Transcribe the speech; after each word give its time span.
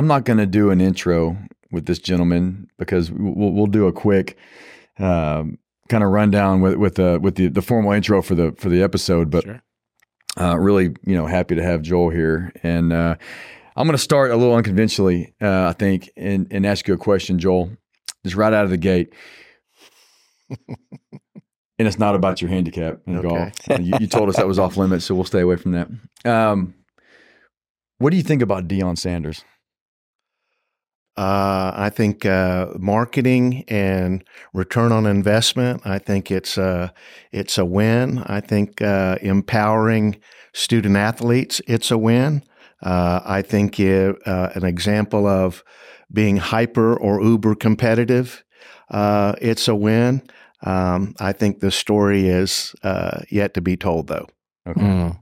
I'm 0.00 0.06
not 0.06 0.24
going 0.24 0.38
to 0.38 0.46
do 0.46 0.70
an 0.70 0.80
intro 0.80 1.36
with 1.70 1.84
this 1.84 1.98
gentleman 1.98 2.70
because 2.78 3.10
we'll, 3.10 3.52
we'll 3.52 3.66
do 3.66 3.86
a 3.86 3.92
quick 3.92 4.38
um, 4.98 5.58
kind 5.90 6.02
of 6.02 6.08
rundown 6.08 6.62
with 6.62 6.76
with 6.76 6.94
the 6.94 7.20
with 7.20 7.34
the, 7.34 7.48
the 7.48 7.60
formal 7.60 7.92
intro 7.92 8.22
for 8.22 8.34
the 8.34 8.52
for 8.52 8.70
the 8.70 8.82
episode. 8.82 9.30
But 9.30 9.44
sure. 9.44 9.62
uh, 10.40 10.56
really, 10.56 10.96
you 11.04 11.14
know, 11.14 11.26
happy 11.26 11.54
to 11.54 11.62
have 11.62 11.82
Joel 11.82 12.08
here, 12.08 12.50
and 12.62 12.94
uh, 12.94 13.16
I'm 13.76 13.86
going 13.86 13.92
to 13.94 14.02
start 14.02 14.30
a 14.30 14.36
little 14.36 14.54
unconventionally, 14.54 15.34
uh, 15.38 15.66
I 15.66 15.74
think, 15.74 16.08
and 16.16 16.46
and 16.50 16.64
ask 16.64 16.88
you 16.88 16.94
a 16.94 16.96
question, 16.96 17.38
Joel, 17.38 17.70
just 18.24 18.36
right 18.36 18.54
out 18.54 18.64
of 18.64 18.70
the 18.70 18.78
gate. 18.78 19.12
and 20.48 21.86
it's 21.86 21.98
not 21.98 22.14
about 22.14 22.40
your 22.40 22.48
handicap 22.48 23.00
in 23.06 23.18
okay. 23.18 23.28
golf. 23.28 23.78
You, 23.78 23.92
you, 24.00 24.06
told 24.06 24.30
us 24.30 24.36
that 24.36 24.48
was 24.48 24.58
off 24.58 24.76
limits, 24.78 25.04
so 25.04 25.14
we'll 25.14 25.24
stay 25.24 25.40
away 25.40 25.56
from 25.56 25.72
that. 25.72 25.88
Um, 26.24 26.72
what 27.98 28.12
do 28.12 28.16
you 28.16 28.22
think 28.22 28.40
about 28.40 28.66
Deion 28.66 28.96
Sanders? 28.96 29.44
Uh, 31.20 31.70
I 31.76 31.90
think 31.90 32.24
uh, 32.24 32.68
marketing 32.78 33.64
and 33.68 34.24
return 34.54 34.90
on 34.90 35.04
investment. 35.04 35.82
I 35.84 35.98
think 35.98 36.30
it's 36.30 36.56
a 36.56 36.94
it's 37.30 37.58
a 37.58 37.64
win. 37.66 38.20
I 38.24 38.40
think 38.40 38.80
uh, 38.80 39.18
empowering 39.20 40.18
student 40.54 40.96
athletes. 40.96 41.60
It's 41.66 41.90
a 41.90 41.98
win. 41.98 42.42
Uh, 42.82 43.20
I 43.22 43.42
think 43.42 43.78
it, 43.78 44.16
uh, 44.26 44.48
an 44.54 44.64
example 44.64 45.26
of 45.26 45.62
being 46.10 46.38
hyper 46.38 46.96
or 46.96 47.20
uber 47.20 47.54
competitive. 47.54 48.42
Uh, 48.90 49.34
it's 49.42 49.68
a 49.68 49.74
win. 49.74 50.22
Um, 50.62 51.14
I 51.20 51.32
think 51.32 51.60
the 51.60 51.70
story 51.70 52.28
is 52.28 52.74
yet 53.30 53.52
to 53.52 53.60
be 53.60 53.76
told, 53.76 54.06
though. 54.06 54.26
Okay. 54.66 54.80
Mm. 54.80 55.20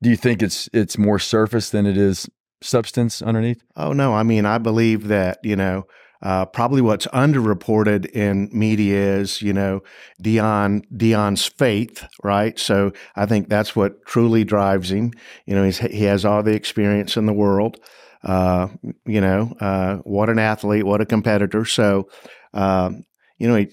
Do 0.00 0.08
you 0.08 0.16
think 0.16 0.42
it's 0.42 0.70
it's 0.72 0.96
more 0.96 1.18
surface 1.18 1.68
than 1.68 1.84
it 1.84 1.98
is 1.98 2.30
substance 2.60 3.22
underneath? 3.22 3.62
Oh 3.76 3.92
no, 3.92 4.14
I 4.14 4.22
mean 4.22 4.46
I 4.46 4.58
believe 4.58 5.08
that 5.08 5.38
you 5.42 5.56
know 5.56 5.86
uh, 6.20 6.44
probably 6.46 6.80
what's 6.80 7.06
underreported 7.08 8.06
in 8.06 8.48
media 8.52 9.16
is 9.16 9.40
you 9.40 9.52
know 9.52 9.82
Deion 10.22 10.82
Deion's 10.92 11.46
faith, 11.46 12.06
right? 12.22 12.58
So 12.58 12.92
I 13.16 13.26
think 13.26 13.48
that's 13.48 13.76
what 13.76 14.04
truly 14.04 14.44
drives 14.44 14.90
him. 14.90 15.12
You 15.46 15.54
know, 15.54 15.70
he 15.70 16.04
has 16.04 16.24
all 16.24 16.42
the 16.42 16.54
experience 16.54 17.16
in 17.16 17.26
the 17.26 17.32
world. 17.32 17.78
Uh, 18.24 18.68
you 19.06 19.20
know, 19.20 19.54
uh, 19.60 19.96
what 19.98 20.28
an 20.28 20.40
athlete, 20.40 20.84
what 20.84 21.00
a 21.00 21.06
competitor. 21.06 21.64
So, 21.64 22.08
um, 22.52 23.04
you 23.38 23.46
know, 23.46 23.54
he 23.54 23.68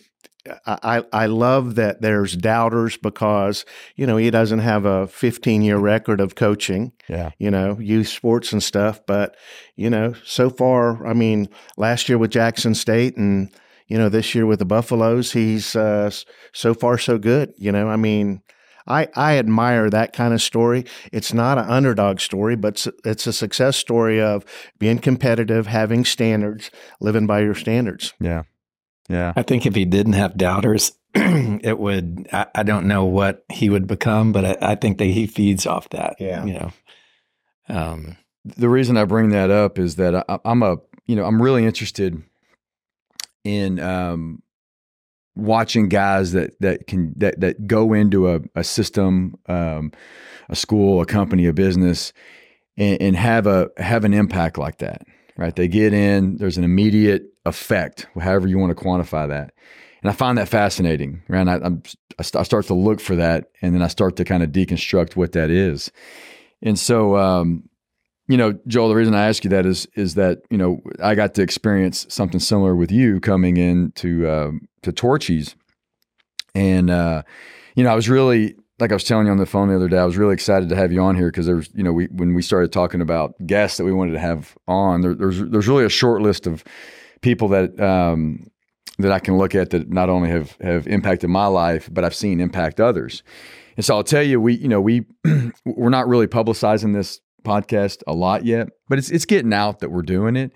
I, 0.65 1.03
I 1.11 1.25
love 1.25 1.75
that 1.75 2.01
there's 2.01 2.35
doubters 2.35 2.97
because, 2.97 3.65
you 3.95 4.05
know, 4.05 4.17
he 4.17 4.29
doesn't 4.29 4.59
have 4.59 4.85
a 4.85 5.07
15 5.07 5.61
year 5.61 5.77
record 5.77 6.21
of 6.21 6.35
coaching, 6.35 6.91
yeah. 7.07 7.31
you 7.39 7.49
know, 7.49 7.77
youth 7.79 8.07
sports 8.07 8.53
and 8.53 8.61
stuff. 8.61 9.01
But, 9.07 9.35
you 9.75 9.89
know, 9.89 10.13
so 10.23 10.49
far, 10.49 11.05
I 11.05 11.13
mean, 11.13 11.49
last 11.77 12.07
year 12.09 12.17
with 12.17 12.31
Jackson 12.31 12.75
State 12.75 13.17
and, 13.17 13.49
you 13.87 13.97
know, 13.97 14.09
this 14.09 14.35
year 14.35 14.45
with 14.45 14.59
the 14.59 14.65
Buffaloes, 14.65 15.31
he's 15.31 15.75
uh, 15.75 16.11
so 16.53 16.73
far 16.73 16.97
so 16.97 17.17
good. 17.17 17.53
You 17.57 17.71
know, 17.71 17.89
I 17.89 17.95
mean, 17.95 18.41
I, 18.87 19.07
I 19.15 19.37
admire 19.37 19.89
that 19.89 20.13
kind 20.13 20.33
of 20.33 20.41
story. 20.41 20.85
It's 21.11 21.33
not 21.33 21.57
an 21.57 21.65
underdog 21.65 22.19
story, 22.19 22.55
but 22.55 22.73
it's, 22.73 22.87
it's 23.03 23.27
a 23.27 23.33
success 23.33 23.77
story 23.77 24.21
of 24.21 24.45
being 24.77 24.99
competitive, 24.99 25.67
having 25.67 26.05
standards, 26.05 26.69
living 26.99 27.25
by 27.25 27.41
your 27.41 27.55
standards. 27.55 28.13
Yeah. 28.19 28.43
Yeah. 29.09 29.33
I 29.35 29.43
think 29.43 29.65
if 29.65 29.75
he 29.75 29.85
didn't 29.85 30.13
have 30.13 30.37
doubters, 30.37 30.93
it 31.13 31.77
would, 31.77 32.27
I, 32.31 32.47
I, 32.55 32.63
don't 32.63 32.87
know 32.87 33.05
what 33.05 33.45
he 33.51 33.69
would 33.69 33.87
become, 33.87 34.31
but 34.31 34.45
I, 34.45 34.71
I, 34.71 34.75
think 34.75 34.97
that 34.97 35.05
he 35.05 35.27
feeds 35.27 35.67
off 35.67 35.89
that. 35.89 36.15
Yeah. 36.19 36.43
You 36.43 36.53
know, 36.53 36.71
um, 37.69 38.17
the 38.43 38.69
reason 38.69 38.97
I 38.97 39.05
bring 39.05 39.29
that 39.29 39.51
up 39.51 39.77
is 39.77 39.95
that 39.97 40.15
I, 40.27 40.39
am 40.43 40.63
a, 40.63 40.77
you 41.05 41.15
know, 41.15 41.25
I'm 41.25 41.41
really 41.41 41.65
interested 41.65 42.21
in, 43.43 43.79
um, 43.79 44.41
watching 45.35 45.87
guys 45.87 46.31
that, 46.31 46.59
that 46.61 46.87
can, 46.87 47.13
that, 47.17 47.39
that 47.41 47.67
go 47.67 47.93
into 47.93 48.29
a, 48.29 48.39
a 48.55 48.63
system, 48.63 49.35
um, 49.47 49.91
a 50.49 50.55
school, 50.55 51.01
a 51.01 51.05
company, 51.05 51.45
a 51.45 51.53
business 51.53 52.11
and, 52.75 53.01
and 53.01 53.15
have 53.15 53.45
a, 53.45 53.69
have 53.77 54.03
an 54.03 54.13
impact 54.13 54.57
like 54.57 54.79
that 54.79 55.03
right? 55.37 55.55
They 55.55 55.67
get 55.67 55.93
in, 55.93 56.37
there's 56.37 56.57
an 56.57 56.63
immediate 56.63 57.33
effect, 57.45 58.07
however 58.19 58.47
you 58.47 58.57
want 58.57 58.75
to 58.77 58.83
quantify 58.83 59.27
that. 59.27 59.53
And 60.01 60.09
I 60.09 60.13
find 60.13 60.37
that 60.37 60.49
fascinating, 60.49 61.23
right? 61.27 61.47
I, 61.47 61.55
I'm, 61.55 61.81
I 62.19 62.21
start 62.21 62.65
to 62.67 62.73
look 62.73 62.99
for 63.01 63.15
that 63.15 63.49
and 63.61 63.73
then 63.73 63.81
I 63.81 63.87
start 63.87 64.15
to 64.17 64.23
kind 64.23 64.43
of 64.43 64.51
deconstruct 64.51 65.15
what 65.15 65.31
that 65.33 65.49
is. 65.49 65.91
And 66.61 66.77
so, 66.77 67.17
um, 67.17 67.69
you 68.27 68.37
know, 68.37 68.57
Joel, 68.67 68.89
the 68.89 68.95
reason 68.95 69.13
I 69.13 69.27
ask 69.27 69.43
you 69.43 69.49
that 69.51 69.65
is 69.65 69.87
is 69.95 70.15
that 70.15 70.39
you 70.49 70.57
know 70.57 70.81
I 71.01 71.13
got 71.15 71.35
to 71.35 71.43
experience 71.43 72.07
something 72.09 72.39
similar 72.39 72.75
with 72.75 72.91
you 72.91 73.19
coming 73.19 73.57
into 73.57 74.27
um, 74.29 74.67
to 74.81 74.91
Torchy's, 74.91 75.55
and 76.55 76.89
uh, 76.89 77.21
you 77.75 77.83
know 77.83 77.91
I 77.91 77.95
was 77.95 78.09
really 78.09 78.55
like 78.79 78.91
I 78.91 78.95
was 78.95 79.03
telling 79.03 79.27
you 79.27 79.31
on 79.31 79.37
the 79.37 79.45
phone 79.45 79.69
the 79.69 79.75
other 79.75 79.87
day, 79.87 79.97
I 79.97 80.05
was 80.05 80.17
really 80.17 80.33
excited 80.33 80.69
to 80.69 80.75
have 80.75 80.91
you 80.91 81.01
on 81.01 81.15
here 81.15 81.29
because 81.29 81.45
there's, 81.45 81.69
you 81.73 81.83
know, 81.83 81.93
we 81.93 82.05
when 82.07 82.33
we 82.33 82.41
started 82.41 82.71
talking 82.71 83.01
about 83.01 83.33
guests 83.45 83.77
that 83.77 83.85
we 83.85 83.93
wanted 83.93 84.11
to 84.13 84.19
have 84.19 84.57
on, 84.67 85.01
there, 85.01 85.15
there's 85.15 85.39
there's 85.39 85.67
really 85.67 85.85
a 85.85 85.89
short 85.89 86.21
list 86.21 86.45
of 86.45 86.63
people 87.21 87.47
that 87.49 87.79
um, 87.79 88.49
that 88.99 89.11
I 89.11 89.19
can 89.19 89.37
look 89.37 89.55
at 89.55 89.69
that 89.69 89.89
not 89.89 90.09
only 90.09 90.29
have 90.29 90.57
have 90.61 90.87
impacted 90.87 91.29
my 91.29 91.47
life, 91.47 91.89
but 91.91 92.03
I've 92.03 92.15
seen 92.15 92.39
impact 92.39 92.79
others. 92.79 93.23
And 93.77 93.85
so 93.85 93.95
I'll 93.95 94.03
tell 94.03 94.23
you, 94.23 94.39
we, 94.39 94.55
you 94.55 94.67
know, 94.67 94.81
we 94.81 95.05
we're 95.65 95.89
not 95.89 96.07
really 96.07 96.27
publicizing 96.27 96.93
this 96.93 97.19
podcast 97.43 98.01
a 98.07 98.13
lot 98.13 98.45
yet, 98.45 98.69
but 98.89 98.97
it's 98.97 99.09
it's 99.09 99.25
getting 99.25 99.53
out 99.53 99.79
that 99.79 99.89
we're 99.89 100.01
doing 100.01 100.35
it. 100.35 100.51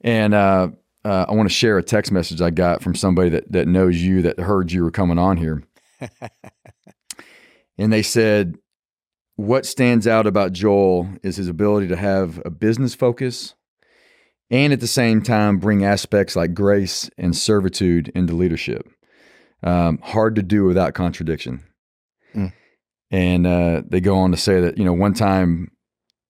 And 0.00 0.32
uh, 0.32 0.68
uh, 1.04 1.26
I 1.28 1.32
want 1.32 1.48
to 1.48 1.54
share 1.54 1.76
a 1.76 1.82
text 1.82 2.12
message 2.12 2.40
I 2.40 2.50
got 2.50 2.82
from 2.82 2.94
somebody 2.94 3.30
that 3.30 3.52
that 3.52 3.68
knows 3.68 4.00
you 4.00 4.22
that 4.22 4.40
heard 4.40 4.72
you 4.72 4.82
were 4.82 4.90
coming 4.90 5.18
on 5.18 5.36
here. 5.36 5.62
and 7.80 7.92
they 7.92 8.02
said 8.02 8.56
what 9.36 9.64
stands 9.64 10.06
out 10.06 10.26
about 10.26 10.52
Joel 10.52 11.08
is 11.22 11.36
his 11.36 11.48
ability 11.48 11.88
to 11.88 11.96
have 11.96 12.40
a 12.44 12.50
business 12.50 12.94
focus 12.94 13.54
and 14.50 14.72
at 14.72 14.80
the 14.80 14.86
same 14.86 15.22
time 15.22 15.58
bring 15.58 15.82
aspects 15.82 16.36
like 16.36 16.52
grace 16.52 17.08
and 17.16 17.34
servitude 17.34 18.12
into 18.14 18.34
leadership. 18.34 18.86
Um, 19.62 19.98
hard 20.02 20.36
to 20.36 20.42
do 20.42 20.64
without 20.64 20.92
contradiction. 20.92 21.64
Mm. 22.34 22.52
And 23.10 23.46
uh, 23.46 23.82
they 23.88 24.00
go 24.00 24.18
on 24.18 24.30
to 24.32 24.36
say 24.36 24.60
that 24.60 24.76
you 24.76 24.84
know 24.84 24.92
one 24.92 25.14
time, 25.14 25.70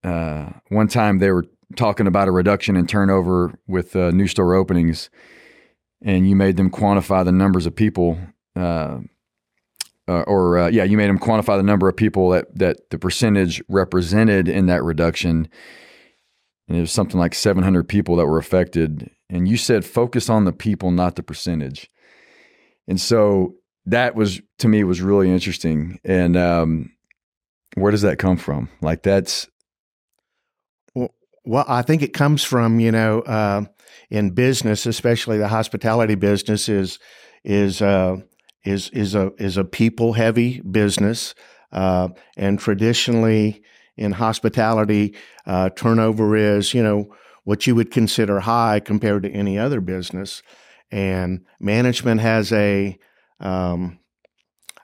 uh, 0.05 0.51
one 0.69 0.89
time 0.89 1.19
they 1.19 1.31
were 1.31 1.47
talking 1.77 2.07
about 2.07 2.29
a 2.29 2.33
reduction 2.33 2.77
in 2.77 2.87
turnover 2.87 3.59
with 3.67 3.95
uh, 3.95 4.11
new 4.13 4.27
store 4.27 4.55
openings, 4.55 5.11
and 6.03 6.29
you 6.29 6.37
made 6.37 6.57
them 6.57 6.71
quantify 6.71 7.25
the 7.25 7.33
numbers 7.33 7.67
of 7.67 7.77
people 7.77 8.19
uh, 10.11 10.25
or 10.27 10.59
uh, 10.59 10.69
yeah, 10.69 10.83
you 10.83 10.97
made 10.97 11.09
them 11.09 11.21
quantify 11.21 11.57
the 11.57 11.63
number 11.63 11.89
of 11.89 11.97
people 11.97 12.31
that 12.31 12.53
that 12.59 12.91
the 12.91 12.99
percentage 12.99 13.63
represented 13.69 14.49
in 14.49 14.67
that 14.67 14.83
reduction, 14.83 15.49
and 16.67 16.77
it 16.77 16.81
was 16.81 16.91
something 16.91 17.21
like 17.21 17.33
700 17.33 17.89
people 17.89 18.17
that 18.17 18.27
were 18.27 18.39
affected. 18.39 19.09
And 19.29 19.47
you 19.47 19.57
said 19.57 19.85
focus 19.85 20.29
on 20.29 20.45
the 20.45 20.53
people, 20.53 20.91
not 20.91 21.15
the 21.15 21.23
percentage. 21.23 21.89
And 22.89 23.01
so 23.01 23.55
that 23.87 24.17
was 24.17 24.41
to 24.59 24.67
me 24.67 24.83
was 24.83 25.01
really 25.01 25.31
interesting. 25.31 26.01
And 26.03 26.37
um, 26.37 26.91
where 27.77 27.93
does 27.93 28.03
that 28.03 28.19
come 28.19 28.37
from? 28.37 28.69
Like 28.83 29.05
that's 29.05 29.49
well, 30.93 31.15
well 31.45 31.65
I 31.69 31.83
think 31.83 32.03
it 32.03 32.15
comes 32.15 32.43
from 32.43 32.81
you 32.81 32.91
know 32.91 33.21
uh, 33.21 33.65
in 34.11 34.31
business, 34.31 34.87
especially 34.87 35.39
the 35.39 35.47
hospitality 35.47 36.17
business, 36.17 36.69
is 36.69 36.99
is 37.45 37.81
uh, 37.81 38.17
is 38.65 38.91
is 38.91 39.15
a 39.15 39.33
is 39.39 39.57
a 39.57 39.65
people 39.65 40.15
heavy 40.15 40.61
business, 40.61 41.35
uh, 41.73 42.09
and 42.37 42.59
traditionally 42.59 43.63
in 43.97 44.13
hospitality, 44.13 45.15
uh, 45.47 45.71
turnover 45.71 46.37
is 46.37 46.75
you 46.75 46.83
know 46.83 47.15
what 47.45 47.67
you 47.67 47.75
would 47.75 47.91
consider 47.91 48.41
high 48.41 48.81
compared 48.81 49.23
to 49.23 49.31
any 49.31 49.59
other 49.59 49.81
business, 49.81 50.43
and 50.91 51.45
management 51.59 52.21
has 52.21 52.53
a 52.53 52.99
um, 53.41 53.99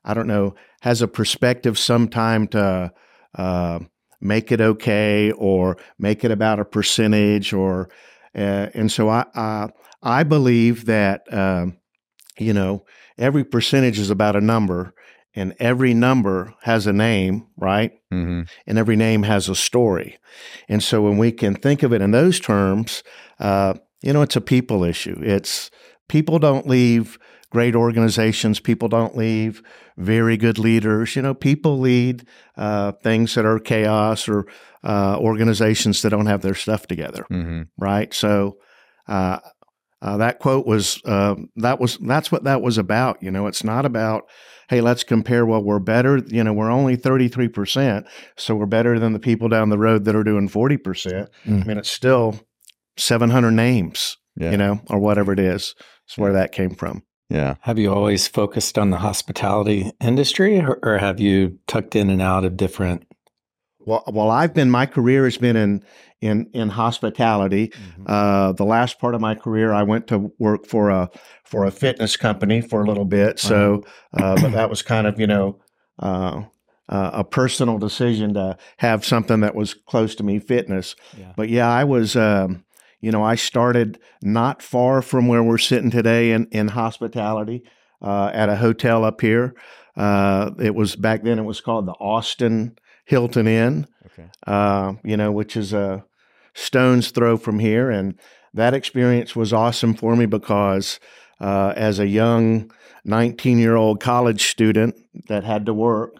I 0.04 0.14
don't 0.14 0.28
know 0.28 0.54
has 0.80 1.02
a 1.02 1.08
perspective 1.08 1.78
sometime 1.78 2.46
to 2.48 2.92
uh, 3.34 3.80
make 4.20 4.52
it 4.52 4.60
okay 4.60 5.32
or 5.32 5.76
make 5.98 6.24
it 6.24 6.30
about 6.30 6.60
a 6.60 6.64
percentage 6.64 7.52
or 7.52 7.88
uh, 8.34 8.68
and 8.74 8.90
so 8.90 9.08
I, 9.08 9.26
I 9.34 9.68
I 10.02 10.22
believe 10.22 10.86
that 10.86 11.32
um, 11.32 11.78
you 12.38 12.52
know 12.52 12.84
every 13.18 13.44
percentage 13.44 13.98
is 13.98 14.10
about 14.10 14.36
a 14.36 14.40
number 14.40 14.94
and 15.34 15.54
every 15.58 15.92
number 15.92 16.54
has 16.62 16.86
a 16.86 16.92
name, 16.94 17.46
right? 17.58 17.92
Mm-hmm. 18.12 18.42
And 18.66 18.78
every 18.78 18.96
name 18.96 19.22
has 19.24 19.50
a 19.50 19.54
story. 19.54 20.18
And 20.66 20.82
so 20.82 21.02
when 21.02 21.18
we 21.18 21.30
can 21.30 21.54
think 21.54 21.82
of 21.82 21.92
it 21.92 22.00
in 22.00 22.10
those 22.12 22.40
terms, 22.40 23.02
uh, 23.38 23.74
you 24.02 24.14
know, 24.14 24.22
it's 24.22 24.36
a 24.36 24.40
people 24.40 24.82
issue. 24.82 25.20
It's 25.22 25.70
people 26.08 26.38
don't 26.38 26.66
leave 26.66 27.18
great 27.50 27.76
organizations, 27.76 28.60
people 28.60 28.88
don't 28.88 29.16
leave. 29.16 29.62
Very 29.98 30.36
good 30.36 30.58
leaders, 30.58 31.16
you 31.16 31.22
know, 31.22 31.34
people 31.34 31.78
lead 31.78 32.26
uh, 32.56 32.92
things 33.02 33.34
that 33.34 33.46
are 33.46 33.58
chaos 33.58 34.28
or 34.28 34.46
uh, 34.84 35.16
organizations 35.18 36.02
that 36.02 36.10
don't 36.10 36.26
have 36.26 36.42
their 36.42 36.54
stuff 36.54 36.86
together, 36.86 37.26
Mm-hmm. 37.30 37.62
right? 37.78 38.12
So 38.12 38.58
uh, 40.02 40.16
that 40.18 40.38
quote 40.38 40.66
was 40.66 41.00
uh, 41.04 41.34
that 41.56 41.80
was 41.80 41.98
that's 41.98 42.30
what 42.30 42.44
that 42.44 42.62
was 42.62 42.78
about. 42.78 43.22
You 43.22 43.30
know, 43.30 43.46
it's 43.46 43.64
not 43.64 43.86
about 43.86 44.24
hey, 44.68 44.80
let's 44.80 45.04
compare. 45.04 45.46
Well, 45.46 45.62
we're 45.62 45.78
better. 45.78 46.18
You 46.26 46.44
know, 46.44 46.52
we're 46.52 46.70
only 46.70 46.96
thirty 46.96 47.28
three 47.28 47.48
percent, 47.48 48.06
so 48.36 48.54
we're 48.54 48.66
better 48.66 48.98
than 48.98 49.12
the 49.12 49.18
people 49.18 49.48
down 49.48 49.70
the 49.70 49.78
road 49.78 50.04
that 50.04 50.16
are 50.16 50.24
doing 50.24 50.48
forty 50.48 50.76
percent. 50.76 51.30
Mm. 51.46 51.62
I 51.62 51.64
mean, 51.64 51.78
it's 51.78 51.90
still 51.90 52.38
seven 52.96 53.30
hundred 53.30 53.52
names, 53.52 54.16
Yeah. 54.36 54.50
you 54.50 54.56
know, 54.56 54.80
or 54.90 54.98
whatever 54.98 55.32
it 55.32 55.40
is. 55.40 55.74
It's 56.06 56.18
where 56.18 56.32
that 56.32 56.52
came 56.52 56.74
from. 56.74 57.02
Yeah. 57.28 57.56
Have 57.62 57.78
you 57.78 57.92
always 57.92 58.28
focused 58.28 58.78
on 58.78 58.90
the 58.90 58.98
hospitality 58.98 59.90
industry 60.00 60.60
or, 60.60 60.78
or 60.82 60.98
have 60.98 61.18
you 61.18 61.58
tucked 61.66 61.96
in 61.96 62.08
and 62.08 62.22
out 62.22 62.44
of 62.44 62.56
different? 62.56 63.04
Well, 63.80 64.04
well, 64.06 64.30
I've 64.30 64.54
been 64.54 64.70
my 64.70 64.86
career 64.86 65.24
has 65.24 65.36
been 65.36 65.56
in 65.56 65.82
in 66.20 66.48
in 66.52 66.68
hospitality. 66.68 67.72
Uh, 68.06 68.52
the 68.52 68.64
last 68.64 68.98
part 68.98 69.14
of 69.14 69.20
my 69.20 69.34
career, 69.34 69.72
I 69.72 69.82
went 69.82 70.06
to 70.08 70.32
work 70.38 70.66
for 70.66 70.90
a 70.90 71.10
for 71.44 71.64
a 71.64 71.70
fitness 71.70 72.16
company 72.16 72.60
for 72.60 72.82
a 72.82 72.86
little 72.86 73.04
bit. 73.04 73.38
So, 73.38 73.84
uh, 74.12 74.40
but 74.40 74.52
that 74.52 74.70
was 74.70 74.82
kind 74.82 75.06
of 75.06 75.20
you 75.20 75.26
know 75.26 75.60
uh, 75.98 76.42
uh, 76.88 77.10
a 77.12 77.24
personal 77.24 77.78
decision 77.78 78.34
to 78.34 78.56
have 78.78 79.04
something 79.04 79.40
that 79.40 79.54
was 79.54 79.74
close 79.74 80.14
to 80.16 80.22
me, 80.22 80.38
fitness. 80.38 80.96
Yeah. 81.16 81.32
But 81.36 81.48
yeah, 81.48 81.68
I 81.68 81.84
was. 81.84 82.16
Um, 82.16 82.64
you 82.98 83.12
know, 83.12 83.22
I 83.22 83.34
started 83.34 84.00
not 84.22 84.62
far 84.62 85.02
from 85.02 85.28
where 85.28 85.42
we're 85.42 85.58
sitting 85.58 85.90
today 85.90 86.32
in 86.32 86.46
in 86.50 86.68
hospitality 86.68 87.62
uh, 88.00 88.30
at 88.32 88.48
a 88.48 88.56
hotel 88.56 89.04
up 89.04 89.20
here. 89.20 89.54
Uh, 89.94 90.50
it 90.58 90.74
was 90.74 90.96
back 90.96 91.22
then. 91.22 91.38
It 91.38 91.44
was 91.44 91.60
called 91.60 91.86
the 91.86 91.92
Austin 91.92 92.76
Hilton 93.04 93.46
Inn 93.46 93.86
Okay. 94.18 94.28
uh, 94.46 94.94
you 95.04 95.16
know, 95.16 95.32
which 95.32 95.56
is 95.56 95.72
a 95.72 96.04
stone's 96.54 97.10
throw 97.10 97.36
from 97.36 97.58
here. 97.58 97.90
And 97.90 98.18
that 98.54 98.74
experience 98.74 99.36
was 99.36 99.52
awesome 99.52 99.94
for 99.94 100.16
me 100.16 100.26
because 100.26 100.98
uh, 101.40 101.74
as 101.76 101.98
a 101.98 102.06
young 102.06 102.70
19 103.04 103.58
year 103.58 103.76
old 103.76 104.00
college 104.00 104.48
student 104.48 104.96
that 105.28 105.44
had 105.44 105.66
to 105.66 105.74
work, 105.74 106.14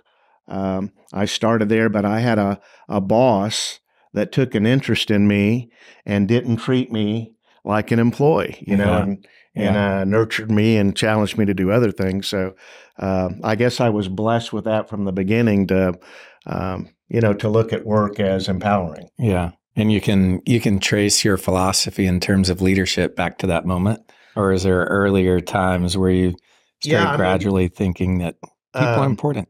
um, 0.49 0.93
I 1.13 1.25
started 1.25 1.69
there, 1.69 1.89
but 1.89 2.05
I 2.05 2.21
had 2.21 2.39
a, 2.39 2.61
a 2.89 3.01
boss 3.01 3.81
that 4.13 4.33
took 4.33 4.55
an 4.55 4.67
interest 4.67 5.11
in 5.11 5.27
me 5.27 5.71
and 6.05 6.29
didn't 6.29 6.59
treat 6.59 6.93
me 6.93 7.33
like 7.65 7.91
an 7.91 7.99
employee, 7.99 8.63
you 8.67 8.77
know, 8.77 8.93
Yeah. 8.93 9.03
and, 9.03 9.27
and 9.55 9.77
uh, 9.77 10.05
nurtured 10.05 10.51
me 10.51 10.77
and 10.77 10.95
challenged 10.95 11.39
me 11.39 11.47
to 11.47 11.55
do 11.55 11.71
other 11.71 11.91
things. 11.91 12.27
So 12.29 12.55
uh, 12.99 13.31
I 13.43 13.57
guess 13.57 13.81
I 13.81 13.89
was 13.89 14.09
blessed 14.09 14.53
with 14.53 14.65
that 14.65 14.89
from 14.89 15.05
the 15.05 15.13
beginning 15.13 15.67
to, 15.69 15.99
um, 16.47 16.91
you 17.09 17.21
know, 17.21 17.35
to 17.35 17.49
look 17.49 17.73
at 17.73 17.85
work 17.87 18.21
as 18.21 18.49
empowering. 18.49 19.09
Yeah. 19.19 19.53
And 19.77 19.93
you 19.93 20.01
can 20.01 20.41
you 20.47 20.61
can 20.61 20.79
trace 20.81 21.25
your 21.25 21.37
philosophy 21.37 22.07
in 22.07 22.19
terms 22.21 22.49
of 22.49 22.63
leadership 22.63 23.15
back 23.15 23.39
to 23.39 23.47
that 23.49 23.67
moment, 23.67 24.01
or 24.35 24.53
is 24.53 24.63
there 24.63 24.85
earlier 24.85 25.41
times 25.41 25.97
where 25.99 26.11
you 26.11 26.35
Yeah, 26.83 26.99
start 27.01 27.09
I 27.09 27.11
mean, 27.13 27.17
gradually 27.19 27.69
thinking 27.69 28.19
that 28.19 28.37
people 28.75 29.03
are 29.03 29.05
Um, 29.05 29.11
important? 29.11 29.49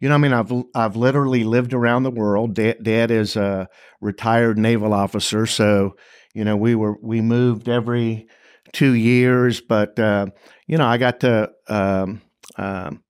You 0.00 0.08
know, 0.08 0.14
I 0.14 0.18
mean, 0.18 0.32
I've 0.32 0.52
I've 0.74 0.96
literally 0.96 1.44
lived 1.44 1.72
around 1.74 2.04
the 2.04 2.10
world. 2.10 2.54
Dad, 2.54 2.78
Dad 2.82 3.10
is 3.10 3.36
a 3.36 3.68
retired 4.00 4.58
naval 4.58 4.92
officer, 4.92 5.46
so 5.46 5.96
you 6.34 6.44
know 6.44 6.56
we 6.56 6.74
were 6.74 6.96
we 7.02 7.20
moved 7.20 7.68
every 7.68 8.28
two 8.72 8.92
years. 8.92 9.60
But 9.60 9.98
uh, 9.98 10.26
you 10.66 10.78
know, 10.78 10.86
I 10.86 10.98
got 10.98 11.20
to 11.20 11.50
um, 11.68 12.22
um, 12.56 13.02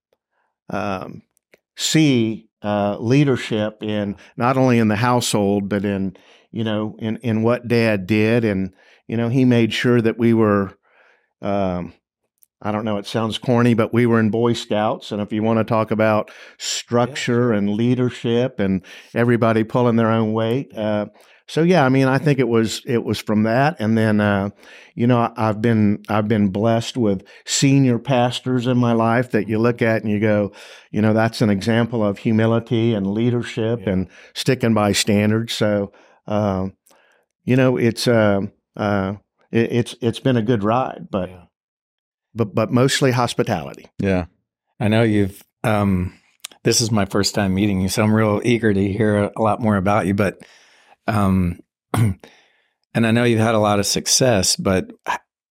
um, 0.71 1.23
see 1.77 2.48
uh, 2.63 2.97
leadership 2.99 3.83
in 3.83 4.17
not 4.37 4.57
only 4.57 4.79
in 4.79 4.89
the 4.89 4.97
household, 4.97 5.69
but 5.69 5.85
in 5.85 6.17
you 6.51 6.65
know 6.65 6.97
in 6.99 7.17
in 7.19 7.43
what 7.43 7.69
Dad 7.69 8.07
did, 8.07 8.45
and 8.45 8.73
you 9.07 9.17
know 9.17 9.29
he 9.29 9.45
made 9.45 9.73
sure 9.73 10.01
that 10.01 10.19
we 10.19 10.35
were. 10.35 10.77
Um, 11.41 11.95
I 12.61 12.73
don't 12.73 12.85
know, 12.85 12.99
it 12.99 13.07
sounds 13.07 13.39
corny, 13.39 13.75
but 13.75 13.95
we 13.95 14.05
were 14.05 14.19
in 14.19 14.31
Boy 14.31 14.53
Scouts. 14.53 15.13
And 15.13 15.23
if 15.23 15.33
you 15.33 15.45
want 15.45 15.61
to 15.61 15.65
talk 15.65 15.93
about 15.93 16.33
structure 16.59 17.53
and 17.53 17.71
leadership 17.71 18.59
and 18.59 18.85
everybody 19.15 19.63
pulling 19.63 19.95
their 19.95 20.11
own 20.11 20.33
weight. 20.33 20.77
Uh, 20.77 21.07
so 21.49 21.63
yeah, 21.63 21.85
I 21.85 21.89
mean, 21.89 22.07
I 22.07 22.19
think 22.19 22.39
it 22.39 22.47
was 22.49 22.83
it 22.87 23.03
was 23.03 23.19
from 23.19 23.43
that, 23.45 23.77
and 23.81 23.97
then 23.99 24.21
uh, 24.21 24.51
you 24.95 25.07
know 25.07 25.33
I've 25.37 25.61
been 25.61 26.03
I've 26.09 26.29
been 26.29 26.49
blessed 26.49 26.97
with 26.97 27.27
senior 27.47 27.99
pastors 27.99 28.67
in 28.67 28.77
my 28.77 28.93
life 28.93 29.31
that 29.33 29.49
you 29.49 29.59
look 29.59 29.83
at 29.83 30.03
and 30.03 30.13
you 30.13 30.21
go, 30.21 30.53
you 30.91 31.01
know, 31.03 31.13
that's 31.13 31.41
an 31.41 31.51
example 31.51 32.05
of 32.05 32.19
humility 32.19 32.95
and 32.95 33.07
leadership 33.07 33.81
Yeah. 33.83 33.93
and 33.93 34.09
sticking 34.35 34.75
by 34.75 34.93
standards. 34.93 35.55
So 35.55 35.91
um, 36.27 36.75
you 37.45 37.57
know, 37.57 37.77
it's 37.79 38.07
uh, 38.07 38.43
uh, 38.77 39.15
it, 39.51 39.73
it's 39.73 39.97
it's 40.03 40.21
been 40.21 40.37
a 40.37 40.43
good 40.43 40.63
ride, 40.63 41.09
but 41.11 41.31
Yeah. 41.31 41.45
but 42.35 42.55
but 42.55 42.71
mostly 42.71 43.11
hospitality. 43.11 43.87
Yeah. 43.99 44.27
I 44.79 44.89
know 44.89 45.03
you've. 45.03 45.43
Um, 45.65 46.13
this 46.63 46.81
is 46.81 46.91
my 46.91 47.05
first 47.07 47.35
time 47.35 47.55
meeting 47.55 47.81
you, 47.81 47.89
so 47.89 48.03
I'm 48.03 48.13
real 48.13 48.41
eager 48.45 48.73
to 48.75 48.93
hear 48.93 49.31
a 49.35 49.43
lot 49.43 49.61
more 49.61 49.77
about 49.77 50.07
you. 50.07 50.15
But, 50.15 50.43
um, 51.09 51.59
and 51.95 52.17
I 52.95 53.11
know 53.11 53.25
you've 53.25 53.41
had 53.41 53.55
a 53.55 53.61
lot 53.61 53.79
of 53.79 53.87
success, 53.87 54.57
but 54.57 54.91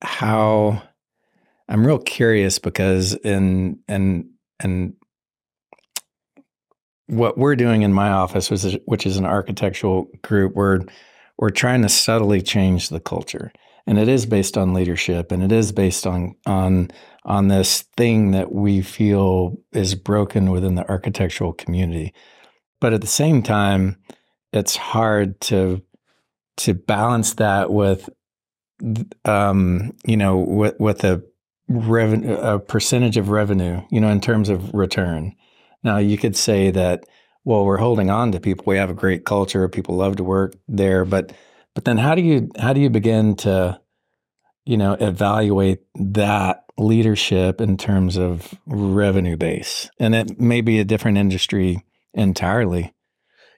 how? 0.01 0.83
I'm 1.69 1.85
real 1.85 1.99
curious 1.99 2.59
because 2.59 3.13
in 3.13 3.79
and 3.89 4.29
and 4.61 4.93
what 7.07 7.37
we're 7.37 7.55
doing 7.55 7.81
in 7.81 7.93
my 7.93 8.09
office, 8.09 8.51
is, 8.51 8.77
which 8.85 9.05
is 9.05 9.17
an 9.17 9.25
architectural 9.25 10.07
group, 10.23 10.53
we're 10.55 10.81
we're 11.37 11.49
trying 11.49 11.81
to 11.81 11.89
subtly 11.89 12.41
change 12.41 12.89
the 12.89 12.99
culture, 12.99 13.51
and 13.85 13.97
it 13.97 14.07
is 14.07 14.25
based 14.25 14.57
on 14.57 14.73
leadership, 14.73 15.31
and 15.31 15.43
it 15.43 15.51
is 15.51 15.71
based 15.71 16.07
on 16.07 16.35
on 16.45 16.89
on 17.25 17.47
this 17.49 17.81
thing 17.97 18.31
that 18.31 18.53
we 18.53 18.81
feel 18.81 19.57
is 19.73 19.95
broken 19.95 20.51
within 20.51 20.75
the 20.75 20.87
architectural 20.89 21.53
community. 21.53 22.13
But 22.79 22.93
at 22.93 23.01
the 23.01 23.07
same 23.07 23.41
time, 23.41 23.97
it's 24.53 24.75
hard 24.75 25.39
to 25.41 25.81
to 26.57 26.73
balance 26.73 27.35
that 27.35 27.71
with 27.71 28.09
um, 29.25 29.93
you 30.05 30.17
know 30.17 30.37
with 30.37 30.79
with 30.79 31.03
a 31.03 31.23
revenue 31.67 32.35
a 32.35 32.59
percentage 32.59 33.17
of 33.17 33.29
revenue, 33.29 33.81
you 33.91 33.99
know, 33.99 34.09
in 34.09 34.21
terms 34.21 34.49
of 34.49 34.73
return. 34.73 35.35
Now 35.83 35.97
you 35.97 36.17
could 36.17 36.35
say 36.35 36.71
that 36.71 37.03
well, 37.47 37.63
we're 37.63 37.77
holding 37.77 38.09
on 38.09 38.33
to 38.33 38.41
people. 38.41 38.65
We 38.67 38.75
have 38.75 38.89
a 38.89 38.93
great 38.93 39.23
culture. 39.23 39.69
People 39.69 39.95
love 39.95 40.17
to 40.17 40.23
work 40.23 40.55
there, 40.67 41.05
but 41.05 41.31
but 41.73 41.85
then 41.85 41.97
how 41.97 42.13
do 42.13 42.21
you 42.21 42.49
how 42.59 42.73
do 42.73 42.81
you 42.81 42.89
begin 42.89 43.35
to 43.37 43.79
you 44.65 44.75
know 44.75 44.93
evaluate 44.99 45.79
that 45.95 46.65
leadership 46.77 47.61
in 47.61 47.77
terms 47.77 48.17
of 48.17 48.53
revenue 48.65 49.37
base? 49.37 49.89
And 49.97 50.13
it 50.13 50.39
may 50.39 50.59
be 50.59 50.79
a 50.79 50.83
different 50.85 51.17
industry 51.17 51.85
entirely. 52.13 52.93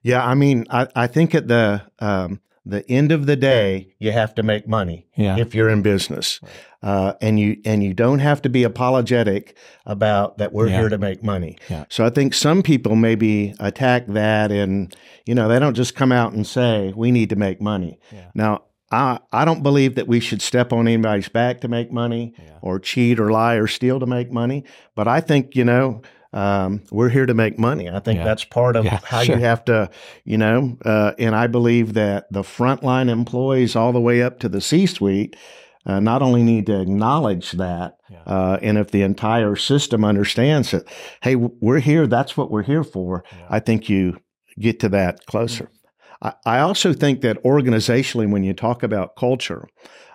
Yeah, 0.03 0.25
I 0.25 0.33
mean, 0.35 0.65
I, 0.69 0.87
I 0.95 1.07
think 1.07 1.35
at 1.35 1.47
the 1.47 1.81
um, 1.99 2.39
the 2.65 2.87
end 2.89 3.11
of 3.11 3.25
the 3.25 3.35
day, 3.35 3.93
you 3.99 4.11
have 4.11 4.35
to 4.35 4.43
make 4.43 4.67
money 4.67 5.07
Yeah. 5.15 5.37
if 5.37 5.55
you're 5.55 5.69
in 5.69 5.81
business, 5.81 6.39
uh, 6.83 7.13
and 7.21 7.39
you 7.39 7.57
and 7.65 7.83
you 7.83 7.93
don't 7.93 8.19
have 8.19 8.41
to 8.43 8.49
be 8.49 8.63
apologetic 8.63 9.55
about 9.85 10.37
that. 10.37 10.53
We're 10.53 10.67
Yeah. 10.67 10.79
here 10.81 10.89
to 10.89 10.97
make 10.97 11.23
money. 11.23 11.57
Yeah. 11.69 11.85
So 11.89 12.05
I 12.05 12.09
think 12.09 12.33
some 12.33 12.61
people 12.61 12.95
maybe 12.95 13.53
attack 13.59 14.07
that, 14.07 14.51
and 14.51 14.95
you 15.25 15.35
know, 15.35 15.47
they 15.47 15.59
don't 15.59 15.73
just 15.75 15.95
come 15.95 16.11
out 16.11 16.33
and 16.33 16.45
say 16.45 16.93
we 16.95 17.11
need 17.11 17.29
to 17.29 17.35
make 17.35 17.59
money. 17.61 17.99
Now, 18.35 18.63
I 18.91 19.19
I 19.31 19.45
don't 19.45 19.63
believe 19.63 19.95
that 19.95 20.07
we 20.07 20.19
should 20.19 20.41
step 20.41 20.71
on 20.73 20.87
anybody's 20.87 21.29
back 21.29 21.61
to 21.61 21.67
make 21.67 21.91
money. 21.91 22.33
Yeah. 22.37 22.45
or 22.61 22.77
cheat 22.77 23.19
or 23.21 23.31
lie 23.31 23.55
or 23.55 23.67
steal 23.67 23.99
to 24.01 24.05
make 24.05 24.33
money. 24.33 24.65
But 24.93 25.07
I 25.07 25.21
think, 25.21 25.55
you 25.55 25.63
know, 25.63 26.01
um, 26.33 26.81
we're 26.91 27.09
here 27.09 27.25
to 27.25 27.33
make 27.33 27.57
money. 27.57 27.89
I 27.89 27.99
think 27.99 28.17
Yeah. 28.19 28.23
that's 28.25 28.43
part 28.45 28.75
of 28.75 28.85
Yeah, 28.85 28.99
how 29.03 29.23
sure. 29.23 29.35
you 29.35 29.41
have 29.41 29.65
to, 29.65 29.89
you 30.25 30.37
know, 30.37 30.77
uh, 30.85 31.13
and 31.17 31.35
I 31.35 31.47
believe 31.47 31.93
that 31.93 32.31
the 32.31 32.43
frontline 32.43 33.09
employees 33.09 33.75
all 33.75 33.91
the 33.91 34.01
way 34.01 34.21
up 34.21 34.39
to 34.39 34.49
the 34.49 34.61
C 34.61 34.85
suite 34.85 35.35
uh, 35.85 35.99
not 35.99 36.21
only 36.21 36.43
need 36.43 36.65
to 36.67 36.79
acknowledge 36.81 37.53
that, 37.53 37.95
Yeah. 38.11 38.17
uh, 38.27 38.59
and 38.61 38.77
if 38.77 38.91
the 38.91 39.01
entire 39.01 39.55
system 39.55 40.03
understands 40.05 40.73
it, 40.73 40.87
hey, 41.23 41.35
we're 41.35 41.79
here, 41.79 42.05
that's 42.05 42.35
what 42.37 42.51
we're 42.51 42.63
here 42.63 42.83
for. 42.83 43.23
I 43.49 43.59
think 43.59 43.89
you 43.89 44.17
get 44.59 44.79
to 44.81 44.89
that 44.89 45.25
closer. 45.25 45.69
I, 46.21 46.33
I 46.45 46.59
also 46.59 46.93
think 46.93 47.21
that 47.21 47.41
organizationally, 47.43 48.29
when 48.29 48.43
you 48.43 48.53
talk 48.53 48.83
about 48.83 49.15
culture, 49.15 49.67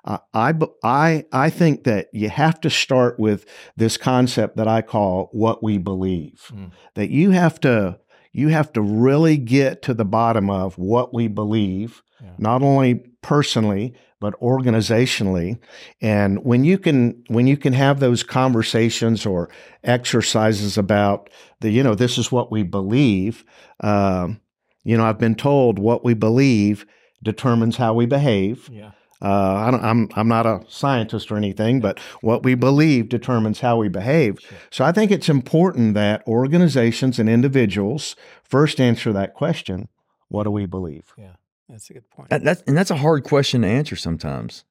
uh, 0.04 0.18
I, 0.34 0.54
I, 0.82 1.24
I 1.32 1.50
think 1.50 1.84
that 1.84 2.08
you 2.12 2.28
have 2.28 2.60
to 2.60 2.70
start 2.70 3.18
with 3.18 3.46
this 3.76 3.96
concept 3.96 4.56
that 4.56 4.68
I 4.68 4.82
call 4.82 5.30
what 5.32 5.62
we 5.62 5.78
believe. 5.78 6.50
Mm. 6.52 6.72
That 6.94 7.10
you 7.10 7.30
have 7.30 7.58
to 7.60 7.98
you 8.32 8.48
have 8.48 8.72
to 8.72 8.82
really 8.82 9.36
get 9.36 9.80
to 9.82 9.94
the 9.94 10.04
bottom 10.04 10.50
of 10.50 10.76
what 10.76 11.14
we 11.14 11.28
believe, 11.28 12.02
Yeah. 12.20 12.30
not 12.38 12.62
only 12.62 12.96
personally 13.22 13.94
but 14.20 14.38
organizationally 14.40 15.58
and 16.00 16.42
when 16.44 16.64
you 16.64 16.78
can 16.78 17.22
when 17.28 17.46
you 17.46 17.56
can 17.56 17.72
have 17.72 18.00
those 18.00 18.22
conversations 18.22 19.26
or 19.26 19.50
exercises 19.82 20.78
about 20.78 21.28
the 21.60 21.70
you 21.70 21.82
know 21.82 21.94
this 21.94 22.16
is 22.18 22.32
what 22.32 22.50
we 22.50 22.62
believe 22.62 23.44
um, 23.80 24.40
you 24.84 24.96
know 24.96 25.04
i've 25.04 25.18
been 25.18 25.34
told 25.34 25.78
what 25.78 26.04
we 26.04 26.14
believe 26.14 26.86
determines 27.22 27.76
how 27.76 27.92
we 27.94 28.06
behave 28.06 28.68
Yeah. 28.70 28.90
uh, 29.22 29.54
I 29.66 29.70
don't, 29.70 29.82
I'm 29.84 30.08
I'm 30.14 30.28
not 30.28 30.44
a 30.46 30.60
scientist 30.68 31.32
or 31.32 31.36
anything, 31.36 31.80
but 31.80 31.98
what 32.20 32.42
we 32.42 32.54
believe 32.54 33.08
determines 33.08 33.60
how 33.60 33.78
we 33.78 33.88
behave. 33.88 34.38
So 34.70 34.84
I 34.84 34.92
think 34.92 35.10
it's 35.10 35.30
important 35.30 35.94
that 35.94 36.22
organizations 36.26 37.18
and 37.18 37.28
individuals 37.28 38.14
first 38.42 38.80
answer 38.80 39.12
that 39.14 39.32
question: 39.32 39.88
What 40.28 40.44
do 40.44 40.50
we 40.50 40.66
believe? 40.66 41.14
Yeah. 41.16 41.36
That's 41.70 41.88
a 41.88 41.94
good 41.94 42.10
point. 42.10 42.28
That, 42.28 42.44
that's 42.44 42.62
and 42.66 42.76
that's 42.76 42.90
a 42.90 42.96
hard 42.96 43.24
question 43.24 43.62
to 43.62 43.68
answer 43.68 43.96
sometimes. 43.96 44.64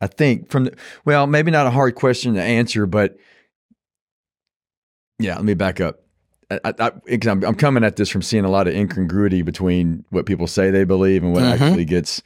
I 0.00 0.06
think 0.06 0.48
from 0.50 0.64
the 0.64 0.76
well, 1.04 1.26
maybe 1.26 1.50
not 1.50 1.66
a 1.66 1.70
hard 1.70 1.94
question 1.94 2.34
to 2.34 2.42
answer, 2.42 2.86
but 2.86 3.18
yeah, 5.18 5.34
let 5.36 5.44
me 5.44 5.54
back 5.54 5.80
up. 5.80 6.00
I, 6.50 6.60
I, 6.78 6.90
I'm, 7.26 7.44
I'm 7.44 7.54
coming 7.54 7.84
at 7.84 7.96
this 7.96 8.08
from 8.08 8.22
seeing 8.22 8.44
a 8.44 8.50
lot 8.50 8.66
of 8.68 8.74
incongruity 8.74 9.42
between 9.42 10.04
what 10.10 10.24
people 10.26 10.46
say 10.46 10.70
they 10.70 10.84
believe 10.84 11.22
and 11.22 11.32
what 11.32 11.42
Mhm. 11.42 11.52
actually 11.52 11.84
gets, 11.84 12.22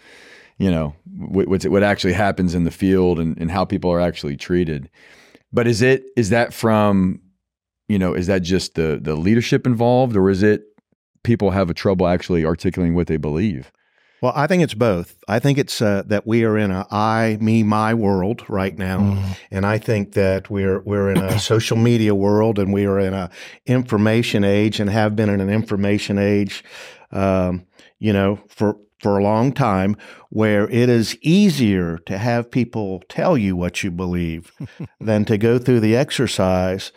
you 0.58 0.70
know, 0.70 0.94
what, 1.16 1.48
what's 1.48 1.66
what 1.66 1.82
actually 1.82 2.12
happens 2.12 2.54
in 2.54 2.64
the 2.64 2.70
field 2.70 3.18
and, 3.18 3.36
and 3.38 3.50
how 3.50 3.64
people 3.64 3.90
are 3.90 4.00
actually 4.00 4.36
treated. 4.36 4.88
But 5.52 5.66
is 5.66 5.82
it 5.82 6.04
is 6.16 6.30
that 6.30 6.54
from, 6.54 7.20
you 7.88 7.98
know, 7.98 8.14
is 8.14 8.28
that 8.28 8.42
just 8.42 8.74
the 8.76 8.98
the 9.02 9.16
leadership 9.16 9.66
involved, 9.66 10.16
or 10.16 10.30
is 10.30 10.42
it 10.42 10.62
people 11.24 11.50
have 11.50 11.68
a 11.68 11.74
trouble 11.74 12.06
actually 12.06 12.44
articulating 12.44 12.94
what 12.94 13.08
they 13.08 13.16
believe? 13.16 13.72
Well, 14.22 14.32
I 14.36 14.46
think 14.46 14.62
it's 14.62 14.74
both. 14.74 15.16
I 15.26 15.40
think 15.40 15.58
it's 15.58 15.82
uh, 15.82 16.04
that 16.06 16.26
we 16.28 16.44
are 16.44 16.56
in 16.56 16.70
a 16.70 16.86
I, 16.92 17.38
me, 17.40 17.64
my 17.64 17.92
world 17.92 18.42
right 18.48 18.78
now, 18.78 18.98
Mhm. 19.00 19.36
and 19.50 19.66
I 19.66 19.78
think 19.78 20.12
that 20.12 20.48
we're 20.48 20.80
we're 20.80 21.10
in 21.10 21.18
a 21.18 21.38
social 21.52 21.76
media 21.76 22.14
world, 22.14 22.58
and 22.58 22.72
we 22.72 22.86
are 22.86 23.00
in 23.00 23.14
a 23.14 23.30
information 23.66 24.44
age, 24.44 24.78
and 24.80 24.88
have 24.88 25.16
been 25.16 25.28
in 25.28 25.40
an 25.40 25.50
information 25.50 26.18
age, 26.18 26.62
um, 27.10 27.64
you 27.98 28.12
know, 28.12 28.38
for 28.48 28.76
for 29.00 29.18
a 29.18 29.22
long 29.24 29.50
time, 29.52 29.96
where 30.30 30.68
it 30.70 30.88
is 30.88 31.16
easier 31.20 31.98
to 32.06 32.16
have 32.16 32.48
people 32.48 33.02
tell 33.08 33.36
you 33.36 33.56
what 33.56 33.82
you 33.82 33.90
believe 33.90 34.52
than 35.00 35.24
to 35.24 35.36
go 35.36 35.58
through 35.58 35.80
the 35.80 35.96
exercise 35.96 36.92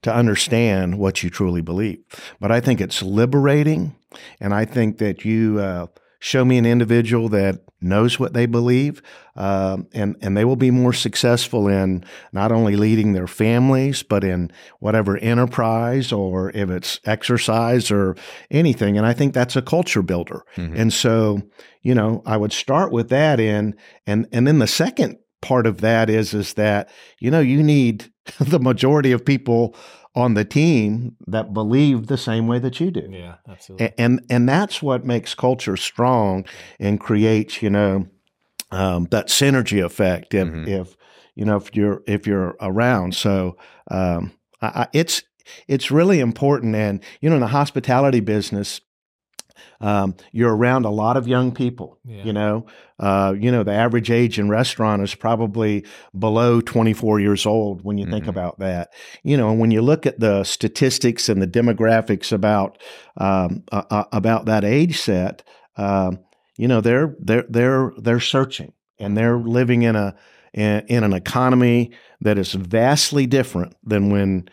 to 0.00 0.10
understand 0.14 0.98
what 0.98 1.22
you 1.22 1.28
truly 1.28 1.60
believe. 1.60 1.98
But 2.40 2.50
I 2.50 2.60
think 2.60 2.80
it's 2.80 3.02
liberating, 3.02 3.94
and 4.40 4.54
I 4.54 4.64
think 4.64 4.96
that 4.96 5.26
you 5.26 5.60
uh, 5.60 5.86
show 6.20 6.44
me 6.44 6.58
an 6.58 6.66
individual 6.66 7.28
that 7.30 7.60
knows 7.80 8.20
what 8.20 8.34
they 8.34 8.46
believe, 8.46 9.02
um, 9.36 9.88
and 9.92 10.16
and 10.20 10.36
they 10.36 10.44
will 10.44 10.56
be 10.56 10.70
more 10.70 10.92
successful 10.92 11.66
in 11.66 12.04
not 12.32 12.52
only 12.52 12.76
leading 12.76 13.12
their 13.14 13.26
families, 13.26 14.02
but 14.02 14.22
in 14.22 14.52
whatever 14.78 15.16
enterprise 15.16 16.12
or 16.12 16.50
if 16.50 16.70
it's 16.70 17.00
exercise 17.04 17.90
or 17.90 18.14
anything. 18.50 18.96
And 18.96 19.06
I 19.06 19.12
think 19.14 19.34
that's 19.34 19.56
a 19.56 19.62
culture 19.62 20.02
builder. 20.02 20.42
Mhm. 20.56 20.78
And 20.78 20.92
so, 20.92 21.40
you 21.82 21.94
know, 21.94 22.22
I 22.26 22.36
would 22.36 22.52
start 22.52 22.92
with 22.92 23.08
that 23.08 23.40
in, 23.40 23.74
and 24.06 24.26
and 24.30 24.46
then 24.46 24.58
the 24.58 24.66
second 24.66 25.16
part 25.42 25.66
of 25.66 25.80
that 25.80 26.10
is 26.10 26.34
is 26.34 26.54
that 26.54 26.90
you 27.18 27.30
know 27.30 27.40
you 27.40 27.62
need 27.62 28.12
the 28.38 28.60
majority 28.60 29.10
of 29.12 29.24
people 29.24 29.74
on 30.14 30.34
the 30.34 30.44
team 30.44 31.16
that 31.26 31.52
believe 31.54 32.06
the 32.06 32.18
same 32.18 32.46
way 32.46 32.58
that 32.58 32.80
you 32.80 32.90
do. 32.90 33.08
Yeah, 33.10 33.36
absolutely. 33.48 33.92
And 33.98 34.20
and 34.28 34.48
that's 34.48 34.82
what 34.82 35.04
makes 35.04 35.34
culture 35.34 35.76
strong 35.76 36.44
and 36.78 36.98
creates 36.98 37.62
you 37.62 37.70
know 37.70 38.06
um, 38.70 39.06
that 39.10 39.28
synergy 39.28 39.84
effect 39.84 40.34
if 40.34 40.48
Mhm. 40.48 40.68
if 40.68 40.96
you 41.34 41.44
know 41.44 41.56
if 41.56 41.74
you're 41.74 42.02
if 42.06 42.26
you're 42.26 42.56
around 42.60 43.14
so 43.14 43.56
um, 43.90 44.32
I, 44.60 44.66
I, 44.66 44.86
it's 44.92 45.22
it's 45.66 45.90
really 45.90 46.20
important 46.20 46.74
and 46.74 47.02
you 47.20 47.28
know 47.30 47.36
in 47.36 47.40
the 47.40 47.48
hospitality 47.48 48.20
business 48.20 48.80
um, 49.80 50.14
you're 50.32 50.54
around 50.54 50.84
a 50.84 50.90
lot 50.90 51.16
of 51.16 51.26
young 51.26 51.52
people 51.52 51.98
Yeah. 52.04 52.24
you 52.24 52.32
know 52.32 52.66
uh, 52.98 53.34
you 53.38 53.50
know 53.50 53.62
the 53.62 53.72
average 53.72 54.10
age 54.10 54.38
in 54.38 54.48
restaurant 54.48 55.02
is 55.02 55.14
probably 55.14 55.84
below 56.18 56.60
24 56.60 57.20
years 57.20 57.46
old 57.46 57.82
when 57.82 57.96
you 57.98 58.06
think 58.06 58.24
Mhm. 58.26 58.28
about 58.28 58.58
that 58.58 58.90
you 59.22 59.36
know 59.36 59.50
and 59.50 59.60
when 59.60 59.70
you 59.70 59.82
look 59.82 60.06
at 60.06 60.20
the 60.20 60.44
statistics 60.44 61.28
and 61.28 61.40
the 61.40 61.46
demographics 61.46 62.32
about 62.32 62.78
um, 63.16 63.62
uh, 63.72 63.82
uh, 63.90 64.04
about 64.12 64.46
that 64.46 64.64
age 64.64 64.98
set 64.98 65.42
um, 65.76 66.18
you 66.56 66.68
know 66.68 66.80
they're 66.80 67.14
they're 67.20 67.44
they're 67.48 67.92
they're 67.98 68.20
searching 68.20 68.72
and 68.98 69.16
they're 69.16 69.38
living 69.38 69.82
in 69.82 69.96
a 69.96 70.14
in, 70.52 70.80
in 70.88 71.04
an 71.04 71.12
economy 71.12 71.90
that 72.20 72.36
is 72.36 72.52
vastly 72.52 73.24
different 73.26 73.74
than 73.84 74.10
when 74.10 74.48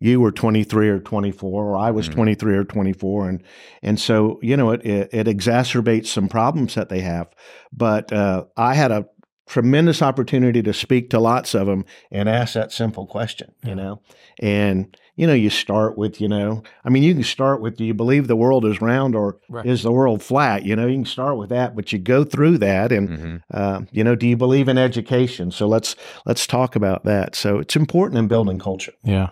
you 0.00 0.20
were 0.20 0.32
23 0.32 0.88
or 0.88 0.98
24 0.98 1.64
or 1.64 1.76
I 1.76 1.90
was 1.90 2.08
Mhm. 2.08 2.12
23 2.14 2.56
or 2.56 2.64
24 2.64 3.28
and 3.28 3.42
and 3.82 4.00
so 4.00 4.38
you 4.42 4.56
know 4.56 4.70
it 4.70 4.84
it, 4.84 5.10
it 5.12 5.26
exacerbates 5.26 6.06
some 6.06 6.28
problems 6.28 6.74
that 6.74 6.88
they 6.88 7.00
have 7.00 7.28
but 7.72 8.12
uh, 8.12 8.44
I 8.56 8.74
had 8.74 8.90
a 8.90 9.06
tremendous 9.46 10.00
opportunity 10.00 10.62
to 10.62 10.72
speak 10.72 11.10
to 11.10 11.18
lots 11.18 11.54
of 11.54 11.66
them 11.66 11.84
and 12.12 12.28
ask 12.28 12.54
that 12.54 12.72
simple 12.72 13.04
question 13.06 13.52
you 13.64 13.74
know 13.74 14.00
and 14.38 14.96
you 15.16 15.26
know 15.26 15.34
you 15.34 15.50
start 15.50 15.98
with 15.98 16.20
you 16.20 16.28
know 16.28 16.62
I 16.84 16.88
mean 16.88 17.02
you 17.02 17.12
can 17.14 17.24
start 17.24 17.60
with 17.60 17.76
do 17.76 17.84
you 17.84 17.92
believe 17.94 18.26
the 18.28 18.36
world 18.36 18.64
is 18.64 18.80
round 18.80 19.14
or 19.16 19.38
Right. 19.48 19.66
is 19.66 19.82
the 19.82 19.90
world 19.92 20.22
flat 20.22 20.64
you 20.64 20.76
know 20.76 20.86
you 20.86 20.94
can 20.98 21.04
start 21.04 21.36
with 21.36 21.50
that 21.50 21.74
but 21.74 21.92
you 21.92 21.98
go 21.98 22.22
through 22.24 22.58
that 22.58 22.92
and 22.92 23.08
Mhm. 23.08 23.42
uh, 23.52 23.80
you 23.90 24.04
know 24.04 24.14
do 24.14 24.28
you 24.28 24.36
believe 24.36 24.68
in 24.68 24.78
education 24.78 25.50
so 25.50 25.66
let's 25.66 25.96
let's 26.26 26.46
talk 26.46 26.76
about 26.76 27.04
that 27.04 27.34
so 27.34 27.58
it's 27.58 27.74
important 27.76 28.18
in 28.18 28.28
building 28.28 28.58
culture 28.60 28.92
Yeah. 29.02 29.30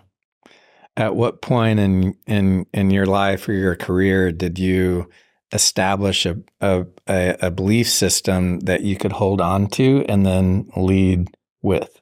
At 0.99 1.15
what 1.15 1.41
point 1.41 1.79
in 1.79 2.15
in 2.27 2.65
in 2.73 2.91
your 2.91 3.05
life 3.05 3.47
or 3.47 3.53
your 3.53 3.75
career 3.75 4.33
did 4.33 4.59
you 4.59 5.09
establish 5.53 6.25
a 6.25 6.37
a, 6.59 6.85
a, 7.07 7.49
belief 7.49 7.87
system 7.87 8.59
that 8.61 8.81
you 8.81 8.97
could 8.97 9.13
hold 9.13 9.39
on 9.39 9.67
to 9.67 10.05
and 10.09 10.25
then 10.25 10.69
lead 10.75 11.29
with? 11.61 12.01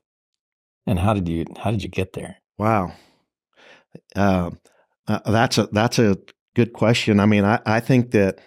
And 0.88 0.98
how 0.98 1.14
did 1.14 1.30
you 1.30 1.46
how 1.60 1.70
did 1.70 1.84
you 1.84 1.90
get 1.90 2.14
there? 2.14 2.38
Wow, 2.58 2.94
uh, 4.16 4.50
uh, 5.08 5.20
that's 5.32 5.60
a 5.60 5.68
that's 5.68 6.00
a 6.00 6.18
good 6.56 6.74
question. 6.74 7.20
I 7.20 7.28
mean, 7.28 7.46
I, 7.46 7.60
I 7.68 7.80
think 7.80 8.12
that 8.12 8.40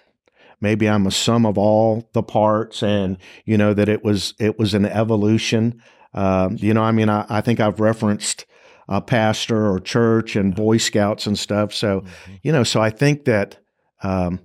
maybe 0.61 0.89
I'm 0.89 1.07
a 1.07 1.13
sum 1.13 1.47
of 1.47 1.59
all 1.59 2.11
the 2.13 2.25
parts, 2.25 2.83
and 2.83 3.19
you 3.45 3.57
know 3.57 3.73
that 3.73 3.89
it 3.89 4.03
was 4.03 4.35
it 4.41 4.59
was 4.59 4.75
an 4.75 4.85
evolution. 4.85 5.81
Um, 6.13 6.57
you 6.59 6.75
know, 6.75 6.83
I 6.83 6.91
mean, 6.91 7.09
I, 7.09 7.25
I 7.29 7.41
think 7.41 7.61
I've 7.61 7.79
referenced 7.79 8.47
a 8.91 9.01
pastor 9.01 9.71
or 9.71 9.81
church 9.81 10.37
and 10.37 10.55
Boy 10.55 10.77
Scouts 10.77 11.27
and 11.27 11.39
stuff. 11.39 11.73
So 11.73 12.05
you 12.43 12.53
know, 12.53 12.65
so 12.65 12.83
I 12.83 12.91
think 12.91 13.25
that. 13.25 13.59
Um, 14.03 14.41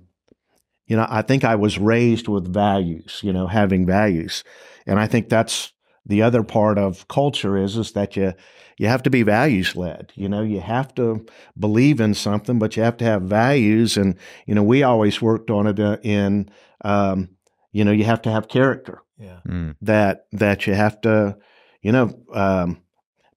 you 0.88 0.96
know, 0.96 1.06
I 1.08 1.22
think 1.22 1.42
I 1.42 1.56
was 1.56 1.78
raised 1.78 2.28
with 2.28 2.52
values, 2.52 3.20
you 3.22 3.32
know, 3.32 3.48
having 3.48 3.86
values. 3.86 4.44
And 4.86 5.00
I 5.00 5.08
think 5.08 5.28
that's 5.28 5.72
the 6.06 6.22
other 6.22 6.44
part 6.44 6.78
of 6.78 7.08
culture 7.08 7.56
is 7.56 7.76
is 7.76 7.92
that 7.92 8.16
you 8.16 8.32
you 8.78 8.88
have 8.88 9.02
to 9.02 9.10
be 9.10 9.22
values 9.22 9.74
led. 9.74 10.12
You 10.14 10.28
know, 10.28 10.42
you 10.42 10.60
have 10.60 10.94
to 10.96 11.26
believe 11.58 12.00
in 12.00 12.14
something, 12.14 12.58
but 12.58 12.76
you 12.76 12.82
have 12.82 12.96
to 12.98 13.04
have 13.04 13.22
values. 13.22 13.96
And 13.96 14.16
you 14.46 14.54
know, 14.54 14.62
we 14.62 14.82
always 14.82 15.20
worked 15.20 15.50
on 15.50 15.66
it 15.66 15.80
uh, 15.80 15.96
in, 16.02 16.50
um, 16.84 17.30
you 17.72 17.84
know, 17.84 17.90
you 17.90 18.04
have 18.04 18.22
to 18.22 18.30
have 18.30 18.48
character. 18.48 19.02
Yeah. 19.18 19.40
Mm. 19.48 19.76
That 19.80 20.26
that 20.32 20.66
you 20.66 20.74
have 20.74 21.00
to, 21.00 21.38
you 21.82 21.90
know, 21.90 22.16
um, 22.32 22.82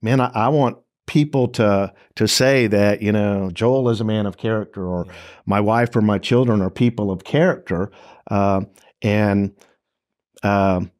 man, 0.02 0.20
I, 0.20 0.30
I 0.36 0.50
want 0.50 0.78
people 1.10 1.48
to 1.48 1.92
to 2.16 2.28
say 2.28 2.68
that 2.68 3.02
you 3.02 3.12
know 3.12 3.50
Joel 3.52 3.90
is 3.90 4.00
a 4.00 4.04
man 4.04 4.28
of 4.28 4.38
character, 4.38 4.86
or 4.88 5.06
Yeah. 5.08 5.14
my 5.46 5.60
wife 5.60 5.96
or 5.96 6.02
my 6.02 6.20
children 6.20 6.62
are 6.62 6.70
people 6.70 7.10
of 7.12 7.24
character, 7.24 7.92
um, 8.30 8.68
and 9.02 9.52
um, 10.44 10.92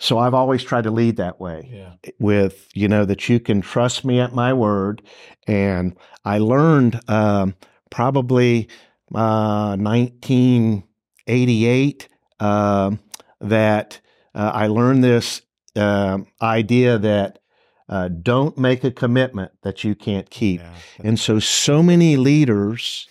so 0.00 0.18
I've 0.18 0.32
always 0.34 0.64
tried 0.64 0.84
to 0.84 0.90
lead 0.90 1.16
that 1.18 1.38
way 1.38 1.68
Yeah. 1.72 1.92
with 2.18 2.68
you 2.74 2.88
know 2.88 3.04
that 3.04 3.28
you 3.28 3.38
can 3.38 3.60
trust 3.60 4.02
me 4.04 4.18
at 4.20 4.34
my 4.34 4.52
word 4.52 5.02
and 5.46 5.94
i 6.24 6.38
learned 6.38 7.00
um, 7.08 7.54
probably 7.90 8.68
uh, 9.14 9.76
1988 9.76 12.08
um, 12.40 12.98
that 13.40 14.00
uh, 14.34 14.50
i 14.54 14.66
learned 14.66 15.04
this 15.04 15.42
um 15.76 16.26
idea 16.40 16.98
that 16.98 17.38
uh, 17.88 18.08
don't 18.08 18.58
make 18.58 18.82
a 18.82 18.90
commitment 18.90 19.52
that 19.62 19.84
you 19.84 19.94
can't 19.94 20.28
keep 20.30 20.60
Yeah. 20.60 20.72
and 21.04 21.18
so 21.20 21.38
so 21.38 21.82
many 21.82 22.16
leaders 22.16 23.06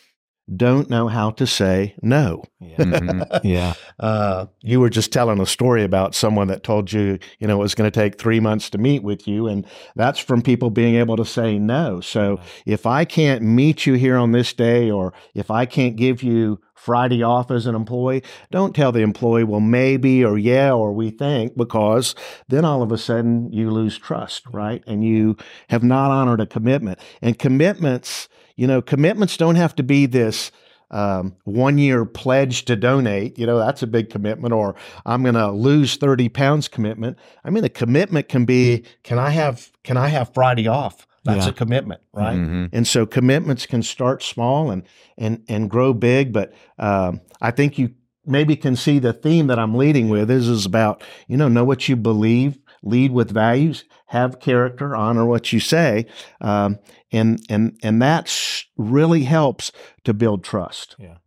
don't 0.53 0.89
know 0.89 1.07
how 1.07 1.31
to 1.31 1.47
say 1.47 1.95
no. 2.01 2.43
Yeah. 2.59 2.77
Mhm. 2.77 3.39
yeah. 3.43 3.73
Uh, 3.97 4.47
you 4.61 4.81
were 4.81 4.89
just 4.89 5.13
telling 5.13 5.39
a 5.39 5.45
story 5.45 5.81
about 5.81 6.13
someone 6.13 6.49
that 6.49 6.63
told 6.63 6.91
you, 6.91 7.17
you 7.39 7.47
know, 7.47 7.55
it 7.55 7.63
was 7.63 7.73
going 7.75 7.89
to 7.89 7.97
take 7.99 8.19
three 8.19 8.41
months 8.41 8.69
to 8.69 8.77
meet 8.77 9.03
with 9.03 9.25
you. 9.25 9.47
And 9.47 9.65
that's 9.95 10.19
from 10.19 10.41
people 10.41 10.69
being 10.69 10.95
able 10.95 11.15
to 11.15 11.23
say 11.23 11.57
no. 11.57 12.01
So 12.01 12.41
if 12.65 12.85
I 12.85 13.05
can't 13.05 13.41
meet 13.41 13.85
you 13.85 13.93
here 13.93 14.17
on 14.17 14.33
this 14.33 14.51
day, 14.51 14.91
or 14.91 15.13
if 15.33 15.49
I 15.49 15.65
can't 15.65 15.95
give 15.95 16.21
you 16.21 16.59
Friday 16.75 17.23
off 17.23 17.51
as 17.51 17.65
an 17.67 17.73
employee, 17.73 18.21
don't 18.51 18.75
tell 18.75 18.91
the 18.91 18.99
employee, 18.99 19.45
well, 19.45 19.61
maybe, 19.61 20.23
or 20.25 20.37
yeah, 20.37 20.73
or 20.73 20.91
we 20.91 21.09
think, 21.09 21.55
because 21.55 22.13
then 22.49 22.65
all 22.65 22.83
of 22.83 22.91
a 22.91 22.97
sudden 22.97 23.49
you 23.53 23.71
lose 23.71 23.97
trust, 23.97 24.43
right? 24.51 24.83
And 24.85 25.05
you 25.05 25.37
have 25.69 25.83
not 25.83 26.11
honored 26.11 26.41
a 26.41 26.45
commitment. 26.45 26.99
And 27.21 27.39
commitments, 27.39 28.27
you 28.55 28.67
know, 28.67 28.81
commitments 28.81 29.37
don't 29.37 29.55
have 29.55 29.75
to 29.75 29.83
be 29.83 30.05
this 30.05 30.51
um, 30.91 31.35
one 31.43 31.77
year 31.77 32.05
pledge 32.05 32.65
to 32.65 32.75
donate. 32.75 33.37
You 33.39 33.45
know, 33.47 33.57
that's 33.57 33.81
a 33.83 33.87
big 33.87 34.09
commitment, 34.09 34.53
or 34.53 34.75
I'm 35.05 35.23
going 35.23 35.35
to 35.35 35.51
lose 35.51 35.97
30 35.97 36.29
pounds 36.29 36.67
commitment. 36.67 37.17
I 37.43 37.49
mean, 37.49 37.63
a 37.63 37.69
commitment 37.69 38.29
can 38.29 38.45
be, 38.45 38.83
can 39.03 39.17
I 39.19 39.31
have, 39.31 39.71
can 39.83 39.97
I 39.97 40.07
have 40.09 40.33
Friday 40.33 40.67
off? 40.67 41.07
That's 41.23 41.45
Yeah. 41.45 41.49
a 41.49 41.53
commitment, 41.53 42.01
right? 42.13 42.37
Mhm. 42.37 42.69
And 42.71 42.87
so 42.87 43.07
commitments 43.07 43.65
can 43.65 43.81
start 43.81 44.21
small 44.21 44.69
and 44.69 44.83
and 45.17 45.41
and 45.49 45.71
grow 45.71 45.91
big. 45.91 46.31
But 46.31 46.53
um, 46.77 47.19
I 47.41 47.49
think 47.49 47.79
you 47.79 47.89
maybe 48.27 48.55
can 48.55 48.75
see 48.75 48.99
the 48.99 49.11
theme 49.11 49.47
that 49.47 49.57
I'm 49.57 49.73
leading 49.73 50.07
with 50.09 50.29
is 50.29 50.47
is 50.47 50.67
about 50.67 51.03
you 51.27 51.35
know 51.35 51.47
know 51.47 51.63
what 51.65 51.89
you 51.89 51.95
believe, 51.95 52.59
lead 52.83 53.11
with 53.11 53.31
values, 53.31 53.85
have 54.09 54.39
character, 54.39 54.95
honor 54.95 55.25
what 55.25 55.51
you 55.51 55.59
say, 55.59 56.05
um, 56.41 56.77
and 57.11 57.39
and 57.49 57.77
and 57.83 58.01
that 58.01 58.33
really 58.77 59.23
helps 59.23 59.71
to 60.03 60.13
build 60.13 60.43
trust. 60.43 60.95
Yeah, 60.99 61.17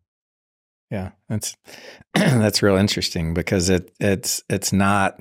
yeah, 0.91 1.11
that's 1.29 1.57
that's 2.15 2.63
real 2.63 2.77
interesting 2.77 3.35
because 3.35 3.69
it 3.69 3.91
it's 4.01 4.43
it's 4.49 4.73
not 4.73 5.21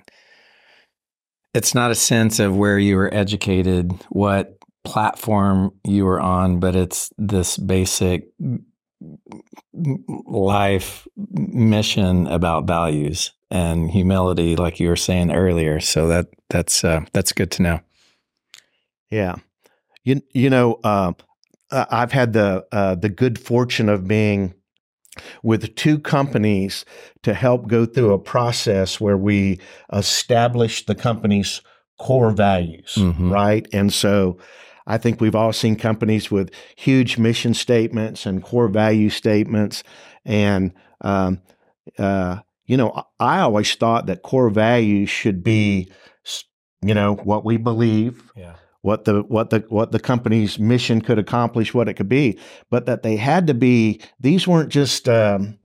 it's 1.54 1.74
not 1.74 1.92
a 1.92 1.96
sense 1.96 2.40
of 2.40 2.56
where 2.56 2.78
you 2.78 2.96
were 2.96 3.14
educated, 3.14 3.92
what 4.10 4.58
platform 4.84 5.72
you 5.84 6.06
were 6.06 6.20
on, 6.20 6.60
but 6.60 6.76
it's 6.76 7.12
this 7.18 7.58
basic 7.58 8.28
life 10.26 11.08
mission 11.34 12.28
about 12.28 12.68
values 12.68 13.34
and 13.52 13.92
humility, 13.92 14.56
like 14.56 14.80
you 14.80 14.88
were 14.88 14.96
saying 14.96 15.32
earlier. 15.32 15.80
So 15.80 16.08
that 16.08 16.28
that's 16.50 16.84
uh, 16.84 17.02
that's 17.14 17.34
good 17.34 17.52
to 17.52 17.64
know. 17.64 17.80
Yeah, 19.10 19.36
you 20.08 20.22
you 20.34 20.50
know 20.50 20.80
uh, 20.84 21.14
uh, 21.72 21.86
I've 21.90 22.12
had 22.12 22.34
the 22.34 22.66
uh, 22.72 22.96
the 22.96 23.10
good 23.10 23.38
fortune 23.40 23.90
of 23.90 24.08
being 24.08 24.54
with 25.44 25.76
two 25.76 26.00
companies 26.00 26.86
to 27.24 27.34
help 27.34 27.68
go 27.68 27.86
through 27.86 28.14
a 28.14 28.20
process 28.20 29.02
where 29.02 29.18
we 29.18 29.60
establish 29.92 30.86
the 30.86 30.96
company's 30.96 31.62
core 32.00 32.30
values, 32.32 32.94
Mhm. 32.98 33.32
right? 33.32 33.68
And 33.74 33.92
so 33.92 34.38
I 34.86 34.98
think 35.00 35.20
we've 35.20 35.36
all 35.36 35.52
seen 35.54 35.76
companies 35.76 36.30
with 36.30 36.52
huge 36.76 37.18
mission 37.18 37.56
statements 37.56 38.28
and 38.28 38.44
core 38.44 38.68
value 38.70 39.10
statements. 39.10 39.84
And, 40.24 40.72
um, 41.02 41.42
uh, 41.98 42.38
you 42.68 42.78
know, 42.78 43.04
I 43.20 43.40
always 43.40 43.74
thought 43.74 44.06
that 44.06 44.22
core 44.22 44.52
values 44.52 45.10
should 45.10 45.44
be, 45.44 45.92
you 46.84 46.94
know, 46.94 47.16
what 47.16 47.44
we 47.44 47.58
believe, 47.58 48.32
Yeah. 48.36 48.54
What 48.88 49.04
the 49.06 49.16
what 49.36 49.50
the 49.50 49.60
what 49.78 49.92
the 49.92 50.00
company's 50.00 50.58
mission 50.58 51.02
could 51.02 51.20
accomplish, 51.20 51.74
what 51.74 51.90
it 51.90 51.96
could 51.96 52.08
be, 52.10 52.40
but 52.70 52.86
that 52.86 53.04
they 53.04 53.18
had 53.18 53.46
to 53.48 53.54
be. 53.54 54.00
These 54.28 54.48
weren't 54.48 54.70
just 54.82 55.10
um, 55.10 55.58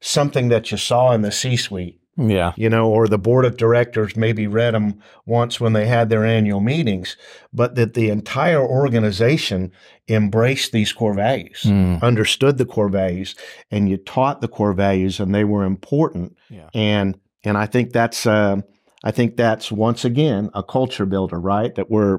something 0.00 0.48
that 0.48 0.70
you 0.70 0.78
saw 0.78 1.12
in 1.12 1.20
the 1.22 1.30
C-suite, 1.32 1.98
Yeah. 2.16 2.52
you 2.56 2.70
know, 2.70 2.88
or 2.90 3.08
the 3.08 3.18
board 3.18 3.44
of 3.44 3.56
directors 3.58 4.16
maybe 4.16 4.46
read 4.46 4.72
them 4.74 5.00
once 5.26 5.60
when 5.60 5.72
they 5.74 5.86
had 5.86 6.08
their 6.08 6.24
annual 6.24 6.60
meetings, 6.60 7.16
but 7.52 7.74
that 7.74 7.92
the 7.94 8.08
entire 8.08 8.64
organization 8.80 9.70
embraced 10.08 10.72
these 10.72 10.92
core 10.94 11.14
values, 11.14 11.62
Mm. 11.66 12.00
understood 12.02 12.56
the 12.58 12.66
core 12.74 12.88
values, 12.88 13.34
and 13.70 13.88
you 13.90 13.96
taught 13.98 14.40
the 14.40 14.48
core 14.48 14.72
values, 14.74 15.20
and 15.20 15.34
they 15.34 15.44
were 15.44 15.64
important. 15.64 16.36
Yeah. 16.48 16.68
And 16.74 17.18
and 17.44 17.56
I 17.58 17.66
think 17.66 17.92
that's. 17.92 18.26
um 18.26 18.64
I 19.06 19.12
think 19.12 19.36
that's 19.36 19.70
once 19.70 20.04
again 20.04 20.50
a 20.52 20.64
culture 20.64 21.06
builder, 21.06 21.38
right? 21.38 21.72
That 21.76 21.88
we're, 21.88 22.18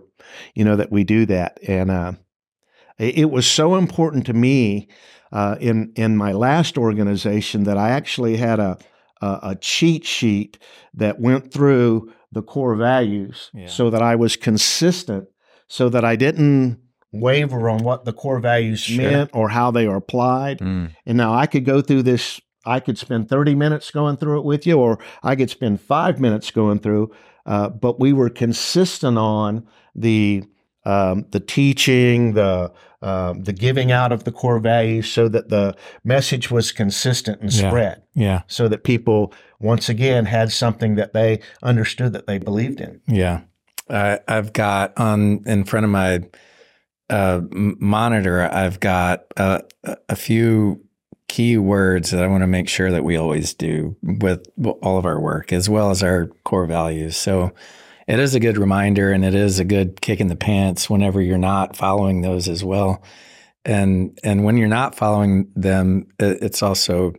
you 0.56 0.63
know, 0.63 0.77
that 0.77 0.89
we 0.89 1.03
do 1.03 1.25
that, 1.25 1.60
and 1.67 1.91
uh, 1.91 2.13
it, 2.98 3.29
was 3.29 3.46
so 3.46 3.75
important 3.75 4.25
to 4.27 4.34
me 4.34 4.88
uh, 5.34 5.58
in 5.60 5.91
in 5.98 6.15
my 6.15 6.32
last 6.32 6.77
organization 6.77 7.65
that 7.65 7.77
I 7.77 7.89
actually 7.89 8.38
had 8.38 8.60
a 8.60 8.77
a, 9.22 9.39
a 9.44 9.56
cheat 9.60 10.06
sheet 10.06 10.58
that 10.94 11.20
went 11.20 11.51
through 11.51 12.13
the 12.32 12.41
core 12.41 12.75
values, 12.75 13.51
Yeah. 13.53 13.68
so 13.68 13.90
that 13.90 14.01
I 14.01 14.16
was 14.16 14.38
consistent, 14.38 15.27
so 15.68 15.90
that 15.90 16.05
I 16.05 16.16
didn't 16.16 16.79
waver 17.12 17.70
on 17.70 17.83
what 17.83 18.05
the 18.05 18.14
core 18.14 18.40
values 18.40 18.79
Sure. 18.79 19.12
meant 19.12 19.29
or 19.33 19.50
how 19.50 19.72
they 19.72 19.88
are 19.88 19.98
applied. 19.98 20.59
Mm. 20.59 20.92
And 21.05 21.18
now 21.18 21.33
I 21.33 21.48
could 21.48 21.66
go 21.66 21.81
through 21.81 22.03
this. 22.03 22.40
I 22.68 22.80
could 22.80 22.98
spend 22.98 23.30
30 23.30 23.56
minutes 23.56 23.90
going 23.92 24.18
through 24.18 24.40
it 24.40 24.46
with 24.46 24.68
you, 24.68 24.77
or 24.77 25.00
I 25.24 25.36
could 25.36 25.50
spend 25.50 25.80
five 25.82 26.20
minutes 26.20 26.51
going 26.51 26.80
through. 26.80 27.12
Uh, 27.46 27.70
but 27.70 28.00
we 28.00 28.12
were 28.14 28.30
consistent 28.30 29.18
on 29.18 29.66
the 29.96 30.44
um, 30.86 31.25
the 31.32 31.40
teaching, 31.42 32.34
the 32.34 32.72
um, 33.01 33.44
the 33.44 33.53
giving 33.53 33.92
out 33.92 34.12
of 34.12 34.24
the 34.24 34.32
core 34.32 34.60
values, 34.60 35.10
so 35.12 35.27
that 35.30 35.50
the 35.50 35.75
message 36.03 36.50
was 36.50 36.72
consistent 36.72 37.42
and 37.42 37.53
Yeah. 37.53 37.70
spread, 37.70 38.01
Yeah. 38.16 38.42
so 38.48 38.68
that 38.70 38.84
people 38.84 39.34
once 39.60 39.90
again 39.90 40.25
had 40.25 40.51
something 40.51 40.96
that 40.96 41.14
they 41.14 41.40
understood 41.62 42.14
that 42.14 42.25
they 42.27 42.38
believed 42.38 42.80
in. 42.82 43.01
Yeah, 43.08 43.42
I 43.90 44.20
I've 44.27 44.53
got 44.53 44.94
on 44.98 45.44
in 45.46 45.64
front 45.66 45.84
of 45.86 45.90
my 45.90 46.22
uh, 47.10 47.42
monitor. 47.51 48.42
I've 48.51 48.80
got 48.80 49.25
uh, 49.38 49.60
a 49.84 49.98
a 50.10 50.16
few 50.16 50.84
key 51.27 51.57
words 51.57 52.11
that 52.11 52.24
I 52.24 52.27
want 52.27 52.44
to 52.44 52.48
make 52.48 52.70
sure 52.70 52.92
that 52.92 53.03
we 53.03 53.18
always 53.18 53.53
do 53.53 53.96
with 54.01 54.46
all 54.81 54.98
of 54.98 55.05
our 55.05 55.20
work, 55.20 55.51
as 55.51 55.70
well 55.70 55.90
as 55.92 56.01
our 56.01 56.27
core 56.46 56.66
values. 56.66 57.18
So 57.18 57.53
it 58.07 58.20
is 58.20 58.35
a 58.35 58.40
good 58.40 58.57
reminder, 58.57 59.11
and 59.11 59.25
it 59.25 59.35
is 59.35 59.59
a 59.59 59.66
good 59.66 60.01
kick 60.01 60.20
in 60.20 60.27
the 60.27 60.35
pants 60.35 60.90
whenever 60.90 61.22
you're 61.22 61.37
not 61.37 61.75
following 61.75 62.22
those 62.22 62.48
as 62.48 62.63
well. 62.63 63.03
And 63.66 64.18
and 64.24 64.46
when 64.46 64.57
you're 64.57 64.70
not 64.70 64.96
following 64.96 65.51
them, 65.55 66.07
it's 66.20 66.63
also 66.63 67.13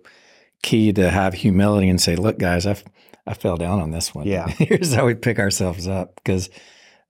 key 0.62 0.92
to 0.94 1.10
have 1.10 1.34
humility 1.34 1.90
and 1.90 2.00
say, 2.00 2.16
"Look, 2.16 2.38
guys, 2.38 2.66
I've 2.66 2.82
I 3.28 3.34
fell 3.34 3.58
down 3.58 3.80
on 3.80 3.90
this 3.90 4.14
one. 4.14 4.26
Yeah. 4.26 4.48
here's 4.58 4.94
how 4.94 5.04
we 5.04 5.14
pick 5.14 5.38
ourselves 5.38 5.86
up 5.86 6.16
because 6.16 6.48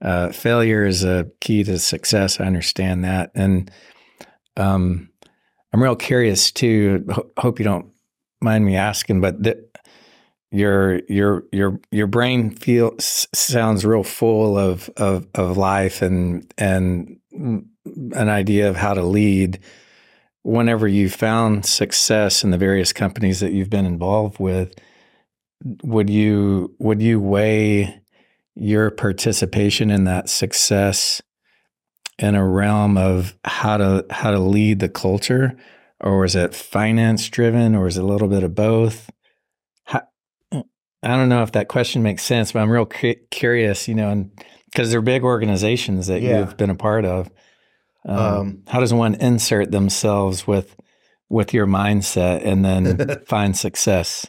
uh, 0.03 0.33
failure 0.33 0.85
is 0.85 1.05
a 1.05 1.31
key 1.41 1.63
to 1.65 1.79
success. 1.79 2.41
I 2.41 2.45
understand 2.45 3.05
that, 3.05 3.31
and 3.35 3.71
um, 4.57 5.08
I'm 5.73 5.83
real 5.83 5.97
curious 5.97 6.51
too. 6.51 7.05
Ho- 7.11 7.31
hope 7.39 7.59
you 7.59 7.65
don't 7.65 7.87
mind 8.41 8.65
me 8.65 8.77
asking, 8.77 9.21
but 9.21 9.43
th- 9.43 9.59
your 10.51 11.01
your 11.09 11.45
your 11.53 11.81
your 11.91 12.07
brain 12.07 12.51
feel 12.51 12.95
s- 12.99 13.27
sounds 13.35 13.85
real 13.85 14.03
full 14.03 14.57
of 14.57 14.89
of 14.97 15.27
of 15.35 15.57
life 15.59 16.01
and 16.01 16.51
and 16.57 17.19
mm, 17.39 17.65
an 18.15 18.29
idea 18.29 18.69
of 18.69 18.77
how 18.77 18.95
to 18.95 19.03
lead. 19.03 19.59
Whenever 20.43 20.89
you 20.89 21.11
found 21.11 21.67
success 21.67 22.43
in 22.43 22.51
the 22.51 22.57
various 22.59 22.93
companies 22.93 23.41
that 23.41 23.53
you've 23.53 23.69
been 23.69 23.85
involved 23.85 24.39
with, 24.39 24.73
would 25.83 26.09
you 26.09 26.75
would 26.79 27.03
you 27.03 27.21
weigh 27.21 28.01
your 28.55 28.91
participation 28.91 29.91
in 29.91 30.05
that 30.05 30.29
success 30.29 31.21
in 32.19 32.35
a 32.35 32.47
realm 32.47 32.97
of 32.99 33.35
how 33.45 33.77
to 33.77 34.05
how 34.11 34.31
to 34.31 34.39
lead 34.39 34.81
the 34.81 34.89
culture 34.89 35.57
or 36.01 36.25
is 36.25 36.35
it 36.37 36.55
finance 36.55 37.29
driven 37.29 37.75
or 37.75 37.87
is 37.87 37.97
it 37.97 38.03
a 38.05 38.07
little 38.07 38.29
bit 38.29 38.43
of 38.43 38.55
both? 38.55 39.11
How, 39.85 40.03
i 40.53 40.63
don't 41.17 41.29
know 41.29 41.43
if 41.43 41.53
that 41.53 41.69
question 41.69 42.03
makes 42.03 42.25
sense 42.25 42.53
but 42.53 42.61
i'm 42.61 42.71
real 42.71 42.87
cu- 42.87 43.15
curious 43.31 43.87
you 43.89 43.95
know 43.95 44.11
and 44.11 44.31
because 44.73 44.91
they're 44.91 45.01
big 45.01 45.23
organizations 45.25 46.09
that 46.09 46.21
Yeah. 46.21 46.41
you've 46.41 46.57
been 46.57 46.71
a 46.71 46.75
part 46.75 47.05
of. 47.05 47.31
Um, 48.07 48.19
Um, 48.19 48.63
how 48.69 48.81
does 48.81 48.93
one 48.95 49.15
insert 49.15 49.71
themselves 49.71 50.47
with 50.47 50.77
with 51.31 51.53
your 51.55 51.67
mindset 51.67 52.45
and 52.45 52.65
then 52.65 53.23
find 53.27 53.57
success? 53.57 54.27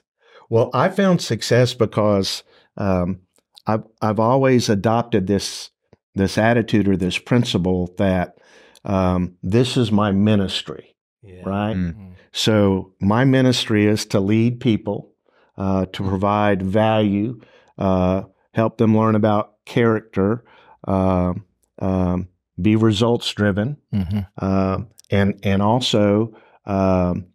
Well, 0.50 0.70
I 0.74 0.90
found 0.90 1.22
success 1.22 1.74
because 1.74 2.44
um, 2.78 3.20
I've 3.68 3.84
I've 4.02 4.20
always 4.20 4.70
adopted 4.70 5.28
this 5.28 5.70
this 6.16 6.38
attitude 6.38 6.88
or 6.88 6.98
this 6.98 7.18
principle 7.18 7.94
that 7.98 8.38
um, 8.86 9.36
this 9.44 9.78
is 9.78 9.92
my 9.92 10.12
ministry, 10.12 10.96
yeah. 11.22 11.42
right? 11.46 11.76
Mm. 11.76 12.14
So 12.32 12.94
my 13.00 13.26
ministry 13.26 13.86
is 13.88 14.06
to 14.08 14.20
lead 14.20 14.60
people, 14.60 15.12
uh, 15.58 15.86
to 15.88 16.04
provide 16.04 16.62
value, 16.62 17.40
uh, 17.78 18.24
help 18.54 18.78
them 18.78 18.98
learn 18.98 19.16
about 19.16 19.54
character, 19.66 20.44
um 20.88 21.46
um, 21.80 22.28
be 22.62 22.76
results 22.76 23.32
driven, 23.34 23.78
Mhm. 23.94 24.28
um, 24.42 24.88
and 25.10 25.40
and 25.44 25.62
also 25.62 26.34
um, 26.66 27.28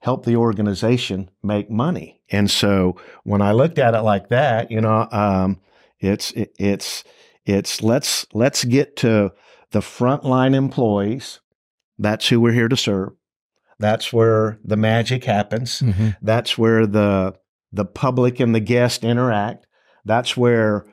help 0.00 0.24
the 0.24 0.36
organization 0.36 1.30
make 1.42 1.68
money. 1.70 2.20
And 2.30 2.50
so 2.50 2.96
when 3.24 3.42
I 3.42 3.52
looked 3.52 3.78
at 3.78 3.94
it 3.94 4.02
like 4.02 4.28
that, 4.28 4.70
you 4.70 4.80
know, 4.80 5.08
um, 5.10 5.60
it's 6.00 6.32
it, 6.32 6.54
it's 6.58 7.04
it's 7.44 7.82
let's 7.82 8.26
let's 8.32 8.64
get 8.64 8.96
to 8.96 9.32
the 9.70 9.80
frontline 9.80 10.54
employees. 10.54 11.40
That's 11.98 12.28
who 12.28 12.40
we're 12.40 12.52
here 12.52 12.68
to 12.68 12.76
serve. 12.76 13.10
That's 13.78 14.12
where 14.12 14.58
the 14.64 14.76
magic 14.76 15.24
happens. 15.24 15.80
Mm-hmm. 15.80 16.10
That's 16.22 16.58
where 16.58 16.86
the 16.86 17.34
the 17.72 17.84
public 17.84 18.40
and 18.40 18.54
the 18.54 18.60
guest 18.60 19.04
interact. 19.04 19.66
That's 20.04 20.36
where 20.36 20.86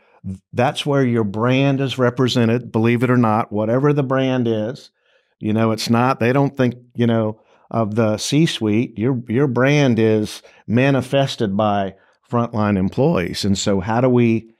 that's 0.53 0.85
where 0.85 1.03
your 1.03 1.23
brand 1.23 1.79
is 1.81 1.97
represented, 1.97 2.71
believe 2.71 3.03
it 3.03 3.09
or 3.09 3.17
not, 3.17 3.51
whatever 3.51 3.93
the 3.93 4.03
brand 4.03 4.47
is. 4.47 4.91
You 5.39 5.53
know, 5.53 5.71
it's 5.71 5.89
not 5.89 6.19
they 6.19 6.33
don't 6.33 6.55
think, 6.55 6.75
you 6.95 7.07
know, 7.07 7.41
of 7.69 7.95
the 7.95 8.17
C-suite. 8.17 8.97
Your 8.97 9.21
your 9.27 9.47
brand 9.47 9.99
is 9.99 10.41
manifested 10.65 11.55
by 11.55 11.95
frontline 12.29 12.77
employees. 12.77 13.45
And 13.45 13.57
so 13.57 13.79
how 13.79 14.01
do 14.01 14.09
we 14.09 14.53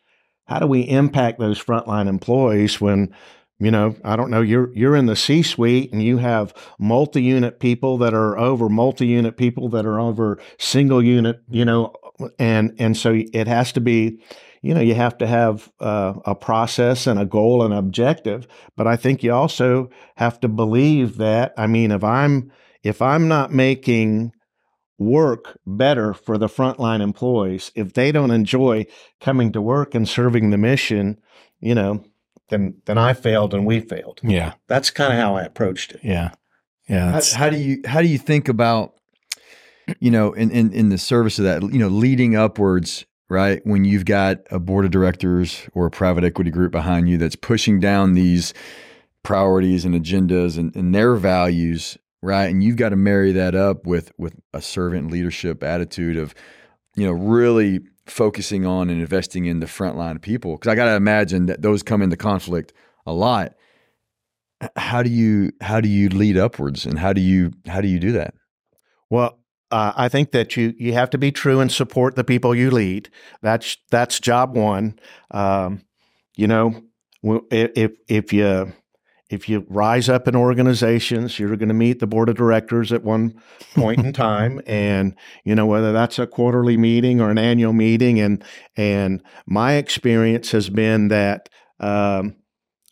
how 0.48 0.60
do 0.60 0.68
we 0.68 0.82
impact 0.82 1.40
those 1.40 1.64
frontline 1.64 2.08
employees 2.08 2.82
when 2.82 3.14
you 3.60 3.72
know 3.72 3.96
i 4.04 4.16
don't 4.16 4.32
know 4.32 4.42
you're 4.42 4.74
you're 4.74 4.96
in 4.96 5.06
the 5.06 5.16
c 5.16 5.42
suite 5.42 5.92
and 5.92 6.04
you 6.04 6.18
have 6.18 6.54
multi-unit 6.80 7.60
people 7.60 7.98
that 7.98 8.14
are 8.14 8.38
over 8.38 8.70
multi-unit 8.70 9.38
people 9.38 9.70
that 9.70 9.86
are 9.86 10.00
over 10.00 10.40
single 10.58 11.04
unit 11.04 11.42
you 11.50 11.66
know 11.66 11.94
and 12.40 12.74
and 12.80 12.98
so 12.98 13.14
it 13.34 13.48
has 13.48 13.72
to 13.72 13.82
be 13.82 14.20
you 14.62 14.74
know 14.74 14.82
you 14.82 14.96
have 14.96 15.18
to 15.18 15.28
have 15.28 15.72
uh, 15.80 16.14
a 16.26 16.36
process 16.36 17.08
and 17.08 17.20
a 17.20 17.26
goal 17.26 17.64
and 17.64 17.74
objective 17.74 18.48
but 18.76 18.88
i 18.88 18.96
think 18.96 19.24
you 19.24 19.34
also 19.34 19.90
have 20.16 20.40
to 20.40 20.48
believe 20.48 21.18
that 21.18 21.54
i 21.58 21.68
mean 21.68 21.92
if 21.92 22.04
i'm 22.04 22.52
if 22.84 23.02
i'm 23.02 23.28
not 23.28 23.52
making 23.52 24.32
work 24.98 25.60
better 25.66 26.14
for 26.14 26.38
the 26.38 26.48
frontline 26.48 27.02
employees 27.02 27.72
if 27.76 27.94
they 27.94 28.12
don't 28.12 28.32
enjoy 28.32 28.86
coming 29.22 29.52
to 29.52 29.62
work 29.62 29.94
and 29.94 30.10
serving 30.10 30.50
the 30.50 30.58
mission 30.58 31.18
you 31.60 31.76
know 31.76 32.04
then 32.50 32.74
then 32.86 32.98
i 32.98 33.14
failed 33.14 33.54
and 33.54 33.66
we 33.66 33.80
failed 33.80 34.20
Yeah. 34.24 34.54
that's 34.68 34.90
kind 34.90 35.14
of 35.14 35.20
how 35.20 35.36
i 35.36 35.44
approached 35.44 35.92
it 35.92 36.00
Yeah. 36.04 36.32
Yeah. 36.90 37.12
How, 37.12 37.22
how 37.36 37.50
do 37.50 37.58
you 37.58 37.82
how 37.86 38.02
do 38.02 38.08
you 38.08 38.18
think 38.18 38.48
about 38.50 38.94
you 40.00 40.10
know 40.10 40.34
in, 40.34 40.50
in 40.52 40.72
in 40.74 40.90
the 40.90 40.98
service 40.98 41.38
of 41.38 41.46
that 41.46 41.62
you 41.72 41.80
know 41.80 41.90
leading 41.90 42.36
upwards 42.36 43.06
right 43.30 43.62
when 43.66 43.86
you've 43.86 44.06
got 44.06 44.40
a 44.52 44.58
board 44.60 44.84
of 44.86 44.92
directors 44.92 45.68
or 45.74 45.86
a 45.86 45.92
private 45.92 46.24
equity 46.24 46.50
group 46.50 46.72
behind 46.72 47.08
you 47.10 47.18
that's 47.18 47.36
pushing 47.36 47.80
down 47.80 48.14
these 48.14 48.54
priorities 49.24 49.84
and 49.86 49.94
agendas 49.94 50.58
and, 50.58 50.74
and 50.76 50.96
their 50.96 51.16
values 51.16 51.98
right 52.22 52.46
and 52.48 52.64
you've 52.64 52.76
got 52.78 52.90
to 52.90 52.96
marry 52.96 53.32
that 53.32 53.56
up 53.56 53.86
with 53.86 54.12
with 54.18 54.36
a 54.54 54.62
servant 54.62 55.12
leadership 55.12 55.64
attitude 55.64 56.18
of 56.18 56.34
you 56.96 57.06
know 57.06 57.12
really 57.12 57.80
focusing 58.06 58.66
on 58.66 58.90
and 58.90 59.02
investing 59.02 59.46
in 59.46 59.60
the 59.60 59.66
frontline 59.66 60.22
people 60.22 60.54
because 60.56 60.72
i 60.72 60.76
got 60.76 60.86
to 60.86 60.96
imagine 60.96 61.46
that 61.48 61.62
those 61.62 61.84
come 61.84 62.02
into 62.02 62.18
conflict 62.18 62.74
a 63.06 63.14
lot 63.14 63.54
how 64.76 65.04
do 65.04 65.10
you 65.10 65.52
how 65.62 65.80
do 65.80 65.88
you 65.88 66.10
lead 66.10 66.38
upwards 66.38 66.86
and 66.86 66.98
how 66.98 67.14
do 67.14 67.22
you 67.22 67.52
how 67.68 67.82
do 67.82 67.88
you 67.88 68.00
do 68.00 68.12
that 68.14 68.34
Well, 69.10 69.40
uh, 69.72 69.94
I 69.96 70.10
think 70.10 70.32
that 70.32 70.58
you 70.58 70.74
you 70.78 70.94
have 70.94 71.10
to 71.12 71.18
be 71.18 71.32
true 71.32 71.60
and 71.60 71.72
support 71.72 72.16
the 72.16 72.24
people 72.24 72.56
you 72.56 72.72
lead. 72.72 73.10
That's 73.42 73.78
that's 73.92 74.20
job 74.20 74.56
one. 74.56 74.98
Um, 75.32 75.82
you 76.36 76.48
know, 76.48 76.82
w- 77.24 77.46
i- 77.52 77.72
if 77.76 77.92
if 78.08 78.34
you 78.34 78.74
if 79.30 79.50
you 79.50 79.66
rise 79.70 80.08
up 80.10 80.28
in 80.28 80.36
organizations, 80.36 81.38
you're 81.38 81.56
going 81.58 81.68
to 81.68 81.74
meet 81.74 82.00
the 82.00 82.08
board 82.08 82.30
of 82.30 82.36
directors 82.36 82.94
at 82.94 83.04
one 83.04 83.40
point 83.76 84.00
in 84.00 84.14
time, 84.14 84.62
and 84.68 85.16
you 85.44 85.56
know 85.56 85.66
whether 85.66 85.92
that's 85.92 86.20
a 86.20 86.28
quarterly 86.28 86.78
meeting 86.78 87.20
or 87.20 87.30
an 87.30 87.38
annual 87.38 87.74
meeting. 87.74 88.20
And 88.20 88.44
and 88.76 89.22
my 89.46 89.74
experience 89.74 90.52
has 90.52 90.70
been 90.70 91.10
that. 91.10 91.50
Um, 91.80 92.38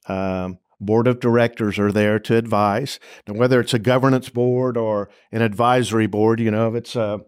um, 0.08 0.60
board 0.80 1.08
of 1.08 1.20
directors 1.20 1.80
are 1.80 1.92
there 1.92 2.20
to 2.20 2.36
advise. 2.36 3.00
And 3.26 3.38
whether 3.38 3.60
it's 3.60 3.74
a 3.74 3.80
governance 3.80 4.30
board 4.30 4.78
or 4.78 5.10
an 5.32 5.42
advisory 5.42 6.08
board, 6.08 6.40
you 6.40 6.52
know, 6.52 6.70
if 6.70 6.76
it's 6.76 6.96
a, 6.96 7.22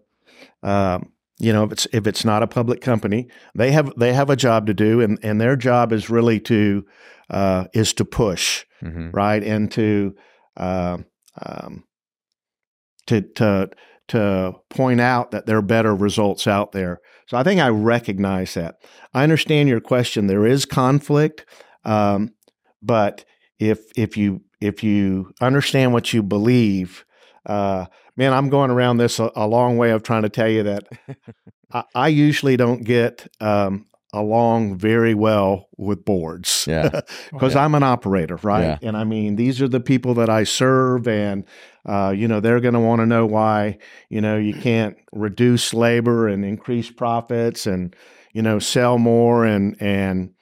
um, 0.62 1.12
you 1.38 1.52
know, 1.52 1.64
if 1.64 1.72
it's 1.72 1.86
if 1.92 2.06
it's 2.06 2.24
not 2.24 2.42
a 2.42 2.48
public 2.48 2.80
company, 2.80 3.28
they 3.54 3.70
have 3.70 3.92
they 3.96 4.12
have 4.12 4.28
a 4.28 4.36
job 4.36 4.66
to 4.66 4.74
do, 4.74 5.00
and 5.00 5.18
and 5.22 5.40
their 5.40 5.56
job 5.56 5.92
is 5.92 6.10
really 6.10 6.40
to 6.40 6.84
uh, 7.30 7.64
is 7.74 7.92
to 7.94 8.04
push 8.04 8.64
mm-hmm. 8.82 9.10
right 9.10 9.42
and 9.42 9.70
to 9.72 10.14
uh, 10.56 10.98
um, 11.44 11.84
to 13.06 13.22
to 13.22 13.70
to 14.08 14.54
point 14.70 15.00
out 15.00 15.30
that 15.30 15.46
there 15.46 15.58
are 15.58 15.62
better 15.62 15.94
results 15.94 16.46
out 16.46 16.72
there. 16.72 17.00
So 17.26 17.36
I 17.36 17.42
think 17.42 17.60
I 17.60 17.68
recognize 17.68 18.54
that. 18.54 18.76
I 19.12 19.22
understand 19.22 19.68
your 19.68 19.80
question. 19.80 20.26
There 20.26 20.46
is 20.46 20.64
conflict, 20.64 21.44
um, 21.84 22.30
but 22.82 23.24
if 23.58 23.80
if 23.96 24.16
you 24.16 24.42
if 24.60 24.82
you 24.82 25.32
understand 25.40 25.92
what 25.92 26.12
you 26.12 26.22
believe, 26.22 27.04
uh, 27.46 27.86
man, 28.16 28.32
I'm 28.32 28.48
going 28.48 28.70
around 28.70 28.96
this 28.96 29.18
a, 29.18 29.30
a, 29.36 29.46
long 29.46 29.76
way 29.76 29.90
of 29.90 30.02
trying 30.02 30.22
to 30.22 30.28
tell 30.28 30.48
you 30.48 30.64
that 30.64 30.88
I, 31.72 31.84
I, 31.94 32.08
usually 32.08 32.56
don't 32.56 32.82
get 32.82 33.28
um, 33.40 33.86
along 34.12 34.78
very 34.78 35.14
well 35.14 35.68
with 35.76 36.04
boards. 36.04 36.64
Yeah, 36.66 36.88
because 37.32 37.54
yeah. 37.54 37.64
I'm 37.64 37.74
an 37.74 37.82
operator, 37.82 38.36
right? 38.42 38.62
Yeah. 38.62 38.78
And 38.82 38.96
I 38.96 39.04
mean, 39.04 39.36
these 39.36 39.60
are 39.60 39.68
the 39.68 39.80
people 39.80 40.14
that 40.14 40.30
I 40.30 40.44
serve, 40.44 41.06
and 41.06 41.44
uh, 41.86 42.14
you 42.16 42.28
know, 42.28 42.40
they're 42.40 42.60
going 42.60 42.74
to 42.74 42.80
want 42.80 43.00
to 43.00 43.06
know 43.06 43.26
why 43.26 43.78
you 44.08 44.20
know 44.20 44.36
you 44.36 44.54
can't 44.54 44.96
reduce 45.12 45.74
labor 45.74 46.28
and 46.28 46.44
increase 46.44 46.90
profits, 46.90 47.66
and 47.66 47.94
you 48.32 48.42
know, 48.42 48.58
sell 48.58 48.98
more 48.98 49.44
and 49.44 49.76
and 49.80 50.34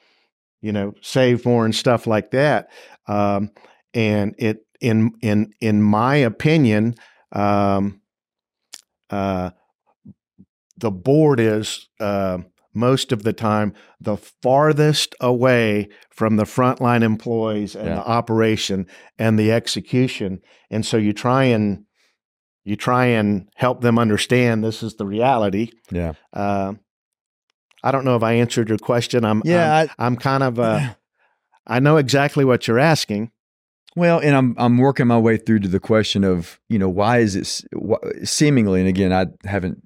you 0.60 0.72
know 0.72 0.94
save 1.02 1.44
more 1.44 1.64
and 1.64 1.74
stuff 1.74 2.06
like 2.06 2.30
that. 2.30 2.70
Um, 3.06 3.50
and 3.94 4.34
it 4.38 4.58
in 4.80 5.12
in 5.22 5.52
in 5.60 5.82
my 5.82 6.16
opinion, 6.16 6.94
um, 7.32 8.00
uh, 9.10 9.50
the 10.76 10.90
board 10.90 11.40
is 11.40 11.88
uh, 12.00 12.38
most 12.76 13.10
of 13.12 13.22
the 13.24 13.32
time 13.32 13.72
the 14.00 14.16
farthest 14.16 15.14
away 15.20 15.88
from 16.10 16.36
the 16.36 16.44
frontline 16.44 17.02
employees 17.02 17.74
and 17.74 17.88
Yeah. 17.88 17.94
the 17.96 18.06
operation 18.06 18.86
and 19.18 19.38
the 19.38 19.50
execution, 19.50 20.40
and 20.70 20.84
so 20.86 20.96
you 20.96 21.12
try 21.12 21.44
and 21.44 21.84
you 22.64 22.76
try 22.76 23.06
and 23.06 23.48
help 23.54 23.80
them 23.80 23.98
understand 23.98 24.62
this 24.64 24.82
is 24.82 24.94
the 24.96 25.06
reality. 25.06 25.70
yeah, 25.90 26.12
Uh, 26.32 26.74
I 27.82 27.92
don't 27.92 28.04
know 28.04 28.16
if 28.16 28.22
I 28.24 28.32
answered 28.32 28.68
your 28.68 28.78
question. 28.78 29.24
I'm 29.24 29.42
yeah. 29.44 29.82
I'm, 29.82 29.88
I'm 29.98 30.16
kind 30.16 30.42
of 30.42 30.58
uh, 30.58 30.94
I 31.66 31.80
know 31.80 31.96
exactly 31.96 32.44
what 32.44 32.66
you're 32.68 32.78
asking. 32.80 33.30
Well, 33.94 34.18
and 34.18 34.34
I'm 34.36 34.54
I'm 34.58 34.78
working 34.78 35.06
my 35.06 35.18
way 35.18 35.36
through 35.38 35.60
to 35.60 35.68
the 35.68 35.80
question 35.80 36.22
of 36.24 36.60
you 36.68 36.78
know 36.78 36.88
why 36.88 37.18
is 37.18 37.34
it 37.36 37.64
wh- 37.74 38.24
seemingly, 38.24 38.80
and 38.80 38.88
again, 38.88 39.12
I 39.12 39.26
haven't 39.48 39.82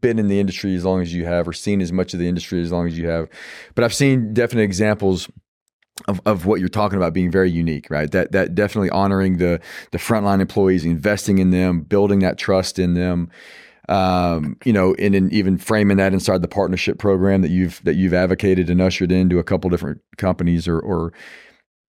been 0.00 0.18
in 0.18 0.28
the 0.28 0.40
industry 0.40 0.74
as 0.74 0.84
long 0.84 1.02
as 1.02 1.12
you 1.12 1.24
have, 1.24 1.46
or 1.46 1.52
seen 1.52 1.80
as 1.80 1.92
much 1.92 2.14
of 2.14 2.20
the 2.20 2.28
industry 2.28 2.60
as 2.62 2.72
long 2.72 2.86
as 2.86 2.96
you 2.96 3.08
have, 3.08 3.28
but 3.74 3.84
I've 3.84 3.94
seen 3.94 4.32
definite 4.32 4.62
examples 4.62 5.28
of, 6.08 6.20
of 6.26 6.46
what 6.46 6.60
you're 6.60 6.68
talking 6.68 6.96
about 6.96 7.12
being 7.12 7.30
very 7.30 7.50
unique, 7.50 7.90
right? 7.90 8.10
That 8.10 8.32
that 8.32 8.54
definitely 8.54 8.90
honoring 8.90 9.38
the 9.38 9.60
the 9.90 9.98
frontline 9.98 10.40
employees, 10.40 10.84
investing 10.84 11.38
in 11.38 11.50
them, 11.50 11.82
building 11.82 12.20
that 12.20 12.38
trust 12.38 12.78
in 12.78 12.94
them. 12.94 13.30
Um, 13.88 14.56
you 14.64 14.72
know, 14.72 14.94
and 14.98 15.14
then 15.14 15.28
even 15.32 15.58
framing 15.58 15.96
that 15.96 16.12
inside 16.12 16.40
the 16.40 16.48
partnership 16.48 16.98
program 16.98 17.42
that 17.42 17.50
you've 17.50 17.82
that 17.84 17.94
you've 17.94 18.14
advocated 18.14 18.70
and 18.70 18.80
ushered 18.80 19.12
into 19.12 19.38
a 19.38 19.44
couple 19.44 19.70
different 19.70 20.00
companies 20.16 20.66
or 20.66 20.78
or 20.78 21.12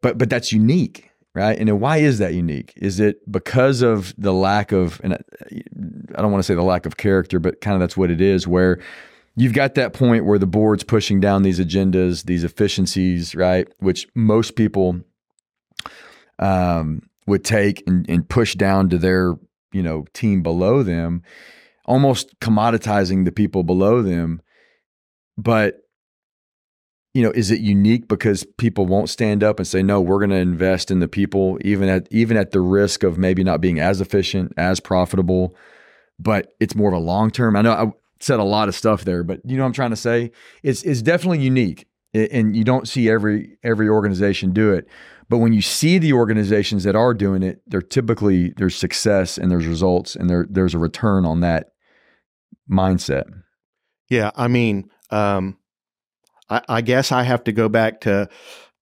but 0.01 0.17
but 0.17 0.29
that's 0.29 0.51
unique 0.51 1.09
right? 1.36 1.58
And 1.58 1.67
then 1.67 1.80
why 1.80 1.98
is 1.98 2.19
that 2.19 2.34
unique? 2.34 2.74
Is 2.76 3.00
it 3.00 3.30
because 3.32 3.82
of 3.82 4.13
the 4.17 4.34
lack 4.34 4.72
of 4.72 5.02
and 5.04 5.13
i 6.15 6.22
don't 6.22 6.32
want 6.32 6.39
to 6.39 6.43
say 6.43 6.56
the 6.56 6.62
lack 6.62 6.86
of 6.86 6.98
character 6.98 7.39
but 7.39 7.60
kind 7.62 7.74
of 7.74 7.80
that's 7.80 7.98
what 7.98 8.12
it 8.12 8.22
is 8.22 8.48
where 8.48 8.80
you've 9.36 9.54
got 9.54 9.74
that 9.76 9.93
point 9.93 10.26
where 10.26 10.38
the 10.38 10.46
board's 10.46 10.84
pushing 10.84 11.19
down 11.19 11.41
these 11.41 11.60
agendas 11.60 12.26
these 12.26 12.43
efficiencies 12.43 13.36
right? 13.36 13.67
Which 13.80 14.08
most 14.15 14.56
people 14.56 15.02
um, 16.39 17.02
would 17.26 17.43
take 17.43 17.84
and, 17.88 18.08
and 18.10 18.28
push 18.28 18.56
down 18.56 18.89
to 18.89 18.98
their 18.98 19.36
you 19.72 19.84
know 19.84 20.06
team 20.13 20.43
below 20.43 20.84
them 20.84 21.24
almost 21.86 22.39
commoditizing 22.39 23.26
the 23.26 23.32
people 23.32 23.63
below 23.63 24.02
them. 24.02 24.41
But 25.38 25.83
you 27.13 27.21
know, 27.21 27.32
is 27.32 27.52
it 27.52 27.60
unique 27.60 28.08
because 28.08 28.43
people 28.58 28.86
won't 28.86 29.10
stand 29.10 29.43
up 29.43 29.60
and 29.60 29.67
say, 29.67 29.84
no, 29.84 30.02
we're 30.02 30.17
going 30.17 30.32
to 30.32 30.36
invest 30.36 30.89
in 30.89 30.99
the 30.99 31.08
people, 31.08 31.60
even 31.62 31.88
at 31.88 32.08
even 32.12 32.38
at 32.38 32.52
the 32.52 32.60
risk 32.60 33.04
of 33.04 33.17
maybe 33.17 33.43
not 33.43 33.62
being 33.62 33.80
as 33.80 34.02
efficient, 34.02 34.52
as 34.58 34.80
profitable, 34.80 35.56
but 36.19 36.54
it's 36.60 36.76
more 36.76 36.89
of 36.89 36.95
a 36.95 37.04
long 37.04 37.30
term. 37.30 37.56
I 37.56 37.62
know 37.62 37.71
I 37.71 37.91
said 38.19 38.39
a 38.39 38.43
lot 38.43 38.67
of 38.67 38.76
stuff 38.76 39.06
there, 39.06 39.23
but 39.23 39.41
you 39.45 39.58
know 39.58 39.63
what 39.63 39.67
I'm 39.67 39.73
trying 39.73 39.91
to 39.91 39.95
say? 39.95 40.32
It's 40.63 40.82
it's 40.84 41.02
definitely 41.02 41.39
unique. 41.39 41.88
And 42.15 42.56
you 42.56 42.63
don't 42.63 42.88
see 42.88 43.10
every 43.10 43.58
every 43.63 43.89
organization 43.89 44.54
do 44.54 44.71
it. 44.71 44.88
But 45.30 45.39
when 45.39 45.54
you 45.54 45.62
see 45.62 45.97
the 45.97 46.13
organizations 46.13 46.84
that 46.84 46.95
are 46.95 47.13
doing 47.13 47.41
it, 47.41 47.62
they're 47.65 47.82
typically 47.82 48.54
there's 48.58 48.76
success 48.76 49.38
and 49.38 49.52
there's 49.52 49.65
results 49.65 50.15
and 50.15 50.30
there 50.30 50.45
there's 50.49 50.76
a 50.76 50.80
return 50.80 51.26
on 51.26 51.41
that 51.41 51.73
mindset. 52.69 53.23
Yeah, 54.10 54.32
I 54.36 54.47
mean, 54.47 54.89
um, 55.10 55.58
I, 56.49 56.62
I 56.67 56.82
guess 56.82 57.12
I 57.12 57.23
have 57.23 57.43
to 57.45 57.51
go 57.51 57.69
back 57.69 58.01
to 58.01 58.29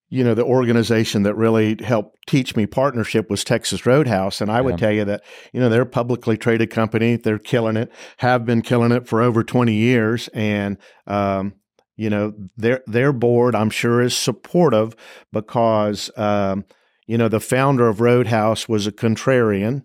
you 0.09 0.25
know 0.25 0.33
the 0.33 0.43
organization 0.43 1.23
that 1.23 1.35
really 1.35 1.81
helped 1.81 2.17
teach 2.27 2.55
me 2.55 2.65
partnership 2.65 3.29
was 3.29 3.45
Texas 3.45 3.85
Roadhouse, 3.85 4.41
and 4.41 4.51
I 4.51 4.59
would 4.59 4.77
tell 4.77 4.91
you 4.91 5.05
that 5.05 5.23
you 5.53 5.59
know 5.61 5.69
they're 5.69 5.83
a 5.83 5.85
publicly 5.85 6.37
traded 6.37 6.69
company. 6.69 7.15
They're 7.15 7.39
killing 7.39 7.77
it, 7.77 7.89
have 8.17 8.45
been 8.45 8.61
killing 8.61 8.91
it 8.91 9.07
for 9.07 9.21
over 9.21 9.41
twenty 9.41 9.75
years, 9.75 10.27
and 10.33 10.77
um, 11.07 11.53
you 11.95 12.09
know 12.09 12.33
their 12.57 12.81
their 12.87 13.13
board 13.13 13.55
I'm 13.55 13.69
sure 13.69 14.01
is 14.01 14.15
supportive 14.15 14.97
because 15.31 16.11
um, 16.17 16.65
you 17.11 17.17
know 17.17 17.27
the 17.27 17.39
founder 17.41 17.89
of 17.89 17.99
Roadhouse 17.99 18.69
was 18.69 18.87
a 18.87 18.91
contrarian, 18.91 19.83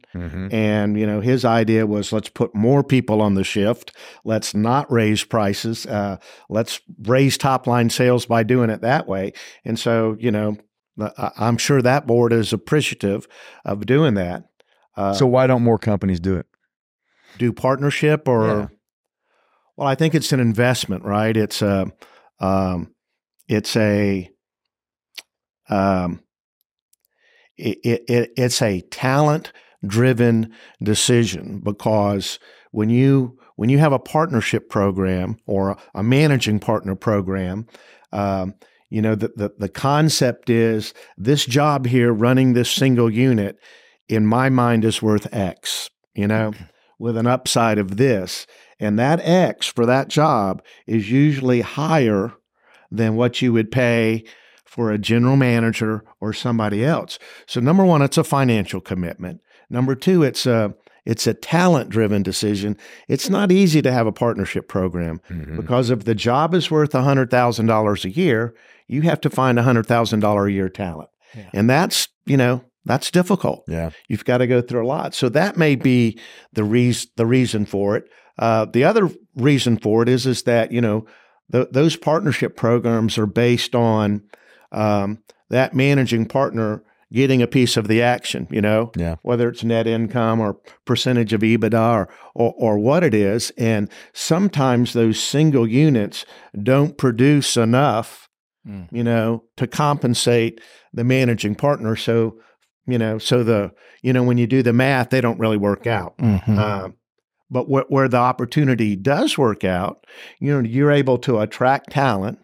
and 0.53 0.97
you 1.01 1.07
know 1.07 1.21
his 1.21 1.45
idea 1.45 1.85
was 1.87 2.13
let's 2.13 2.29
put 2.29 2.55
more 2.55 2.85
people 2.85 3.21
on 3.21 3.35
the 3.35 3.43
shift. 3.45 3.97
Let's 4.25 4.55
not 4.55 4.91
raise 4.93 5.25
prices. 5.25 5.87
Uh, 5.87 6.19
let's 6.49 6.81
raise 7.03 7.37
top 7.37 7.67
line 7.67 7.91
sales 7.91 8.27
by 8.27 8.45
doing 8.45 8.71
it 8.71 8.81
that 8.83 9.09
way. 9.09 9.33
And 9.65 9.77
so 9.79 10.17
you 10.21 10.31
know 10.31 10.57
I- 10.99 11.33
i'm 11.47 11.59
sure 11.59 11.83
that 11.83 12.07
board 12.07 12.33
is 12.33 12.53
appreciative 12.53 13.27
of 13.65 13.87
doing 13.87 14.15
that. 14.15 14.45
Uh, 14.97 15.13
So 15.13 15.27
why 15.27 15.47
don't 15.49 15.63
more 15.65 15.79
companies 15.79 16.21
do 16.21 16.37
it? 16.37 16.47
do 17.39 17.53
partnership 17.53 18.29
or 18.29 18.47
Yeah. 18.47 18.67
well 19.77 19.89
i 19.89 19.95
think 19.97 20.15
it's 20.15 20.33
an 20.33 20.41
investment 20.41 21.03
right? 21.05 21.37
It's 21.37 21.61
a 21.61 21.87
um, 22.41 22.95
it's 23.49 23.77
a 23.77 24.31
um, 25.69 26.21
it, 27.57 27.79
it, 27.85 28.05
it 28.09 28.33
it's 28.37 28.63
a 28.63 28.81
talent 28.83 29.53
driven 29.87 30.53
decision 30.83 31.61
because 31.63 32.39
when 32.71 32.91
you 32.91 33.39
when 33.57 33.69
you 33.69 33.79
have 33.79 33.93
a 33.93 33.99
partnership 33.99 34.69
program 34.69 35.37
or 35.47 35.71
a, 35.71 35.77
a 35.97 36.03
managing 36.03 36.59
partner 36.59 36.95
program 36.95 37.67
um, 38.13 38.55
you 38.91 39.03
know 39.03 39.15
the, 39.15 39.29
the 39.37 39.53
the 39.59 39.69
concept 39.69 40.51
is 40.51 40.95
this 41.17 41.45
job 41.45 41.87
here 41.87 42.13
running 42.13 42.53
this 42.53 42.71
single 42.71 43.11
unit 43.11 43.59
in 44.09 44.27
my 44.27 44.49
mind 44.49 44.85
is 44.85 45.03
worth 45.03 45.33
x 45.33 45.91
you 46.15 46.27
know 46.27 46.53
with 46.99 47.17
an 47.17 47.27
upside 47.27 47.79
of 47.79 47.97
this. 47.97 48.47
And 48.79 48.99
that 48.99 49.21
x 49.23 49.67
for 49.67 49.87
that 49.87 50.09
job 50.09 50.63
is 50.87 51.11
usually 51.11 51.61
higher 51.61 52.33
than 52.91 53.17
what 53.17 53.43
you 53.43 53.53
would 53.53 53.71
pay 53.71 54.25
for 54.77 54.91
a 54.93 54.99
general 54.99 55.37
manager 55.37 56.05
or 56.21 56.33
somebody 56.33 56.85
else. 56.85 57.19
So 57.47 57.61
number 57.61 57.85
one, 57.85 58.03
it's 58.03 58.19
a 58.19 58.25
financial 58.25 58.81
commitment. 58.81 59.41
Number 59.69 59.95
two, 59.97 60.23
it's 60.23 60.47
a 60.47 60.75
it's 61.05 61.27
a 61.27 61.35
talent 61.35 61.89
driven 61.89 62.23
decision. 62.23 62.77
It's 63.09 63.29
not 63.31 63.51
easy 63.53 63.81
to 63.83 63.93
have 63.93 64.07
a 64.07 64.13
partnership 64.13 64.69
program 64.69 65.21
Mm-hmm. 65.31 65.57
because 65.57 65.91
if 65.91 66.05
the 66.05 66.15
job 66.15 66.55
is 66.55 66.71
worth 66.71 66.93
hundred 66.93 67.31
thousand 67.31 67.67
dollars 67.67 68.05
a 68.05 68.11
year, 68.11 68.55
you 68.87 69.03
have 69.03 69.21
to 69.23 69.31
find 69.31 69.59
a 69.59 69.63
hundred 69.65 69.87
thousand 69.87 70.21
dollar 70.21 70.47
a 70.47 70.53
year 70.53 70.69
talent, 70.69 71.09
Yeah. 71.35 71.51
and 71.53 71.69
that's 71.71 72.09
you 72.27 72.37
know 72.37 72.63
that's 72.85 73.11
difficult. 73.11 73.65
Yeah. 73.67 73.91
You've 74.09 74.25
got 74.25 74.39
to 74.39 74.47
go 74.47 74.61
through 74.61 74.85
a 74.85 74.87
lot. 74.87 75.13
So 75.15 75.29
that 75.31 75.57
may 75.57 75.75
be 75.75 76.21
the 76.53 76.63
reason 76.63 77.11
the 77.17 77.27
reason 77.27 77.67
for 77.67 77.97
it. 77.97 78.05
Uh, 78.39 78.67
the 78.67 78.85
other 78.85 79.11
reason 79.35 79.77
for 79.79 80.03
it 80.03 80.09
is 80.09 80.27
is 80.27 80.43
that 80.45 80.71
you 80.71 80.81
know 80.81 81.07
th- 81.51 81.69
those 81.73 81.97
partnership 81.97 82.55
programs 82.57 83.17
are 83.19 83.27
based 83.27 83.75
on 83.75 84.23
um, 84.77 85.19
that 85.51 85.75
managing 85.75 86.27
partner 86.27 86.83
getting 87.13 87.41
a 87.41 87.47
piece 87.47 87.77
of 87.77 87.87
the 87.89 88.03
action. 88.03 88.47
You 88.51 88.61
know, 88.61 88.91
Yeah. 88.97 89.15
whether 89.23 89.49
it's 89.49 89.63
net 89.65 89.87
income 89.87 90.41
or 90.41 90.59
percentage 90.85 91.33
of 91.33 91.41
EBITDA 91.43 91.95
or, 91.95 92.09
or 92.35 92.55
or 92.57 92.79
what 92.79 93.03
it 93.05 93.15
is, 93.15 93.53
and 93.57 93.89
sometimes 94.13 94.93
those 94.93 95.19
single 95.23 95.67
units 95.69 96.25
don't 96.63 96.97
produce 96.99 97.57
enough 97.57 98.23
Mm. 98.69 98.89
you 98.91 99.05
know, 99.05 99.45
to 99.57 99.69
compensate 99.69 100.61
the 100.93 101.05
managing 101.05 101.55
partner. 101.55 101.95
So, 101.95 102.41
you 102.85 102.99
know, 102.99 103.17
so 103.17 103.45
the, 103.45 103.71
you 104.03 104.13
know, 104.13 104.25
when 104.25 104.39
you 104.39 104.49
do 104.49 104.61
the 104.61 104.73
math, 104.73 105.11
they 105.11 105.21
don't 105.21 105.39
really 105.39 105.57
work 105.57 105.87
out. 105.87 106.19
Mhm. 106.19 106.59
Um, 106.59 106.95
but 107.49 107.67
wh- 107.67 107.89
where 107.89 108.09
the 108.09 108.17
opportunity 108.17 108.97
does 108.97 109.39
work 109.39 109.63
out, 109.63 110.05
you 110.41 110.53
know, 110.53 110.69
you're 110.69 110.91
able 110.91 111.17
to 111.19 111.39
attract 111.39 111.91
talent. 111.93 112.41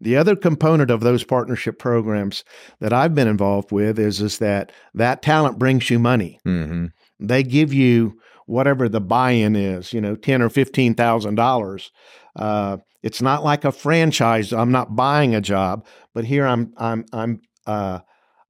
The 0.00 0.16
other 0.16 0.36
component 0.36 0.90
of 0.90 1.00
those 1.00 1.24
partnership 1.24 1.78
programs 1.78 2.44
that 2.80 2.92
I've 2.92 3.14
been 3.14 3.28
involved 3.28 3.72
with 3.72 3.98
is 3.98 4.20
is 4.20 4.38
that 4.38 4.72
that 4.94 5.22
talent 5.22 5.58
brings 5.58 5.90
you 5.90 5.98
money. 5.98 6.38
Mm-hmm. 6.46 6.86
They 7.20 7.42
give 7.42 7.72
you 7.72 8.18
whatever 8.46 8.88
the 8.88 9.00
buy-in 9.00 9.56
is, 9.56 9.92
you 9.92 10.00
know, 10.00 10.16
ten 10.16 10.40
or 10.40 10.48
fifteen 10.48 10.94
thousand 10.94 11.34
dollars. 11.34 11.90
Uh, 12.36 12.78
it's 13.02 13.20
not 13.22 13.44
like 13.44 13.64
a 13.64 13.72
franchise. 13.72 14.52
I'm 14.52 14.72
not 14.72 14.96
buying 14.96 15.34
a 15.34 15.40
job, 15.40 15.86
but 16.14 16.24
here 16.24 16.46
I'm 16.46 16.72
I'm 16.76 17.04
I'm 17.12 17.40
uh, 17.66 18.00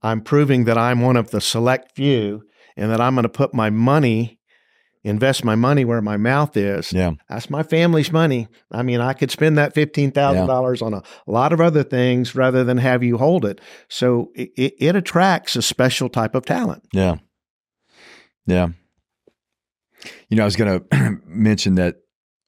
I'm 0.03 0.21
proving 0.21 0.65
that 0.65 0.79
I'm 0.79 1.01
one 1.01 1.17
of 1.17 1.31
the 1.31 1.41
select 1.41 1.93
few, 1.97 2.43
and 2.77 2.91
that 2.91 3.01
I'm 3.01 3.15
going 3.15 3.25
to 3.25 3.29
put 3.29 3.55
my 3.55 3.71
money, 3.71 4.38
invest 5.09 5.45
my 5.45 5.55
money 5.55 5.85
where 5.85 6.01
my 6.01 6.17
mouth 6.17 6.57
is. 6.57 6.93
Yeah. 6.93 7.13
That's 7.29 7.51
my 7.51 7.63
family's 7.63 8.13
money. 8.13 8.49
I 8.71 8.83
mean, 8.83 9.01
I 9.01 9.13
could 9.13 9.31
spend 9.31 9.59
that 9.59 9.75
fifteen 9.75 10.13
thousand 10.13 10.47
dollars 10.47 10.83
on 10.83 10.95
a 10.95 11.03
lot 11.27 11.53
of 11.53 11.61
other 11.61 11.83
things 11.83 12.35
rather 12.35 12.65
than 12.65 12.79
have 12.79 13.03
you 13.03 13.19
hold 13.19 13.45
it. 13.45 13.61
So 13.89 14.31
it, 14.35 14.51
it, 14.57 14.75
it 14.79 14.97
attracts 14.97 15.57
a 15.57 15.63
special 15.63 16.09
type 16.09 16.35
of 16.35 16.45
talent. 16.45 16.85
Yeah. 16.93 17.17
Yeah. 18.47 18.69
You 20.29 20.37
know, 20.37 20.43
I 20.43 20.47
was 20.47 20.57
going 20.57 20.81
to 20.81 21.19
mention 21.27 21.75
that, 21.77 21.97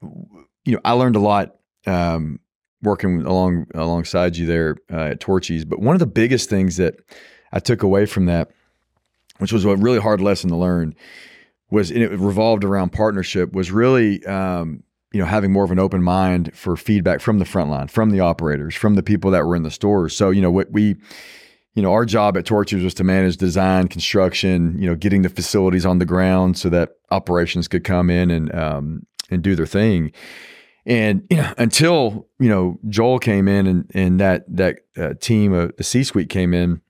you 0.02 0.74
know, 0.74 0.80
I 0.84 0.92
learned 0.92 1.16
a 1.16 1.20
lot 1.20 1.56
um, 1.86 2.40
working 2.82 3.22
along 3.22 3.66
alongside 3.74 4.36
you 4.36 4.46
there 4.46 4.76
uh, 4.90 5.10
at 5.10 5.20
Torchy's. 5.20 5.64
But 5.64 5.80
one 5.80 5.94
of 5.94 6.00
the 6.00 6.06
biggest 6.06 6.48
things 6.48 6.76
that 6.76 6.96
I 7.52 7.60
took 7.60 7.82
away 7.82 8.06
from 8.06 8.26
that, 8.26 8.50
which 9.38 9.52
was 9.52 9.64
a 9.64 9.76
really 9.76 10.00
hard 10.00 10.20
lesson 10.20 10.50
to 10.50 10.56
learn, 10.56 10.94
was 11.70 11.90
and 11.90 12.02
it 12.02 12.10
revolved 12.10 12.64
around 12.64 12.90
partnership. 12.90 13.52
Was 13.52 13.70
really 13.70 14.24
um, 14.26 14.82
you 15.12 15.20
know 15.20 15.26
having 15.26 15.52
more 15.52 15.64
of 15.64 15.70
an 15.70 15.78
open 15.78 16.02
mind 16.02 16.54
for 16.54 16.76
feedback 16.76 17.20
from 17.20 17.38
the 17.38 17.44
front 17.44 17.70
line, 17.70 17.88
from 17.88 18.10
the 18.10 18.20
operators, 18.20 18.74
from 18.74 18.94
the 18.94 19.02
people 19.02 19.30
that 19.30 19.44
were 19.46 19.56
in 19.56 19.62
the 19.62 19.70
stores. 19.70 20.16
So 20.16 20.30
you 20.30 20.40
know 20.40 20.50
what 20.50 20.70
we 20.70 20.96
you 21.74 21.82
know, 21.82 21.92
our 21.92 22.04
job 22.04 22.36
at 22.36 22.44
Torchy's 22.44 22.82
was 22.82 22.94
to 22.94 23.04
manage 23.04 23.36
design, 23.36 23.88
construction, 23.88 24.76
you 24.78 24.88
know, 24.88 24.96
getting 24.96 25.22
the 25.22 25.28
facilities 25.28 25.86
on 25.86 25.98
the 25.98 26.04
ground 26.04 26.58
so 26.58 26.68
that 26.68 26.96
operations 27.10 27.68
could 27.68 27.84
come 27.84 28.10
in 28.10 28.30
and 28.30 28.54
um, 28.54 29.06
and 29.30 29.42
do 29.42 29.54
their 29.54 29.66
thing. 29.66 30.12
And 30.84 31.26
you 31.30 31.36
know, 31.36 31.54
until 31.58 32.28
you 32.38 32.48
know 32.48 32.78
Joel 32.88 33.18
came 33.18 33.46
in 33.46 33.66
and 33.66 33.90
and 33.94 34.20
that 34.20 34.44
that 34.48 34.80
uh, 34.96 35.14
team, 35.20 35.54
uh, 35.54 35.68
the 35.76 35.84
C 35.84 36.02
suite 36.02 36.28
came 36.28 36.52
in, 36.52 36.80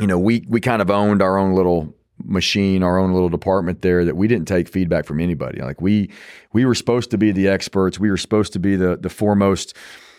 you 0.00 0.06
know, 0.06 0.18
we 0.18 0.44
we 0.48 0.60
kind 0.60 0.82
of 0.82 0.90
owned 0.90 1.22
our 1.22 1.38
own 1.38 1.54
little 1.54 1.94
machine, 2.24 2.82
our 2.82 2.98
own 2.98 3.12
little 3.12 3.28
department 3.28 3.82
there 3.82 4.04
that 4.04 4.16
we 4.16 4.28
didn't 4.28 4.46
take 4.48 4.68
feedback 4.68 5.04
from 5.06 5.20
anybody. 5.20 5.60
Like 5.60 5.80
we 5.80 6.10
we 6.52 6.64
were 6.64 6.74
supposed 6.74 7.10
to 7.12 7.18
be 7.18 7.32
the 7.32 7.48
experts. 7.48 7.98
We 7.98 8.10
were 8.10 8.16
supposed 8.16 8.52
to 8.54 8.58
be 8.58 8.76
the 8.76 8.96
the 8.96 9.10
foremost 9.10 9.76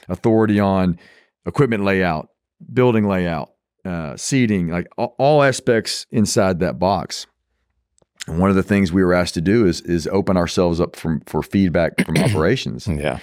authority 0.10 0.60
on 0.60 0.98
equipment 1.46 1.84
layout, 1.84 2.30
building 2.74 3.08
layout, 3.08 3.52
uh, 3.86 4.16
seating, 4.18 4.68
like 4.70 4.88
all, 4.98 5.16
all 5.18 5.44
aspects 5.44 6.06
inside 6.12 6.60
that 6.60 6.80
box. 6.80 7.26
And 8.28 8.38
one 8.40 8.50
of 8.52 8.56
the 8.56 8.64
things 8.64 8.92
we 8.94 9.04
were 9.04 9.14
asked 9.14 9.34
to 9.36 9.42
do 9.42 9.66
is 9.66 9.82
is 9.82 10.08
open 10.08 10.38
ourselves 10.38 10.80
up 10.80 10.96
from 10.96 11.22
for 11.26 11.42
feedback 11.42 12.06
from 12.06 12.18
operations, 12.20 12.88
Yeah. 12.88 13.18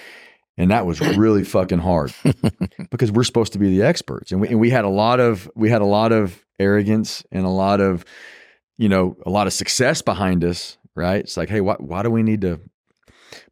and 0.56 0.70
that 0.72 0.86
was 0.86 1.00
really 1.16 1.44
fucking 1.44 1.78
hard 1.78 2.12
because 2.90 3.12
we're 3.12 3.22
supposed 3.22 3.52
to 3.52 3.60
be 3.60 3.68
the 3.68 3.84
experts, 3.86 4.32
and 4.32 4.40
we 4.40 4.48
and 4.48 4.58
we 4.58 4.70
had 4.70 4.84
a 4.84 4.88
lot 4.88 5.20
of 5.20 5.48
we 5.54 5.70
had 5.70 5.82
a 5.82 5.86
lot 5.86 6.10
of 6.10 6.44
arrogance 6.58 7.22
and 7.30 7.46
a 7.46 7.48
lot 7.48 7.80
of 7.80 8.04
you 8.78 8.88
know 8.88 9.16
a 9.26 9.30
lot 9.30 9.46
of 9.46 9.52
success 9.52 10.00
behind 10.00 10.44
us, 10.44 10.78
right? 10.94 11.20
It's 11.20 11.36
like, 11.36 11.50
hey, 11.50 11.60
why 11.60 11.76
why 11.78 12.02
do 12.02 12.10
we 12.10 12.22
need 12.22 12.40
to? 12.42 12.60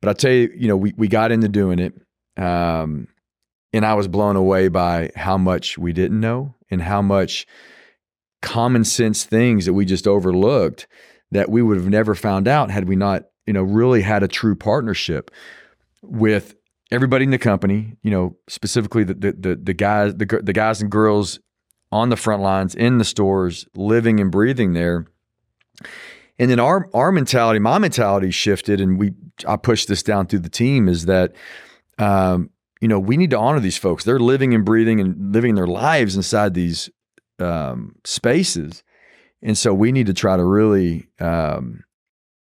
But 0.00 0.08
I 0.08 0.12
tell 0.14 0.32
you, 0.32 0.50
you 0.56 0.68
know, 0.68 0.76
we 0.76 0.94
we 0.96 1.08
got 1.08 1.32
into 1.32 1.48
doing 1.48 1.78
it, 1.78 1.94
um, 2.42 3.08
and 3.72 3.84
I 3.84 3.94
was 3.94 4.08
blown 4.08 4.36
away 4.36 4.68
by 4.68 5.10
how 5.14 5.36
much 5.36 5.76
we 5.76 5.92
didn't 5.92 6.20
know 6.20 6.54
and 6.70 6.80
how 6.80 7.02
much 7.02 7.46
common 8.40 8.84
sense 8.84 9.24
things 9.24 9.66
that 9.66 9.74
we 9.74 9.84
just 9.84 10.06
overlooked 10.06 10.86
that 11.32 11.50
we 11.50 11.62
would 11.62 11.76
have 11.76 11.88
never 11.88 12.14
found 12.14 12.46
out 12.46 12.70
had 12.70 12.88
we 12.88 12.94
not, 12.94 13.24
you 13.46 13.52
know, 13.52 13.62
really 13.62 14.02
had 14.02 14.22
a 14.22 14.28
true 14.28 14.54
partnership 14.54 15.30
with 16.02 16.54
everybody 16.92 17.24
in 17.24 17.30
the 17.30 17.38
company. 17.38 17.96
You 18.02 18.10
know, 18.10 18.36
specifically 18.48 19.04
the 19.04 19.14
the 19.14 19.32
the, 19.32 19.56
the 19.56 19.74
guys 19.74 20.14
the 20.14 20.40
the 20.42 20.52
guys 20.52 20.80
and 20.80 20.90
girls 20.90 21.40
on 21.92 22.08
the 22.08 22.16
front 22.16 22.42
lines 22.42 22.74
in 22.74 22.98
the 22.98 23.04
stores, 23.04 23.66
living 23.74 24.20
and 24.20 24.30
breathing 24.30 24.72
there. 24.72 25.06
And 26.38 26.50
then 26.50 26.60
our 26.60 26.88
our 26.92 27.12
mentality, 27.12 27.58
my 27.58 27.78
mentality 27.78 28.30
shifted, 28.30 28.80
and 28.80 28.98
we 28.98 29.12
I 29.46 29.56
pushed 29.56 29.88
this 29.88 30.02
down 30.02 30.26
through 30.26 30.40
the 30.40 30.50
team 30.50 30.88
is 30.88 31.06
that 31.06 31.34
um, 31.98 32.50
you 32.80 32.88
know, 32.88 32.98
we 32.98 33.16
need 33.16 33.30
to 33.30 33.38
honor 33.38 33.60
these 33.60 33.78
folks. 33.78 34.04
They're 34.04 34.18
living 34.18 34.54
and 34.54 34.64
breathing 34.64 35.00
and 35.00 35.34
living 35.34 35.54
their 35.54 35.66
lives 35.66 36.14
inside 36.14 36.52
these 36.52 36.90
um, 37.38 37.96
spaces, 38.04 38.82
and 39.42 39.56
so 39.56 39.72
we 39.72 39.92
need 39.92 40.06
to 40.06 40.14
try 40.14 40.36
to 40.36 40.44
really 40.44 41.08
um, 41.20 41.84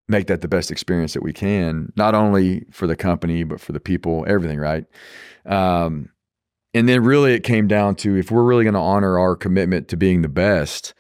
make 0.09 0.26
that 0.26 0.42
the 0.42 0.48
best 0.48 0.70
experience 0.70 1.14
that 1.14 1.22
we 1.22 1.33
can, 1.33 1.92
not 1.96 2.14
only 2.14 2.66
for 2.70 2.87
the 2.87 2.96
company 2.96 3.44
but 3.44 3.61
for 3.61 3.72
the 3.72 3.80
people, 3.80 4.24
everything, 4.28 4.59
right? 4.59 4.85
Um, 5.46 6.11
and 6.74 6.88
then 6.88 7.02
really 7.02 7.33
it 7.33 7.44
came 7.44 7.66
down 7.66 7.96
to 7.96 8.16
if 8.16 8.30
we're 8.30 8.44
really 8.44 8.64
going 8.64 8.74
to 8.74 8.80
honor 8.80 9.18
our 9.18 9.37
commitment 9.37 9.88
to 9.88 9.96
being 9.96 10.22
the 10.22 10.28
best 10.28 10.94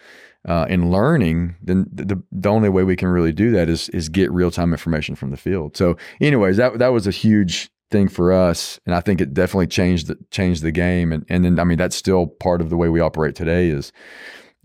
uh, 0.48 0.66
in 0.68 0.90
learning, 0.90 1.54
then 1.62 1.86
the, 1.92 2.22
the 2.32 2.48
only 2.48 2.68
way 2.68 2.82
we 2.82 2.96
can 2.96 3.08
really 3.08 3.32
do 3.32 3.50
that 3.52 3.68
is 3.68 3.88
is 3.90 4.08
get 4.08 4.30
real 4.32 4.50
time 4.50 4.72
information 4.72 5.14
from 5.14 5.30
the 5.30 5.36
field. 5.36 5.76
So, 5.76 5.96
anyways, 6.20 6.56
that 6.56 6.78
that 6.78 6.88
was 6.88 7.06
a 7.06 7.10
huge 7.10 7.70
thing 7.90 8.08
for 8.08 8.32
us, 8.32 8.78
and 8.86 8.94
I 8.94 9.00
think 9.00 9.20
it 9.20 9.34
definitely 9.34 9.66
changed 9.66 10.06
the 10.06 10.16
changed 10.30 10.62
the 10.62 10.72
game. 10.72 11.12
And 11.12 11.26
and 11.28 11.44
then 11.44 11.58
I 11.58 11.64
mean 11.64 11.78
that's 11.78 11.96
still 11.96 12.26
part 12.26 12.60
of 12.60 12.70
the 12.70 12.76
way 12.76 12.88
we 12.88 13.00
operate 13.00 13.34
today 13.34 13.68
is, 13.68 13.92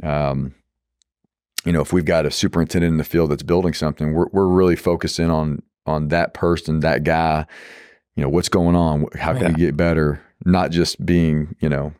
um, 0.04 0.56
you 1.66 1.72
know, 1.72 1.82
if 1.82 1.92
we've 1.92 2.06
got 2.06 2.26
a 2.26 2.32
superintendent 2.32 2.92
in 2.92 2.98
the 2.98 3.04
field 3.04 3.32
that's 3.32 3.44
building 3.44 3.74
something, 3.74 4.14
we're 4.14 4.28
we're 4.32 4.48
really 4.48 4.76
focusing 4.76 5.30
on 5.30 5.62
on 5.86 6.08
that 6.10 6.34
person, 6.34 6.80
that 6.82 7.04
guy. 7.04 7.46
You 8.16 8.24
know, 8.24 8.30
what's 8.30 8.48
going 8.48 8.78
on? 8.78 9.08
How 9.16 9.34
can 9.34 9.42
Yeah. 9.42 9.48
we 9.50 9.54
get 9.56 9.76
better? 9.76 10.22
Not 10.46 10.72
just 10.72 11.06
being, 11.06 11.54
you 11.60 11.68
know, 11.68 11.94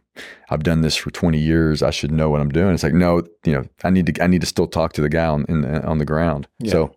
I've 0.50 0.64
done 0.64 0.82
this 0.82 0.96
for 0.96 1.12
20 1.12 1.40
years. 1.40 1.84
I 1.84 1.92
should 1.92 2.12
know 2.12 2.30
what 2.30 2.42
I'm 2.42 2.50
doing. 2.50 2.74
It's 2.74 2.84
like, 2.84 2.94
no, 2.94 3.24
you 3.46 3.54
know, 3.54 3.66
I 3.84 3.90
need 3.90 4.06
to, 4.08 4.24
I 4.24 4.28
need 4.28 4.42
to 4.42 4.48
still 4.48 4.68
talk 4.68 4.94
to 4.94 5.02
the 5.02 5.10
guy 5.10 5.26
on, 5.26 5.46
in 5.50 5.62
the, 5.62 5.86
on 5.86 5.98
the 5.98 6.06
ground. 6.06 6.48
Yeah. 6.60 6.72
So, 6.72 6.96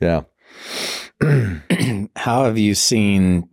yeah. 0.00 0.22
How 2.16 2.44
have 2.44 2.58
you 2.58 2.74
seen 2.74 3.48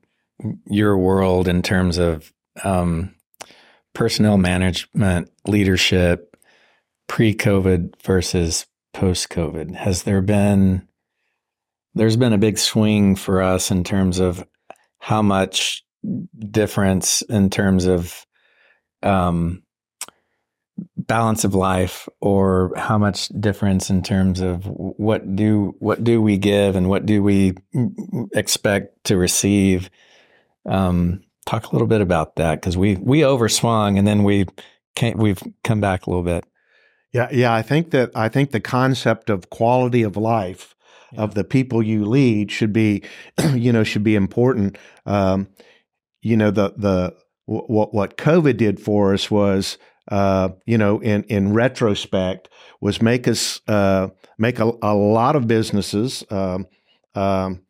your 0.70 0.98
world 0.98 1.48
in 1.48 1.62
terms 1.62 1.98
of 1.98 2.32
um, 2.64 3.14
personnel 3.94 4.38
management, 4.38 5.32
leadership, 5.46 6.36
pre-COVID 7.08 8.02
versus 8.04 8.66
post-COVID? 8.94 9.76
Has 9.76 10.04
there 10.04 10.22
been 10.22 10.88
there's 11.98 12.18
been 12.18 12.34
a 12.34 12.38
big 12.38 12.58
swing 12.58 13.16
for 13.16 13.42
us 13.42 13.72
in 13.72 13.84
terms 13.84 14.20
of 14.20 14.46
how 15.00 15.22
much 15.22 15.84
difference 16.52 17.22
in 17.24 17.50
terms 17.50 17.86
of 17.86 18.26
um, 19.04 19.64
balance 20.96 21.44
of 21.44 21.56
life 21.56 22.08
or 22.22 22.72
how 22.76 22.98
much 22.98 23.30
difference 23.30 23.90
in 23.90 24.04
terms 24.04 24.42
of 24.42 24.64
what 24.66 25.36
do 25.36 25.76
what 25.80 26.04
do 26.04 26.22
we 26.22 26.38
give 26.38 26.76
and 26.76 26.88
what 26.90 27.06
do 27.06 27.24
we 27.24 27.54
expect 28.34 29.04
to 29.06 29.18
receive 29.18 29.90
um, 30.68 31.22
talk 31.46 31.68
a 31.68 31.72
little 31.72 31.88
bit 31.88 32.02
about 32.02 32.36
that 32.36 32.62
because 32.62 32.78
we 32.78 32.96
we 32.98 33.22
overswung 33.22 33.98
and 33.98 34.08
then 34.08 34.24
we 34.24 34.46
can't 34.96 35.18
we've 35.18 35.42
come 35.64 35.82
back 35.82 36.06
a 36.06 36.10
little 36.10 36.24
bit 36.24 36.46
Yeah, 37.14 37.30
yeah. 37.32 37.54
I 37.54 37.62
think 37.62 37.92
that 37.92 38.12
I 38.16 38.30
think 38.30 38.52
the 38.52 38.60
concept 38.60 39.30
of 39.30 39.50
quality 39.50 40.04
of 40.04 40.18
life 40.18 40.76
of 41.16 41.36
the 41.36 41.44
people 41.44 41.82
you 41.82 42.06
lead 42.06 42.52
should 42.52 42.74
be, 42.74 43.02
you 43.54 43.72
know, 43.72 43.84
should 43.84 44.04
be 44.04 44.16
important. 44.16 44.78
Um, 45.06 45.48
you 46.22 46.36
know, 46.36 46.52
the 46.52 46.74
the 46.76 47.16
what 47.48 47.94
what 47.94 48.18
COVID 48.18 48.58
did 48.58 48.80
for 48.80 49.14
us 49.14 49.32
was, 49.32 49.78
uh, 50.10 50.50
you 50.66 50.78
know, 50.78 51.00
in 51.00 51.24
in 51.24 51.54
retrospect, 51.54 52.50
was 52.82 53.02
make 53.02 53.28
us 53.28 53.62
uh, 53.68 54.10
make 54.38 54.60
a, 54.60 54.72
a 54.82 54.94
lot 54.94 55.36
of 55.36 55.48
businesses. 55.48 56.24
Um, 56.30 56.68
um, 57.16 57.64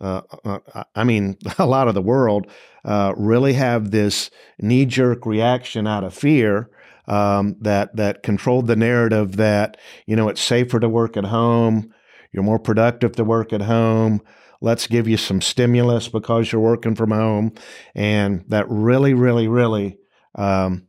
uh, 0.00 0.20
uh, 0.44 0.84
I 0.94 1.04
mean, 1.04 1.36
a 1.58 1.66
lot 1.66 1.88
of 1.88 1.94
the 1.94 2.02
world 2.02 2.46
uh, 2.84 3.14
really 3.16 3.54
have 3.54 3.90
this 3.90 4.30
knee 4.60 4.84
jerk 4.84 5.26
reaction 5.26 5.86
out 5.86 6.04
of 6.04 6.14
fear 6.14 6.70
um, 7.06 7.56
that 7.60 7.96
that 7.96 8.22
controlled 8.22 8.66
the 8.66 8.76
narrative 8.76 9.36
that 9.36 9.76
you 10.06 10.14
know 10.14 10.28
it's 10.28 10.42
safer 10.42 10.78
to 10.78 10.88
work 10.88 11.16
at 11.16 11.24
home, 11.24 11.92
you're 12.32 12.42
more 12.42 12.58
productive 12.58 13.12
to 13.16 13.24
work 13.24 13.52
at 13.52 13.62
home. 13.62 14.20
Let's 14.62 14.86
give 14.86 15.06
you 15.08 15.16
some 15.16 15.40
stimulus 15.40 16.08
because 16.08 16.50
you're 16.52 16.60
working 16.62 16.94
from 16.94 17.10
home, 17.10 17.52
and 17.94 18.44
that 18.48 18.66
really, 18.70 19.12
really, 19.12 19.48
really 19.48 19.98
um, 20.36 20.86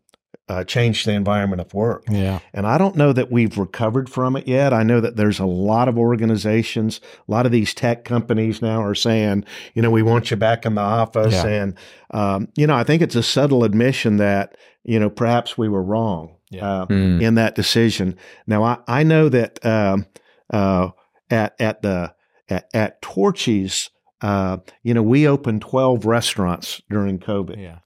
uh, 0.50 0.64
changed 0.66 1.06
the 1.08 1.14
environment 1.14 1.62
of 1.62 1.74
work. 1.74 2.04
yeah 2.10 2.40
And 2.54 2.68
I 2.68 2.78
don't 2.78 2.96
know 2.96 3.14
that 3.14 3.32
we've 3.32 3.58
recovered 3.58 4.10
from 4.10 4.36
it 4.36 4.48
yet. 4.48 4.74
I 4.74 4.84
know 4.84 5.00
that 5.02 5.16
there's 5.16 5.40
a 5.40 5.46
lot 5.46 5.88
of 5.88 5.98
organizations, 5.98 7.00
a 7.28 7.32
lot 7.32 7.46
of 7.46 7.52
these 7.52 7.74
tech 7.74 8.04
companies 8.06 8.62
now 8.62 8.82
are 8.84 8.96
saying, 8.96 9.46
you 9.74 9.82
know, 9.82 9.90
we 9.92 10.04
want 10.04 10.32
you 10.32 10.38
back 10.38 10.66
in 10.66 10.76
the 10.76 10.82
office. 10.82 11.34
Yeah. 11.34 11.46
And, 11.48 11.78
um, 12.12 12.48
you 12.56 12.68
know, 12.68 12.76
I 12.76 12.84
think 12.84 13.02
it's 13.02 13.16
a 13.16 13.24
subtle 13.24 13.64
admission 13.64 14.18
that, 14.18 14.56
you 14.84 15.00
know, 15.00 15.10
perhaps 15.10 15.58
we 15.58 15.70
were 15.70 15.84
wrong 15.84 16.36
Yeah. 16.52 16.68
uh, 16.82 16.86
Mm. 16.88 17.22
in 17.22 17.36
that 17.36 17.56
decision. 17.56 18.16
Now, 18.46 18.64
I, 18.64 18.78
I 18.88 19.04
know 19.04 19.30
that 19.30 19.66
um, 19.66 20.06
uh, 20.54 20.90
at, 21.30 21.56
at 21.60 21.82
the 21.82 22.14
at, 22.54 22.70
at 22.74 23.02
Torchy's, 23.02 23.90
uh, 24.22 24.58
you 24.84 24.94
know, 24.94 25.04
we 25.04 25.28
opened 25.28 25.62
12 25.62 26.06
restaurants 26.06 26.82
during 26.90 27.20
COVID. 27.20 27.58
yeah 27.58 27.80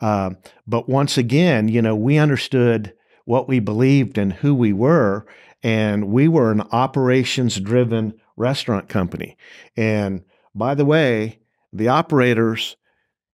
Um, 0.00 0.38
but 0.66 0.88
once 0.88 1.18
again, 1.18 1.68
you 1.68 1.82
know, 1.82 1.94
we 1.94 2.18
understood 2.18 2.94
what 3.24 3.48
we 3.48 3.60
believed 3.60 4.18
and 4.18 4.32
who 4.32 4.54
we 4.54 4.72
were, 4.72 5.26
and 5.62 6.08
we 6.08 6.28
were 6.28 6.50
an 6.50 6.62
operations 6.72 7.60
driven 7.60 8.14
restaurant 8.36 8.88
company. 8.88 9.36
And 9.76 10.22
by 10.54 10.74
the 10.74 10.84
way, 10.84 11.38
the 11.72 11.88
operators, 11.88 12.76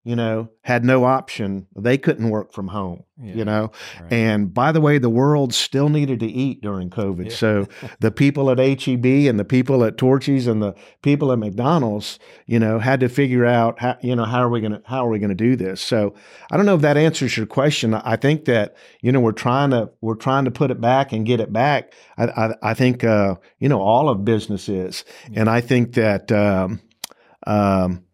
you 0.07 0.15
know, 0.15 0.49
had 0.61 0.85
no 0.85 1.03
option. 1.03 1.67
They 1.75 1.97
couldn't 1.97 2.29
work 2.29 2.53
from 2.53 2.69
home, 2.69 3.03
Yeah. 3.21 3.33
you 3.35 3.43
know. 3.43 3.71
Right. 4.01 4.13
And 4.13 4.53
by 4.53 4.71
the 4.71 4.79
way, 4.79 4.99
the 4.99 5.09
world 5.09 5.53
still 5.53 5.89
needed 5.89 6.21
to 6.21 6.25
eat 6.25 6.61
during 6.61 6.89
COVID. 6.89 7.25
Yeah. 7.25 7.35
So 7.35 7.67
the 7.99 8.09
people 8.09 8.49
at 8.49 8.57
HEB 8.57 9.05
and 9.05 9.37
the 9.37 9.43
people 9.43 9.83
at 9.83 9.97
Torchy's 9.97 10.47
and 10.47 10.61
the 10.61 10.73
people 11.01 11.29
at 11.33 11.39
McDonald's, 11.39 12.19
you 12.45 12.57
know, 12.57 12.79
had 12.79 13.01
to 13.01 13.09
figure 13.09 13.45
out 13.45 13.79
how, 13.81 13.97
you 14.01 14.15
know, 14.15 14.23
how 14.23 14.39
are 14.41 14.49
we 14.49 14.61
going 14.61 14.71
to, 14.71 14.81
how 14.85 15.05
are 15.05 15.09
we 15.09 15.19
going 15.19 15.27
to 15.27 15.35
do 15.35 15.57
this? 15.57 15.81
So 15.81 16.15
I 16.49 16.55
don't 16.55 16.65
know 16.65 16.75
if 16.75 16.81
that 16.81 16.95
answers 16.95 17.35
your 17.35 17.45
question. 17.47 17.93
I 17.93 18.15
think 18.15 18.45
that, 18.45 18.77
you 19.01 19.11
know, 19.11 19.19
we're 19.19 19.33
trying 19.33 19.71
to, 19.71 19.89
we're 19.99 20.15
trying 20.15 20.45
to 20.45 20.51
put 20.51 20.71
it 20.71 20.79
back 20.79 21.11
and 21.11 21.25
get 21.25 21.41
it 21.41 21.51
back. 21.51 21.91
I, 22.17 22.27
I, 22.27 22.53
I 22.63 22.73
think, 22.73 23.03
uh, 23.03 23.35
you 23.59 23.67
know, 23.67 23.81
all 23.81 24.07
of 24.07 24.23
business 24.23 24.69
is. 24.69 25.03
And 25.35 25.49
I 25.49 25.59
think 25.59 25.95
that, 25.95 26.31
um, 26.31 26.79
um, 27.45 28.05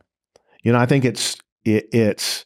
you 0.64 0.72
know, 0.72 0.80
I 0.80 0.86
think 0.86 1.04
it's, 1.06 1.38
it, 1.66 1.88
it's, 1.92 2.46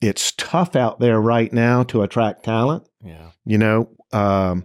it's 0.00 0.32
tough 0.32 0.76
out 0.76 1.00
there 1.00 1.20
right 1.20 1.52
now 1.52 1.82
to 1.84 2.02
attract 2.02 2.44
talent. 2.44 2.88
yeah 3.02 3.30
You 3.44 3.58
know, 3.58 3.90
um, 4.12 4.64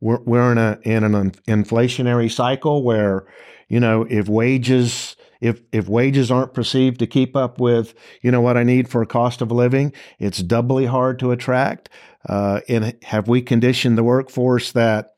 we're 0.00 0.20
we're 0.20 0.52
in 0.52 0.58
a 0.58 0.78
in 0.82 1.04
an 1.04 1.32
inflationary 1.46 2.32
cycle 2.32 2.82
where, 2.82 3.26
you 3.68 3.80
know, 3.80 4.06
if 4.08 4.28
wages 4.28 5.16
if 5.40 5.60
if 5.72 5.88
wages 5.88 6.30
aren't 6.30 6.54
perceived 6.54 6.98
to 7.00 7.06
keep 7.06 7.36
up 7.36 7.60
with 7.60 7.94
you 8.22 8.30
know 8.30 8.40
what 8.40 8.56
I 8.56 8.62
need 8.62 8.88
for 8.88 9.02
a 9.02 9.06
cost 9.06 9.42
of 9.42 9.50
living, 9.50 9.92
it's 10.18 10.38
doubly 10.38 10.86
hard 10.86 11.18
to 11.20 11.32
attract. 11.32 11.88
Uh, 12.28 12.60
and 12.68 12.96
have 13.02 13.28
we 13.28 13.40
conditioned 13.40 13.96
the 13.96 14.04
workforce 14.04 14.72
that 14.72 15.14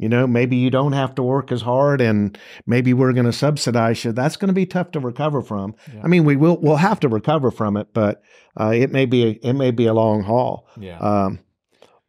you 0.00 0.08
know 0.08 0.26
maybe 0.26 0.56
you 0.56 0.70
don't 0.70 0.92
have 0.92 1.14
to 1.14 1.22
work 1.22 1.52
as 1.52 1.62
hard 1.62 2.00
and 2.00 2.36
maybe 2.66 2.92
we're 2.92 3.12
going 3.12 3.26
to 3.26 3.32
subsidize 3.32 4.04
you? 4.04 4.12
That's 4.12 4.36
going 4.36 4.48
to 4.48 4.54
be 4.54 4.66
tough 4.66 4.90
to 4.92 5.00
recover 5.00 5.42
from. 5.42 5.74
Yeah. 5.94 6.00
I 6.04 6.08
mean, 6.08 6.24
we 6.24 6.36
will 6.36 6.58
we'll 6.60 6.76
have 6.76 7.00
to 7.00 7.08
recover 7.08 7.50
from 7.50 7.76
it, 7.76 7.94
but 7.94 8.22
uh, 8.58 8.72
it 8.74 8.90
may 8.90 9.06
be 9.06 9.24
a, 9.24 9.30
it 9.48 9.52
may 9.52 9.70
be 9.70 9.86
a 9.86 9.94
long 9.94 10.22
haul. 10.22 10.66
yeah 10.78 10.98
Um, 10.98 11.40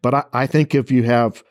but 0.01 0.13
I, 0.13 0.23
I 0.33 0.47
think 0.47 0.73
if 0.73 0.91
you 0.91 1.03
have 1.03 1.43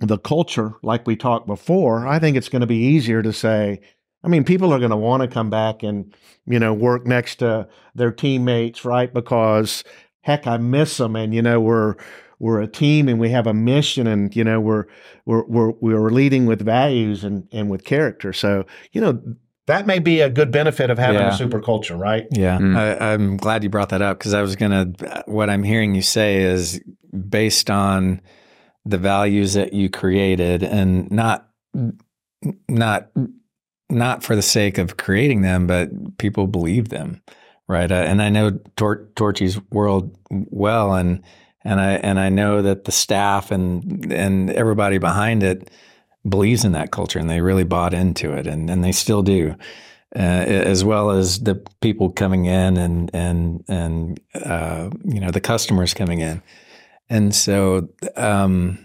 the 0.00 0.18
culture, 0.18 0.74
like 0.82 1.06
we 1.06 1.16
talked 1.16 1.46
before, 1.46 2.06
I 2.06 2.18
think 2.18 2.36
it's 2.36 2.48
going 2.48 2.60
to 2.60 2.66
be 2.66 2.76
easier 2.76 3.22
to 3.22 3.32
say, 3.32 3.80
I 4.24 4.28
mean, 4.28 4.44
people 4.44 4.72
are 4.72 4.78
going 4.78 4.90
to 4.90 4.96
want 4.96 5.22
to 5.22 5.28
come 5.28 5.50
back 5.50 5.82
and, 5.82 6.14
you 6.46 6.58
know, 6.58 6.72
work 6.72 7.06
next 7.06 7.36
to 7.36 7.68
their 7.94 8.12
teammates, 8.12 8.84
right? 8.84 9.12
Because 9.12 9.84
heck, 10.22 10.46
I 10.46 10.56
miss 10.56 10.96
them. 10.96 11.16
And, 11.16 11.34
you 11.34 11.42
know, 11.42 11.60
we're, 11.60 11.94
we're 12.42 12.60
a 12.60 12.66
team 12.66 13.08
and 13.08 13.20
we 13.20 13.30
have 13.30 13.46
a 13.46 13.54
mission 13.54 14.06
and, 14.08 14.34
you 14.34 14.42
know, 14.42 14.58
we're, 14.60 14.84
we're, 15.26 15.44
we're, 15.44 15.70
we're 15.80 16.10
leading 16.10 16.44
with 16.46 16.60
values 16.60 17.22
and, 17.22 17.46
and 17.52 17.70
with 17.70 17.84
character. 17.84 18.32
So, 18.32 18.66
you 18.90 19.00
know, 19.00 19.22
that 19.68 19.86
may 19.86 20.00
be 20.00 20.20
a 20.20 20.28
good 20.28 20.50
benefit 20.50 20.90
of 20.90 20.98
having 20.98 21.20
Yeah. 21.20 21.28
a 21.32 21.36
super 21.36 21.60
culture, 21.60 21.96
right? 21.96 22.26
Yeah, 22.32 22.58
Mm. 22.58 22.76
I, 22.76 23.12
I'm 23.12 23.36
glad 23.36 23.62
you 23.62 23.70
brought 23.70 23.90
that 23.90 24.02
up 24.02 24.18
because 24.18 24.34
I 24.34 24.42
was 24.42 24.56
gonna. 24.56 24.86
What 25.26 25.48
I'm 25.50 25.62
hearing 25.62 25.94
you 25.94 26.02
say 26.02 26.42
is 26.42 26.80
based 27.28 27.70
on 27.70 28.20
the 28.84 28.98
values 28.98 29.54
that 29.54 29.72
you 29.72 29.88
created, 29.88 30.64
and 30.64 31.08
not 31.12 31.48
not 32.68 33.10
not 33.88 34.24
for 34.24 34.34
the 34.34 34.42
sake 34.42 34.78
of 34.78 34.96
creating 34.96 35.42
them, 35.42 35.66
but 35.68 35.90
people 36.18 36.46
believe 36.46 36.88
them, 36.88 37.22
right? 37.68 37.90
Uh, 37.92 37.94
and 37.94 38.20
I 38.22 38.30
know 38.30 38.58
Tor- 38.76 39.08
Torchy's 39.14 39.60
world 39.70 40.16
well, 40.30 40.94
and 40.94 41.22
and 41.64 41.80
I 41.80 41.92
and 41.92 42.18
I 42.18 42.28
know 42.28 42.62
that 42.62 42.84
the 42.84 42.92
staff 42.92 43.50
and 43.50 44.12
and 44.12 44.50
everybody 44.50 44.98
behind 44.98 45.42
it 45.42 45.70
believes 46.28 46.64
in 46.64 46.72
that 46.72 46.92
culture, 46.92 47.18
and 47.18 47.28
they 47.30 47.40
really 47.40 47.64
bought 47.64 47.94
into 47.94 48.32
it, 48.32 48.46
and 48.46 48.70
and 48.70 48.84
they 48.84 48.92
still 48.92 49.22
do 49.22 49.56
uh, 50.14 50.18
as 50.18 50.84
well 50.84 51.10
as 51.10 51.40
the 51.40 51.54
people 51.80 52.10
coming 52.10 52.44
in 52.44 52.76
and 52.76 53.10
and 53.14 53.64
and 53.68 54.20
uh, 54.34 54.90
you 55.04 55.20
know 55.20 55.30
the 55.30 55.40
customers 55.40 55.94
coming 55.94 56.20
in, 56.20 56.42
and 57.08 57.34
so 57.34 57.88
um, 58.16 58.78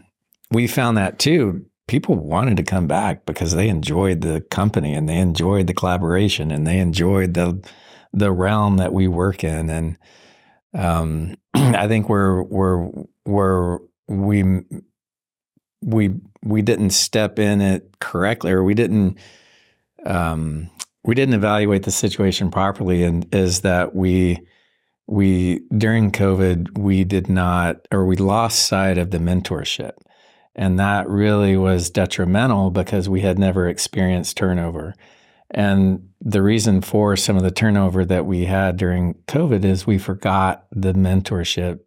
we 0.51 0.67
found 0.67 0.97
that 0.97 1.19
too. 1.19 1.65
People 1.87 2.15
wanted 2.15 2.57
to 2.57 2.63
come 2.63 2.87
back 2.87 3.25
because 3.25 3.55
they 3.55 3.69
enjoyed 3.69 4.21
the 4.21 4.41
company 4.51 4.93
and 4.93 5.07
they 5.07 5.17
enjoyed 5.17 5.67
the 5.67 5.73
collaboration 5.73 6.51
and 6.51 6.67
they 6.67 6.79
enjoyed 6.79 7.33
the 7.33 7.61
the 8.13 8.31
realm 8.31 8.77
that 8.77 8.93
we 8.93 9.07
work 9.07 9.43
in. 9.43 9.69
And 9.69 9.97
um, 10.77 11.35
I 11.53 11.87
think 11.87 12.07
we're 12.07 12.43
we're 12.43 12.89
we're 13.25 13.79
we 14.07 14.61
we 15.81 16.11
we 16.43 16.61
didn't 16.61 16.91
step 16.91 17.39
in 17.39 17.61
it 17.61 17.99
correctly 17.99 18.51
or 18.51 18.63
we 18.63 18.73
didn't 18.73 19.17
um, 20.05 20.69
we 21.03 21.15
didn't 21.15 21.33
evaluate 21.33 21.83
the 21.83 21.91
situation 21.91 22.51
properly 22.51 23.03
and 23.03 23.27
is 23.33 23.61
that 23.61 23.95
we 23.95 24.39
we 25.07 25.61
during 25.77 26.11
covid 26.11 26.77
we 26.77 27.03
did 27.03 27.27
not 27.27 27.87
or 27.91 28.05
we 28.05 28.15
lost 28.15 28.67
sight 28.67 28.97
of 28.97 29.11
the 29.11 29.17
mentorship. 29.17 29.93
And 30.59 30.79
that 30.79 31.07
really 31.07 31.55
was 31.55 31.91
detrimental 31.91 32.71
because 32.71 33.07
we 33.07 33.21
had 33.21 33.37
never 33.37 33.69
experienced 33.69 34.37
turnover 34.37 34.95
and 35.51 36.09
the 36.19 36.41
reason 36.41 36.81
for 36.81 37.15
some 37.15 37.37
of 37.37 37.43
the 37.43 37.51
turnover 37.51 38.03
that 38.05 38.25
we 38.25 38.45
had 38.45 38.77
during 38.77 39.13
covid 39.27 39.63
is 39.63 39.87
we 39.87 39.97
forgot 39.97 40.65
the 40.71 40.93
mentorship 40.93 41.79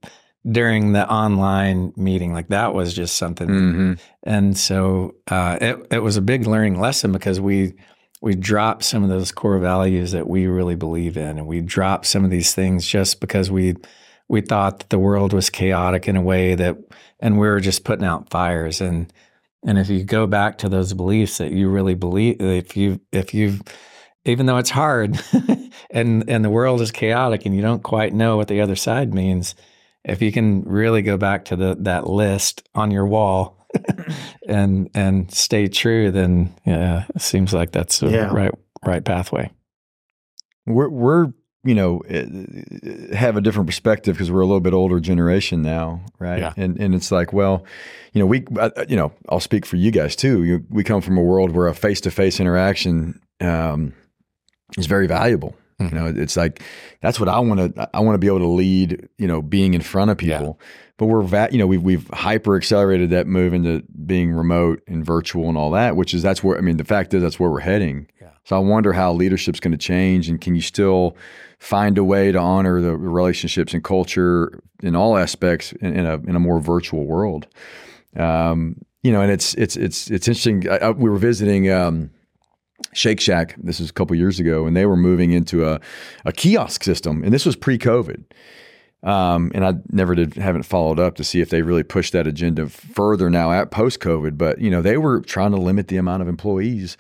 during 0.50 0.92
the 0.92 1.08
online 1.10 1.92
meeting. 1.96 2.32
Like 2.32 2.48
that 2.48 2.74
was 2.74 2.94
just 2.94 3.16
something 3.16 3.48
Mm-hmm. 3.48 3.92
and 4.22 4.56
so 4.56 5.14
uh, 5.28 5.58
it, 5.60 5.86
it 5.90 5.98
was 5.98 6.16
a 6.16 6.22
big 6.22 6.46
learning 6.46 6.80
lesson 6.80 7.12
because 7.12 7.40
we 7.40 7.74
we 8.22 8.34
dropped 8.34 8.84
some 8.84 9.02
of 9.02 9.08
those 9.08 9.32
core 9.32 9.58
values 9.58 10.12
that 10.12 10.28
we 10.28 10.46
really 10.46 10.76
believe 10.76 11.16
in. 11.16 11.38
And 11.38 11.46
we 11.46 11.62
dropped 11.62 12.06
some 12.06 12.24
of 12.24 12.30
these 12.30 12.54
things 12.54 12.86
just 12.86 13.20
because 13.20 13.50
we 13.50 13.76
we 14.28 14.40
thought 14.40 14.80
that 14.80 14.90
the 14.90 14.98
world 14.98 15.32
was 15.32 15.50
chaotic 15.50 16.06
in 16.06 16.16
a 16.16 16.22
way 16.22 16.54
that 16.54 16.76
and 17.18 17.38
we 17.38 17.48
were 17.48 17.60
just 17.60 17.84
putting 17.84 18.04
out 18.04 18.30
fires. 18.30 18.80
And 18.80 19.12
and 19.66 19.78
if 19.78 19.88
you 19.88 20.04
go 20.04 20.26
back 20.26 20.58
to 20.58 20.68
those 20.68 20.92
beliefs 20.94 21.38
that 21.38 21.52
you 21.52 21.68
really 21.68 21.94
believe 21.94 22.40
if 22.40 22.76
you 22.76 23.00
if 23.12 23.34
you've 23.34 23.62
even 24.24 24.46
though 24.46 24.58
it's 24.58 24.70
hard 24.70 25.18
and 25.90 26.28
and 26.28 26.44
the 26.44 26.50
world 26.50 26.80
is 26.80 26.90
chaotic 26.90 27.46
and 27.46 27.54
you 27.54 27.62
don't 27.62 27.82
quite 27.82 28.12
know 28.12 28.36
what 28.36 28.48
the 28.48 28.60
other 28.60 28.76
side 28.76 29.12
means 29.14 29.54
if 30.04 30.22
you 30.22 30.32
can 30.32 30.62
really 30.62 31.02
go 31.02 31.16
back 31.16 31.44
to 31.46 31.56
the 31.56 31.76
that 31.80 32.08
list 32.08 32.68
on 32.74 32.90
your 32.90 33.06
wall 33.06 33.66
and 34.48 34.90
and 34.94 35.30
stay 35.32 35.68
true, 35.68 36.10
then 36.10 36.54
yeah, 36.64 37.04
it 37.14 37.22
seems 37.22 37.52
like 37.52 37.70
that's 37.72 38.00
the 38.00 38.10
Yeah. 38.10 38.32
right 38.32 38.52
right 38.84 39.04
pathway. 39.04 39.50
We're 40.66 40.88
we're 40.88 41.32
you 41.64 41.74
know 41.74 41.98
eh, 42.08 42.24
have 43.14 43.36
a 43.36 43.40
different 43.40 43.66
perspective 43.68 44.14
because 44.16 44.30
we're 44.30 44.40
a 44.40 44.46
little 44.46 44.60
bit 44.60 44.72
older 44.72 45.00
generation 45.00 45.62
now, 45.62 46.00
right? 46.18 46.38
Yeah. 46.40 46.52
And 46.56 46.78
and 46.80 46.94
it's 46.94 47.12
like, 47.12 47.32
well, 47.32 47.64
you 48.12 48.20
know, 48.20 48.26
we 48.26 48.44
you 48.88 48.96
know, 48.96 49.12
I'll 49.28 49.40
speak 49.40 49.66
for 49.66 49.76
you 49.76 49.90
guys 49.90 50.16
too. 50.16 50.44
You, 50.44 50.64
we 50.70 50.84
come 50.84 51.00
from 51.00 51.18
a 51.18 51.22
world 51.22 51.50
where 51.52 51.68
a 51.68 51.74
face 51.74 52.00
to 52.02 52.10
face 52.10 52.40
interaction 52.40 53.20
um, 53.40 53.92
is 54.78 54.86
very 54.86 55.06
valuable. 55.06 55.54
Mhm. 55.80 55.92
You 55.92 55.98
know, 55.98 56.06
it's 56.22 56.36
like 56.36 56.62
that's 57.00 57.18
what 57.20 57.28
I 57.28 57.38
want 57.40 57.74
to. 57.74 57.88
I 57.94 58.00
want 58.00 58.14
to 58.14 58.18
be 58.18 58.26
able 58.26 58.40
to 58.40 58.48
lead. 58.48 59.08
You 59.18 59.26
know, 59.26 59.40
being 59.42 59.74
in 59.74 59.80
front 59.80 60.10
of 60.10 60.18
people. 60.18 60.58
But 60.98 61.06
we're 61.06 61.22
va- 61.22 61.48
you 61.50 61.56
know 61.58 61.66
we've 61.66 61.82
we've 61.82 62.06
hyper 62.12 62.56
accelerated 62.56 63.08
that 63.10 63.26
move 63.26 63.54
into 63.54 63.82
being 64.04 64.32
remote 64.32 64.82
and 64.86 65.02
virtual 65.04 65.48
and 65.48 65.56
all 65.56 65.70
that, 65.70 65.96
which 65.96 66.12
is 66.12 66.22
that's 66.22 66.44
where 66.44 66.58
I 66.58 66.60
mean 66.60 66.76
the 66.76 66.84
fact 66.84 67.14
is 67.14 67.22
that's 67.22 67.40
where 67.40 67.50
we're 67.50 67.60
heading. 67.60 68.06
Yeah. 68.20 68.29
So 68.44 68.56
I 68.56 68.58
wonder 68.58 68.92
how 68.92 69.12
leadership's 69.12 69.60
going 69.60 69.72
to 69.72 69.78
change, 69.78 70.28
and 70.28 70.40
can 70.40 70.54
you 70.54 70.62
still 70.62 71.16
find 71.58 71.98
a 71.98 72.04
way 72.04 72.32
to 72.32 72.38
honor 72.38 72.80
the 72.80 72.96
relationships 72.96 73.74
and 73.74 73.84
culture 73.84 74.60
in 74.82 74.96
all 74.96 75.16
aspects 75.16 75.72
in, 75.72 75.94
in 75.94 76.06
a 76.06 76.14
in 76.14 76.36
a 76.36 76.40
more 76.40 76.60
virtual 76.60 77.04
world? 77.04 77.46
Um, 78.16 78.76
you 79.02 79.12
know, 79.12 79.20
and 79.20 79.30
it's 79.30 79.54
it's 79.54 79.76
it's 79.76 80.10
it's 80.10 80.26
interesting. 80.26 80.68
I, 80.68 80.78
I, 80.78 80.90
we 80.90 81.10
were 81.10 81.18
visiting. 81.18 81.70
Um, 81.70 82.10
Shake 82.92 83.20
Shack. 83.20 83.54
This 83.58 83.78
was 83.78 83.90
a 83.90 83.92
couple 83.92 84.16
years 84.16 84.40
ago, 84.40 84.66
and 84.66 84.76
they 84.76 84.86
were 84.86 84.96
moving 84.96 85.32
into 85.32 85.68
a, 85.68 85.80
a 86.24 86.32
kiosk 86.32 86.82
system, 86.82 87.22
and 87.22 87.32
this 87.32 87.46
was 87.46 87.54
pre-COVID. 87.54 88.24
Um, 89.02 89.50
and 89.54 89.64
I 89.64 89.74
never 89.90 90.14
did 90.14 90.34
haven't 90.34 90.64
followed 90.64 90.98
up 90.98 91.14
to 91.16 91.24
see 91.24 91.40
if 91.40 91.50
they 91.50 91.62
really 91.62 91.82
pushed 91.82 92.12
that 92.12 92.26
agenda 92.26 92.68
further 92.68 93.30
now 93.30 93.52
at 93.52 93.70
post-COVID. 93.70 94.36
But 94.36 94.60
you 94.60 94.70
know, 94.70 94.82
they 94.82 94.96
were 94.96 95.20
trying 95.20 95.52
to 95.52 95.56
limit 95.56 95.88
the 95.88 95.96
amount 95.96 96.22
of 96.22 96.28
employees 96.28 96.96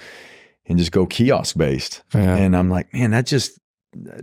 and 0.70 0.78
just 0.78 0.92
go 0.92 1.04
kiosk 1.04 1.58
based. 1.58 2.02
Yeah. 2.14 2.36
And 2.36 2.56
I'm 2.56 2.70
like, 2.70 2.94
man, 2.94 3.10
that 3.10 3.26
just 3.26 3.58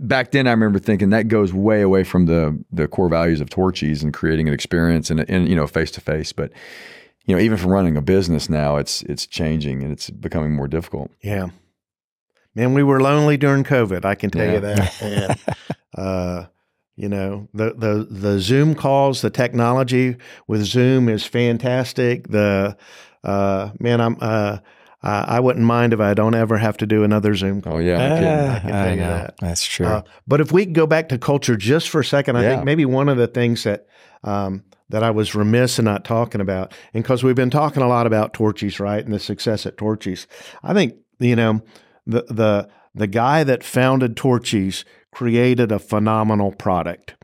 back 0.00 0.32
then 0.32 0.46
I 0.46 0.50
remember 0.50 0.78
thinking 0.80 1.10
that 1.10 1.28
goes 1.28 1.52
way 1.52 1.82
away 1.82 2.02
from 2.02 2.26
the 2.26 2.58
the 2.72 2.88
core 2.88 3.08
values 3.08 3.40
of 3.40 3.50
Torchy's 3.50 4.02
and 4.02 4.12
creating 4.12 4.48
an 4.48 4.54
experience 4.54 5.10
and, 5.10 5.20
and 5.28 5.48
you 5.48 5.54
know 5.54 5.66
face 5.68 5.90
to 5.92 6.00
face. 6.00 6.32
But 6.32 6.50
you 7.26 7.34
know, 7.36 7.40
even 7.40 7.58
for 7.58 7.68
running 7.68 7.96
a 7.96 8.02
business 8.02 8.48
now, 8.48 8.76
it's 8.78 9.02
it's 9.02 9.26
changing 9.26 9.82
and 9.82 9.92
it's 9.92 10.10
becoming 10.10 10.54
more 10.56 10.66
difficult. 10.66 11.10
Yeah. 11.22 11.50
Man, 12.54 12.74
we 12.74 12.82
were 12.82 13.00
lonely 13.00 13.36
during 13.36 13.62
COVID. 13.62 14.04
I 14.04 14.14
can 14.16 14.30
tell 14.30 14.44
Yeah. 14.46 14.54
you 14.54 14.60
that. 14.60 15.02
And, 15.02 15.38
uh, 15.94 16.46
you 16.96 17.08
know, 17.08 17.46
the, 17.54 17.74
the, 17.74 18.08
the 18.10 18.40
Zoom 18.40 18.74
calls, 18.74 19.20
the 19.20 19.30
technology 19.30 20.16
with 20.48 20.64
Zoom 20.64 21.08
is 21.08 21.24
fantastic. 21.24 22.26
The, 22.28 22.76
uh, 23.22 23.70
man, 23.78 24.00
I'm, 24.00 24.16
uh, 24.20 24.58
I 25.02 25.36
I 25.36 25.40
wouldn't 25.40 25.64
mind 25.64 25.92
if 25.92 26.00
I 26.00 26.14
don't 26.14 26.34
ever 26.34 26.58
have 26.58 26.76
to 26.78 26.86
do 26.86 27.04
another 27.04 27.34
Zoom 27.34 27.60
call. 27.62 27.74
Oh 27.74 27.78
yeah, 27.78 27.98
no 28.08 28.14
kidding. 28.14 28.28
I 28.28 28.58
can 28.60 28.70
Ah, 28.72 28.84
tell 28.84 28.90
you 28.94 29.00
know. 29.00 29.08
that. 29.08 29.34
That's 29.40 29.64
true. 29.64 29.86
Uh, 29.86 30.02
but 30.26 30.40
if 30.40 30.50
we 30.52 30.66
go 30.66 30.86
back 30.86 31.08
to 31.10 31.18
culture 31.18 31.56
just 31.56 31.88
for 31.88 32.00
a 32.00 32.04
second, 32.04 32.36
I 32.36 32.42
Yeah. 32.42 32.48
think 32.54 32.64
maybe 32.64 32.84
one 32.84 33.08
of 33.08 33.16
the 33.16 33.26
things 33.28 33.62
that 33.64 33.86
um, 34.24 34.64
that 34.90 35.02
I 35.04 35.10
was 35.10 35.34
remiss 35.34 35.78
in 35.78 35.84
not 35.84 36.04
talking 36.04 36.40
about, 36.40 36.72
and 36.94 37.04
because 37.04 37.22
we've 37.22 37.36
been 37.36 37.50
talking 37.50 37.82
a 37.82 37.88
lot 37.88 38.06
about 38.06 38.32
Torchy's, 38.34 38.80
right, 38.80 39.04
and 39.04 39.12
the 39.14 39.18
success 39.20 39.66
at 39.66 39.76
Torchy's, 39.76 40.26
I 40.64 40.72
think 40.74 40.94
you 41.20 41.36
know 41.36 41.62
the 42.06 42.24
the 42.28 42.68
the 42.94 43.06
guy 43.06 43.44
that 43.44 43.62
founded 43.62 44.16
Torchy's 44.16 44.84
created 45.12 45.70
a 45.70 45.78
phenomenal 45.78 46.52
product, 46.52 47.14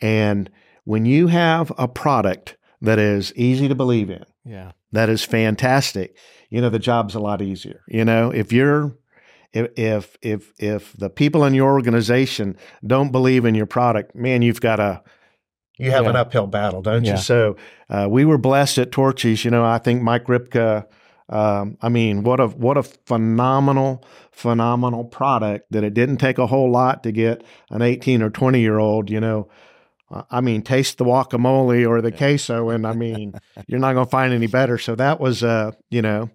and 0.00 0.50
when 0.84 1.06
you 1.06 1.28
have 1.28 1.72
a 1.78 1.86
product 1.88 2.56
that 2.80 2.98
is 2.98 3.32
easy 3.36 3.68
to 3.68 3.74
believe 3.74 4.10
in, 4.10 4.24
yeah. 4.44 4.72
that 4.90 5.08
is 5.08 5.24
fantastic. 5.24 6.16
You 6.52 6.60
know, 6.60 6.68
the 6.68 6.78
job's 6.78 7.14
a 7.14 7.18
lot 7.18 7.40
easier. 7.40 7.80
You 7.88 8.04
know, 8.04 8.30
if 8.30 8.52
you're 8.52 8.94
if 9.54 10.18
if 10.20 10.52
if 10.58 10.92
the 10.92 11.08
people 11.08 11.44
in 11.44 11.54
your 11.54 11.72
organization 11.72 12.58
don't 12.86 13.10
believe 13.10 13.46
in 13.46 13.54
your 13.54 13.64
product, 13.64 14.14
man, 14.14 14.42
you've 14.42 14.60
got 14.60 14.78
a 14.78 15.02
you 15.78 15.90
have 15.90 16.06
an 16.06 16.14
uphill 16.14 16.46
battle, 16.46 16.82
don't 16.82 17.04
Yeah. 17.04 17.12
you? 17.12 17.16
So 17.16 17.56
uh, 17.88 18.06
we 18.10 18.26
were 18.26 18.36
blessed 18.36 18.76
at 18.76 18.92
Torchy's. 18.92 19.46
You 19.46 19.50
know, 19.50 19.64
I 19.64 19.78
think 19.78 20.02
Mike 20.02 20.26
Rypka. 20.26 20.86
Um, 21.30 21.78
I 21.80 21.88
mean, 21.88 22.22
what 22.22 22.38
a 22.38 22.48
what 22.48 22.76
a 22.76 22.82
phenomenal 22.82 24.04
phenomenal 24.30 25.04
product 25.04 25.72
that 25.72 25.84
it 25.84 25.94
didn't 25.94 26.18
take 26.18 26.36
a 26.36 26.46
whole 26.46 26.70
lot 26.70 27.02
to 27.04 27.12
get 27.12 27.42
an 27.70 27.80
18 27.80 28.20
or 28.20 28.28
20 28.28 28.60
year 28.60 28.78
old. 28.78 29.08
You 29.08 29.20
know, 29.20 29.48
uh, 30.10 30.24
I 30.30 30.42
mean, 30.42 30.60
taste 30.60 30.98
the 30.98 31.06
guacamole 31.06 31.88
or 31.88 32.02
the 32.02 32.12
queso, 32.12 32.68
and 32.68 32.86
I 32.86 32.92
mean, 32.92 33.32
you're 33.66 33.80
not 33.80 33.94
going 33.94 34.04
to 34.04 34.10
find 34.10 34.34
any 34.34 34.48
better. 34.48 34.76
So 34.76 34.94
that 34.96 35.18
was, 35.18 35.42
uh, 35.42 35.70
you 35.88 36.02
know, 36.02 36.28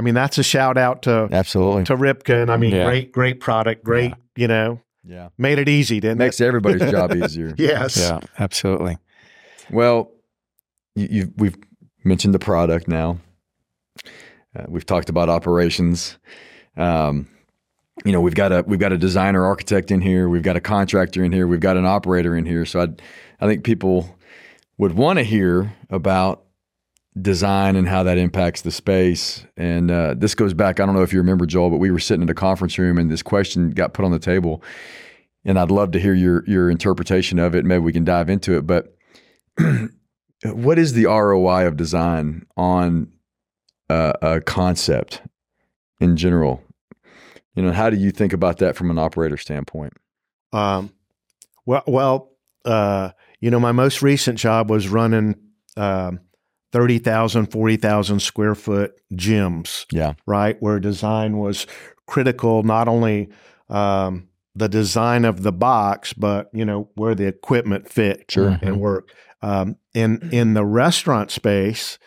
I 0.00 0.02
mean, 0.02 0.14
that's 0.14 0.38
a 0.38 0.42
shout 0.42 0.78
out 0.78 1.02
to 1.02 1.28
Absolutely. 1.30 1.84
to 1.84 1.94
Rypka, 1.94 2.40
and 2.40 2.50
I 2.50 2.56
mean, 2.56 2.70
Yeah. 2.74 2.86
great, 2.86 3.12
great 3.12 3.38
product, 3.38 3.84
great, 3.84 4.14
you 4.34 4.48
know, 4.48 4.80
Yeah. 5.04 5.28
made 5.36 5.58
it 5.58 5.68
easy, 5.68 6.00
didn't 6.00 6.16
Makes 6.16 6.40
everybody's 6.40 6.90
job 6.90 7.14
easier. 7.22 7.54
Yes. 7.58 7.98
Yeah, 7.98 8.20
absolutely. 8.38 8.96
Well, 9.70 10.10
you, 10.94 11.08
you've, 11.10 11.30
we've 11.36 11.56
mentioned 12.02 12.32
the 12.32 12.38
product 12.38 12.88
now. 12.88 13.18
Uh, 14.56 14.64
we've 14.68 14.86
talked 14.86 15.10
about 15.10 15.28
operations. 15.28 16.16
Um, 16.78 17.28
you 18.02 18.12
know, 18.12 18.22
we've 18.22 18.34
got 18.34 18.52
a 18.52 18.64
we've 18.66 18.80
got 18.80 18.92
a 18.92 18.96
designer 18.96 19.44
architect 19.44 19.90
in 19.90 20.00
here. 20.00 20.30
We've 20.30 20.42
got 20.42 20.56
a 20.56 20.62
contractor 20.62 21.22
in 21.22 21.30
here. 21.30 21.46
We've 21.46 21.60
got 21.60 21.76
an 21.76 21.84
operator 21.84 22.34
in 22.34 22.46
here. 22.46 22.64
So 22.64 22.80
I, 22.80 22.88
I 23.38 23.46
think 23.46 23.64
people 23.64 24.16
would 24.78 24.94
want 24.94 25.18
to 25.18 25.24
hear 25.24 25.74
about 25.90 26.42
design 27.20 27.76
and 27.76 27.88
how 27.88 28.02
that 28.04 28.18
impacts 28.18 28.62
the 28.62 28.70
space. 28.70 29.44
And 29.56 29.90
uh, 29.90 30.14
this 30.16 30.34
goes 30.34 30.54
back. 30.54 30.78
I 30.78 30.86
don't 30.86 30.94
know 30.94 31.02
if 31.02 31.12
you 31.12 31.18
remember 31.18 31.46
Joel, 31.46 31.70
but 31.70 31.78
we 31.78 31.90
were 31.90 31.98
sitting 31.98 32.22
in 32.22 32.28
a 32.28 32.34
conference 32.34 32.78
room 32.78 32.98
and 32.98 33.10
this 33.10 33.22
question 33.22 33.70
got 33.70 33.94
put 33.94 34.04
on 34.04 34.12
the 34.12 34.18
table. 34.18 34.62
And 35.44 35.58
I'd 35.58 35.70
love 35.70 35.92
to 35.92 36.00
hear 36.00 36.14
your 36.14 36.44
your 36.46 36.70
interpretation 36.70 37.38
of 37.38 37.54
it. 37.54 37.64
Maybe 37.64 37.80
we 37.80 37.92
can 37.92 38.04
dive 38.04 38.28
into 38.28 38.56
it. 38.58 38.66
But 38.66 38.94
what 40.44 40.78
is 40.78 40.92
the 40.92 41.06
ROI 41.06 41.66
of 41.66 41.76
design 41.76 42.46
on 42.56 43.10
a, 43.88 44.14
a 44.22 44.40
concept 44.42 45.22
in 45.98 46.16
general? 46.16 46.62
You 47.54 47.62
know, 47.62 47.72
how 47.72 47.90
do 47.90 47.96
you 47.96 48.10
think 48.10 48.32
about 48.32 48.58
that 48.58 48.76
from 48.76 48.90
an 48.90 48.98
operator 48.98 49.36
standpoint? 49.36 49.94
Um, 50.52 50.92
well, 51.66 51.82
well, 51.86 52.30
uh, 52.64 53.10
you 53.40 53.50
know, 53.50 53.60
my 53.60 53.72
most 53.72 54.02
recent 54.02 54.38
job 54.38 54.70
was 54.70 54.88
running 54.88 55.36
um, 55.76 56.20
30,000, 56.72 57.46
40,000 57.46 58.20
square 58.20 58.54
foot 58.54 58.92
gyms, 59.12 59.86
Yeah. 59.92 60.14
right? 60.26 60.56
Where 60.60 60.78
design 60.80 61.38
was 61.38 61.66
critical, 62.06 62.62
not 62.62 62.88
only 62.88 63.28
um, 63.68 64.28
the 64.54 64.68
design 64.68 65.24
of 65.24 65.42
the 65.42 65.52
box, 65.52 66.12
but 66.12 66.50
you 66.52 66.64
know 66.64 66.88
where 66.94 67.14
the 67.14 67.26
equipment 67.26 67.88
fit 67.88 68.24
Sure. 68.30 68.58
and 68.62 68.80
work. 68.80 69.10
Um, 69.42 69.76
in 69.94 70.28
in 70.32 70.54
the 70.54 70.64
restaurant 70.64 71.30
space, 71.30 71.98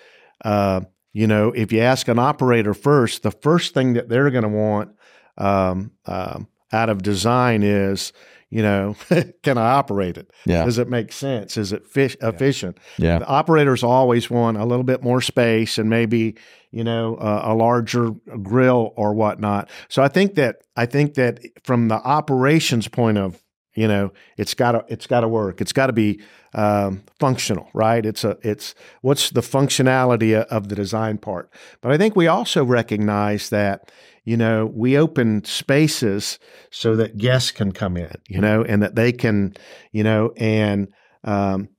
uh, 0.45 0.81
you 1.13 1.25
know, 1.27 1.51
if 1.55 1.71
you 1.71 1.79
ask 1.79 2.07
an 2.07 2.19
operator 2.19 2.73
first, 2.73 3.23
the 3.23 3.31
first 3.31 3.73
thing 3.73 3.93
that 3.93 4.09
they're 4.09 4.29
going 4.29 4.43
to 4.43 4.49
want 4.49 4.91
um, 5.37 5.91
um, 6.05 6.47
out 6.71 6.89
of 6.89 7.01
design 7.01 7.63
is, 7.63 8.11
you 8.53 8.61
know, 8.61 8.95
can 9.41 9.57
I 9.57 9.71
operate 9.71 10.15
it? 10.15 10.29
Yeah. 10.45 10.63
Does 10.63 10.77
it 10.77 10.87
make 10.87 11.11
sense? 11.11 11.57
Is 11.57 11.73
it 11.73 11.87
fish, 11.87 12.15
efficient? 12.21 12.77
Yeah. 12.99 13.17
The 13.17 13.25
operators 13.25 13.83
always 13.83 14.29
want 14.29 14.57
a 14.57 14.65
little 14.65 14.83
bit 14.83 15.01
more 15.01 15.21
space 15.21 15.79
and 15.79 15.89
maybe 15.89 16.35
you 16.69 16.83
know 16.83 17.15
uh, 17.15 17.41
a 17.45 17.55
larger 17.55 18.11
grill 18.43 18.93
or 18.95 19.15
whatnot. 19.15 19.71
So 19.89 20.03
I 20.03 20.07
think 20.07 20.35
that 20.35 20.57
I 20.75 20.85
think 20.85 21.15
that 21.15 21.39
from 21.63 21.87
the 21.87 21.95
operations 21.95 22.87
point 22.87 23.17
of 23.17 23.41
you 23.73 23.87
know 23.87 24.13
it's 24.37 24.53
got 24.53 24.73
to 24.73 24.85
it's 24.87 25.07
got 25.07 25.21
to 25.21 25.27
work. 25.27 25.59
It's 25.59 25.73
got 25.73 25.87
to 25.87 25.93
be 25.93 26.21
um, 26.53 27.01
functional, 27.19 27.69
right? 27.73 28.05
It's 28.05 28.23
a 28.23 28.37
it's 28.43 28.75
what's 29.01 29.31
the 29.31 29.41
functionality 29.41 30.35
of 30.35 30.69
the 30.69 30.75
design 30.75 31.17
part. 31.17 31.51
But 31.81 31.91
I 31.91 31.97
think 31.97 32.15
we 32.15 32.27
also 32.27 32.63
recognize 32.63 33.49
that 33.49 33.91
you 34.23 34.37
know 34.37 34.65
we 34.73 34.97
open 34.97 35.43
spaces 35.45 36.39
so 36.71 36.95
that 36.95 37.17
guests 37.17 37.51
can 37.51 37.71
come 37.71 37.97
in, 37.97 38.15
you 38.27 38.39
know, 38.41 38.63
and 38.63 38.81
that 38.81 38.95
they 38.95 39.11
can 39.11 39.53
you 39.91 40.03
know 40.03 40.33
and 40.37 40.87
um, 41.23 41.69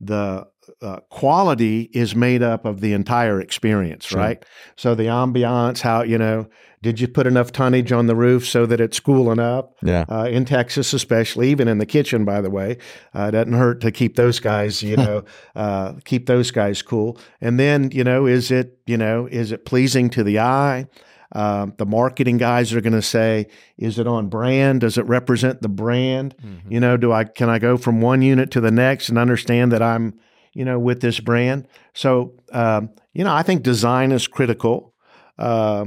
the 0.00 0.46
uh, 0.82 0.96
quality 1.10 1.82
is 1.94 2.14
made 2.14 2.42
up 2.42 2.64
of 2.64 2.80
the 2.80 2.92
entire 2.92 3.40
experience, 3.40 4.06
Sure. 4.06 4.20
right? 4.20 4.44
So 4.76 4.94
the 4.94 5.04
ambiance, 5.04 5.80
how 5.80 6.02
you 6.02 6.18
know, 6.18 6.48
did 6.82 7.00
you 7.00 7.08
put 7.08 7.26
enough 7.26 7.52
tonnage 7.52 7.92
on 7.92 8.06
the 8.06 8.14
roof 8.16 8.46
so 8.46 8.66
that 8.66 8.80
it's 8.80 9.00
cooling 9.00 9.38
up? 9.38 9.74
Yeah. 9.82 10.04
Uh, 10.08 10.24
in 10.30 10.44
Texas, 10.44 10.92
especially, 10.92 11.50
even 11.50 11.68
in 11.68 11.78
the 11.78 11.86
kitchen, 11.86 12.24
by 12.24 12.40
the 12.40 12.50
way, 12.50 12.78
uh, 13.14 13.28
it 13.28 13.30
doesn't 13.32 13.54
hurt 13.54 13.80
to 13.82 13.90
keep 13.90 14.16
those 14.16 14.38
guys, 14.40 14.82
you 14.82 14.96
know, 15.04 15.24
uh, 15.54 15.94
keep 16.04 16.26
those 16.26 16.50
guys 16.50 16.82
cool. 16.82 17.18
And 17.40 17.58
then, 17.58 17.90
you 17.92 18.04
know, 18.04 18.26
is 18.26 18.50
it, 18.50 18.78
you 18.86 18.96
know, 18.96 19.26
is 19.26 19.52
it 19.52 19.64
pleasing 19.64 20.10
to 20.10 20.22
the 20.22 20.38
eye? 20.40 20.86
Um, 21.32 21.74
the 21.76 21.86
marketing 21.86 22.36
guys 22.38 22.72
are 22.72 22.80
going 22.80 22.92
to 22.92 23.02
say, 23.02 23.46
"Is 23.76 23.98
it 23.98 24.06
on 24.06 24.28
brand? 24.28 24.80
Does 24.82 24.96
it 24.98 25.06
represent 25.06 25.60
the 25.62 25.68
brand? 25.68 26.34
You 26.68 26.80
know, 26.80 26.96
do 26.96 27.12
I 27.12 27.24
can 27.24 27.48
I 27.48 27.58
go 27.58 27.76
from 27.76 28.00
one 28.00 28.22
unit 28.22 28.50
to 28.52 28.60
the 28.60 28.70
next 28.70 29.08
and 29.08 29.18
understand 29.18 29.72
that 29.72 29.82
I'm, 29.82 30.14
you 30.54 30.64
know, 30.64 30.78
with 30.78 31.00
this 31.00 31.18
brand?" 31.20 31.66
So, 31.94 32.34
um, 32.52 32.90
you 33.12 33.24
know, 33.24 33.32
I 33.34 33.42
think 33.42 33.62
design 33.62 34.12
is 34.12 34.28
critical. 34.28 34.94
Uh, 35.38 35.86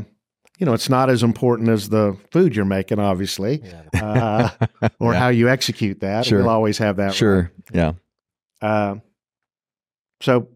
you 0.60 0.66
know, 0.66 0.74
it's 0.74 0.90
not 0.90 1.10
as 1.10 1.24
important 1.24 1.70
as 1.70 1.88
the 1.88 2.18
food 2.32 2.54
you're 2.54 2.66
making, 2.66 3.00
obviously, 3.00 3.64
uh, 3.94 4.50
or 5.00 5.14
Yeah. 5.14 5.20
how 5.20 5.30
you 5.30 5.48
execute 5.48 6.02
that. 6.02 6.26
Sure. 6.26 6.40
We'll 6.40 6.50
always 6.50 6.78
have 6.80 6.98
that. 6.98 7.14
Sure. 7.14 7.50
Yeah. 7.72 7.94
Uh, 8.62 8.96
so 10.22 10.50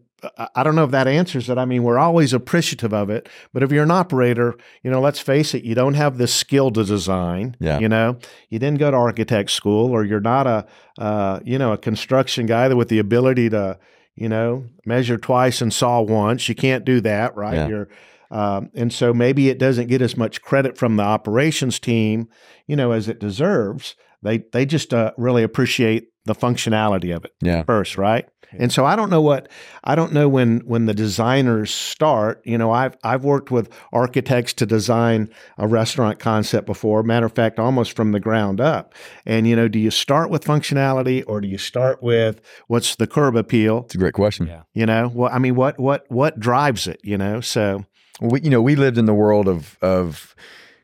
I- 0.56 0.62
don't 0.62 0.74
know 0.74 0.84
if 0.84 0.90
that 0.90 1.06
answers 1.06 1.48
it. 1.48 1.58
I 1.58 1.64
mean, 1.64 1.82
we're 1.82 1.98
always 1.98 2.32
appreciative 2.32 2.92
of 2.92 3.10
it, 3.10 3.28
but 3.52 3.62
if 3.62 3.70
you're 3.70 3.82
an 3.84 3.90
operator, 3.90 4.54
you 4.82 4.90
know, 4.90 5.00
let's 5.00 5.20
face 5.20 5.54
it, 5.54 5.64
you 5.64 5.74
don't 5.74 5.94
have 5.94 6.18
the 6.18 6.26
skill 6.26 6.70
to 6.72 6.84
design. 6.84 7.56
Yeah. 7.60 7.78
You 7.78 7.88
know, 7.88 8.18
you 8.48 8.58
didn't 8.58 8.78
go 8.78 8.90
to 8.90 8.96
architect 8.96 9.50
school, 9.50 9.90
or 9.90 10.04
you're 10.04 10.20
not 10.20 10.46
a, 10.46 10.66
uh, 10.98 11.40
you 11.44 11.58
know, 11.58 11.72
a 11.72 11.78
construction 11.78 12.46
guy 12.46 12.72
with 12.72 12.88
the 12.88 12.98
ability 12.98 13.50
to, 13.50 13.78
you 14.14 14.28
know, 14.28 14.64
measure 14.86 15.18
twice 15.18 15.60
and 15.60 15.72
saw 15.72 16.00
once. 16.00 16.48
You 16.48 16.54
can't 16.54 16.84
do 16.84 17.00
that, 17.02 17.36
right? 17.36 17.54
Yeah. 17.54 17.68
You're 17.68 17.88
um, 18.30 18.70
and 18.74 18.92
so 18.92 19.14
maybe 19.14 19.48
it 19.48 19.58
doesn't 19.58 19.86
get 19.86 20.02
as 20.02 20.16
much 20.16 20.42
credit 20.42 20.76
from 20.76 20.96
the 20.96 21.04
operations 21.04 21.78
team, 21.78 22.28
you 22.66 22.74
know, 22.74 22.90
as 22.90 23.08
it 23.08 23.20
deserves. 23.20 23.94
They 24.22 24.38
they 24.52 24.66
just 24.66 24.92
uh, 24.92 25.12
really 25.16 25.42
appreciate 25.42 26.08
the 26.26 26.34
functionality 26.34 27.14
of 27.14 27.24
it 27.24 27.32
Yeah. 27.42 27.64
first, 27.64 27.98
right? 27.98 28.26
And 28.56 28.70
so 28.72 28.84
I 28.84 28.94
don't 28.94 29.10
know 29.10 29.20
what 29.20 29.48
I 29.82 29.96
don't 29.96 30.12
know 30.12 30.28
when 30.28 30.60
when 30.60 30.86
the 30.86 30.94
designers 30.94 31.72
start. 31.72 32.40
You 32.44 32.56
know, 32.56 32.70
I've 32.70 32.96
I've 33.02 33.24
worked 33.24 33.50
with 33.50 33.68
architects 33.92 34.52
to 34.54 34.66
design 34.66 35.28
a 35.58 35.66
restaurant 35.66 36.20
concept 36.20 36.64
before. 36.64 37.02
Matter 37.02 37.26
of 37.26 37.32
fact, 37.32 37.58
almost 37.58 37.96
from 37.96 38.12
the 38.12 38.20
ground 38.20 38.60
up. 38.60 38.94
And 39.26 39.48
you 39.48 39.56
know, 39.56 39.66
do 39.66 39.80
you 39.80 39.90
start 39.90 40.30
with 40.30 40.44
functionality 40.44 41.24
or 41.26 41.40
do 41.40 41.48
you 41.48 41.58
start 41.58 42.00
with 42.00 42.40
what's 42.68 42.94
the 42.94 43.08
curb 43.08 43.34
appeal? 43.34 43.82
It's 43.86 43.96
a 43.96 43.98
great 43.98 44.14
question. 44.14 44.46
Yeah. 44.46 44.62
You 44.72 44.86
know, 44.86 45.10
well, 45.12 45.30
I 45.32 45.38
mean, 45.40 45.56
what 45.56 45.80
what 45.80 46.04
what 46.08 46.38
drives 46.38 46.86
it? 46.86 47.00
You 47.02 47.18
know, 47.18 47.40
so 47.40 47.84
we, 48.20 48.40
you 48.42 48.50
know, 48.50 48.62
we 48.62 48.76
lived 48.76 48.98
in 48.98 49.06
the 49.06 49.14
world 49.14 49.48
of 49.48 49.76
of 49.82 50.36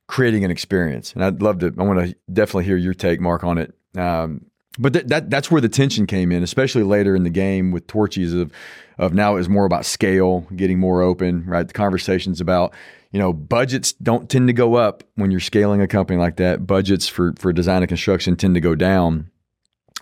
creating 0.09 0.45
an 0.45 0.51
experience, 0.51 1.13
and 1.13 1.25
I'd 1.25 1.41
love 1.41 1.61
to. 1.61 1.73
I 1.79 1.83
want 1.85 2.01
to 2.05 2.17
definitely 2.33 2.65
hear 2.65 2.77
your 2.77 2.95
take, 2.95 3.21
Mark, 3.21 3.45
on 3.45 3.59
it. 3.59 3.73
Um, 3.97 4.47
but 4.79 4.93
th- 4.93 5.07
that 5.07 5.31
that's 5.31 5.51
where 5.51 5.61
the 5.61 5.69
tension 5.69 6.07
came 6.07 6.31
in, 6.33 6.43
especially 6.43 6.83
later 6.83 7.17
in 7.17 7.25
the 7.25 7.31
game 7.31 7.71
with 7.73 7.87
Torchy's 7.87 8.35
of 8.35 8.53
of 8.99 9.15
now 9.15 9.33
it 9.35 9.39
was 9.39 9.49
more 9.49 9.65
about 9.65 9.85
scale, 9.87 10.41
getting 10.55 10.79
more 10.79 11.03
open, 11.03 11.45
right? 11.47 11.67
The 11.67 11.73
conversations 11.75 12.41
about 12.41 12.73
you 13.13 13.19
know 13.19 13.33
budgets 13.33 13.93
don't 13.95 14.31
tend 14.31 14.47
to 14.49 14.53
go 14.53 14.75
up 14.77 15.03
when 15.17 15.31
you're 15.31 15.41
scaling 15.41 15.81
a 15.81 15.89
company 15.89 16.19
like 16.19 16.37
that. 16.37 16.67
Budgets 16.67 17.09
for 17.09 17.33
for 17.39 17.53
design 17.53 17.83
and 17.83 17.89
construction 17.89 18.37
tend 18.37 18.55
to 18.55 18.61
go 18.61 18.75
down. 18.75 19.31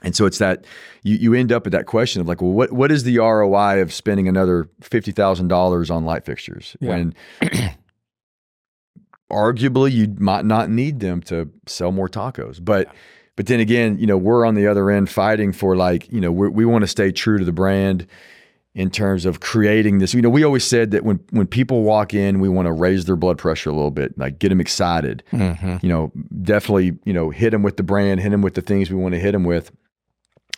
And 0.02 0.14
so 0.14 0.26
it's 0.26 0.38
that 0.38 0.64
you, 1.02 1.16
you 1.16 1.34
end 1.34 1.50
up 1.50 1.66
at 1.66 1.72
that 1.72 1.86
question 1.86 2.20
of 2.20 2.28
like, 2.28 2.40
well, 2.40 2.52
what 2.52 2.70
what 2.72 2.92
is 2.92 3.02
the 3.04 3.18
ROI 3.18 3.80
of 3.80 3.92
spending 3.92 4.28
another 4.28 4.68
fifty 4.80 5.10
thousand 5.12 5.48
dollars 5.48 5.90
on 5.90 6.04
light 6.04 6.24
fixtures 6.24 6.76
Yeah. 6.80 6.88
when 6.90 7.14
arguably 9.30 9.92
you 9.92 10.14
might 10.18 10.44
not 10.44 10.70
need 10.70 11.00
them 11.00 11.20
to 11.22 11.50
sell 11.66 11.92
more 11.92 12.08
tacos, 12.08 12.64
but 12.64 12.92
but 13.38 13.46
then 13.46 13.60
again, 13.60 14.00
you 14.00 14.06
know, 14.08 14.16
we're 14.16 14.44
on 14.44 14.56
the 14.56 14.66
other 14.66 14.90
end 14.90 15.08
fighting 15.08 15.52
for 15.52 15.76
like, 15.76 16.10
you 16.10 16.20
know, 16.20 16.32
we 16.32 16.48
we 16.48 16.64
want 16.64 16.82
to 16.82 16.88
stay 16.88 17.12
true 17.12 17.38
to 17.38 17.44
the 17.44 17.52
brand 17.52 18.04
in 18.74 18.90
terms 18.90 19.24
of 19.24 19.38
creating 19.38 20.00
this. 20.00 20.12
You 20.12 20.22
know, 20.22 20.28
we 20.28 20.42
always 20.42 20.64
said 20.64 20.90
that 20.90 21.04
when 21.04 21.20
when 21.30 21.46
people 21.46 21.84
walk 21.84 22.12
in, 22.12 22.40
we 22.40 22.48
want 22.48 22.66
to 22.66 22.72
raise 22.72 23.04
their 23.04 23.14
blood 23.14 23.38
pressure 23.38 23.70
a 23.70 23.72
little 23.72 23.92
bit, 23.92 24.18
like 24.18 24.40
get 24.40 24.48
them 24.48 24.60
excited 24.60 25.22
Mm-hmm. 25.30 25.76
you 25.82 25.88
know, 25.88 26.10
definitely, 26.42 26.98
you 27.04 27.12
know, 27.12 27.30
hit 27.30 27.50
them 27.50 27.62
with 27.62 27.76
the 27.76 27.84
brand, 27.84 28.18
hit 28.18 28.30
them 28.30 28.42
with 28.42 28.54
the 28.54 28.60
things 28.60 28.90
we 28.90 28.96
want 28.96 29.14
to 29.14 29.20
hit 29.20 29.30
them 29.30 29.44
with. 29.44 29.70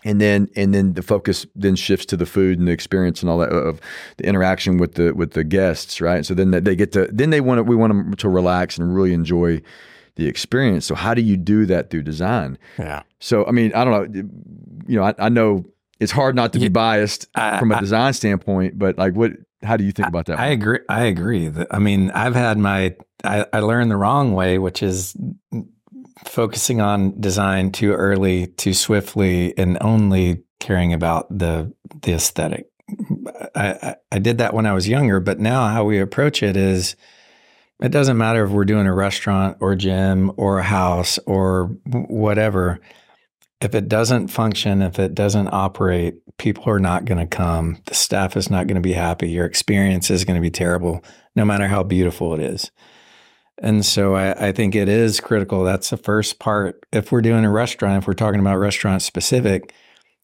And 0.03 0.19
then, 0.19 0.49
and 0.57 0.73
then 0.73 0.95
the 0.95 1.03
focus 1.03 1.45
then 1.55 1.77
shifts 1.77 2.07
to 2.07 2.17
the 2.17 2.25
food 2.25 2.59
and 2.59 2.67
the 2.67 2.73
experience 2.73 3.21
and 3.21 3.29
all 3.29 3.41
that 3.41 3.51
of 3.51 3.79
the 4.17 4.25
interaction 4.25 4.79
with 4.79 4.95
the 4.95 5.13
with 5.13 5.33
the 5.33 5.45
guests, 5.45 6.01
right? 6.01 6.25
So 6.25 6.33
then 6.33 6.51
they 6.51 6.77
get 6.77 6.93
to 6.93 7.11
then 7.13 7.29
they 7.29 7.43
want 7.43 7.59
to, 7.59 7.63
we 7.63 7.77
want 7.77 7.91
them 7.91 8.15
to 8.15 8.29
relax 8.31 8.79
and 8.79 8.95
really 8.95 9.13
enjoy 9.13 9.61
the 10.17 10.27
experience. 10.27 10.87
So 10.87 10.95
how 10.95 11.15
do 11.15 11.23
you 11.23 11.37
do 11.37 11.67
that 11.67 11.91
through 11.91 12.03
design? 12.03 12.59
Yeah. 12.79 13.03
So 13.19 13.47
I 13.47 13.51
mean, 13.53 13.73
I 13.75 13.85
don't 13.85 14.13
know, 14.15 14.23
you 14.87 14.97
know, 14.97 15.05
I, 15.05 15.15
I 15.19 15.29
know 15.29 15.65
it's 15.99 16.13
hard 16.13 16.35
not 16.35 16.53
to 16.55 16.59
be 16.59 16.69
biased 16.69 17.27
I- 17.35 17.59
from 17.59 17.73
a 17.73 17.81
design 17.81 18.13
standpoint, 18.13 18.79
but 18.79 18.99
like, 18.99 19.15
what? 19.15 19.33
How 19.63 19.77
do 19.77 19.85
you 19.85 19.93
think 19.93 20.09
about 20.09 20.25
that? 20.27 20.39
I 20.41 20.47
agree. 20.47 20.79
I 20.89 21.05
agree. 21.05 21.53
I 21.71 21.79
mean, 21.79 22.11
I've 22.13 22.35
had 22.35 22.57
my, 22.57 22.97
I, 23.23 23.45
I 23.53 23.61
learned 23.61 23.91
the 23.91 23.97
wrong 23.99 24.33
way, 24.33 24.59
which 24.59 24.83
is 24.83 25.15
focusing 26.25 26.81
on 26.81 27.21
design 27.21 27.71
too 27.71 27.93
early, 27.93 28.47
too 28.47 28.73
swiftly, 28.73 29.57
and 29.59 29.77
only 29.83 30.43
caring 30.61 30.93
about 30.95 31.27
the 31.37 31.73
the 32.03 32.13
aesthetic. 32.15 32.67
I, 33.55 33.69
I, 33.83 33.97
I 34.13 34.19
did 34.19 34.39
that 34.39 34.55
when 34.55 34.67
I 34.67 34.73
was 34.73 34.89
younger, 34.89 35.21
but 35.21 35.39
now 35.39 35.69
how 35.69 35.85
we 35.85 35.99
approach 36.01 36.43
it 36.43 36.57
is 36.57 36.97
it 37.83 37.91
doesn't 37.91 38.19
matter 38.19 38.45
if 38.45 38.51
we're 38.51 38.65
doing 38.65 38.87
a 38.87 38.95
restaurant 38.95 39.57
or 39.61 39.75
gym 39.75 40.33
or 40.37 40.59
a 40.59 40.65
house 40.65 41.19
or 41.27 41.67
whatever. 41.87 42.81
If 43.61 43.75
it 43.75 43.89
doesn't 43.89 44.29
function, 44.29 44.83
if 44.83 44.99
it 44.99 45.15
doesn't 45.15 45.49
operate, 45.49 46.17
people 46.39 46.69
are 46.69 46.81
not 46.81 47.05
going 47.05 47.19
to 47.21 47.27
come. 47.27 47.83
The 47.87 47.95
staff 47.95 48.37
is 48.37 48.51
not 48.51 48.67
going 48.67 48.77
to 48.77 48.81
be 48.81 48.95
happy. 48.95 49.31
Your 49.31 49.45
experience 49.45 50.11
is 50.11 50.25
going 50.25 50.37
to 50.37 50.43
be 50.43 50.51
terrible, 50.51 51.05
no 51.37 51.45
matter 51.45 51.69
how 51.69 51.83
beautiful 51.83 52.35
it 52.35 52.41
is. 52.41 52.71
And 53.63 53.85
so 53.85 54.15
I, 54.15 54.49
I 54.49 54.53
think 54.53 54.75
it 54.75 54.89
is 54.89 55.21
critical. 55.21 55.65
That's 55.65 55.91
the 55.91 55.99
first 55.99 56.39
part. 56.39 56.83
If 56.93 57.13
we're 57.13 57.21
doing 57.21 57.45
a 57.45 57.51
restaurant, 57.51 58.03
if 58.03 58.07
we're 58.07 58.15
talking 58.15 58.41
about 58.41 58.57
restaurant 58.57 59.03
specific, 59.03 59.75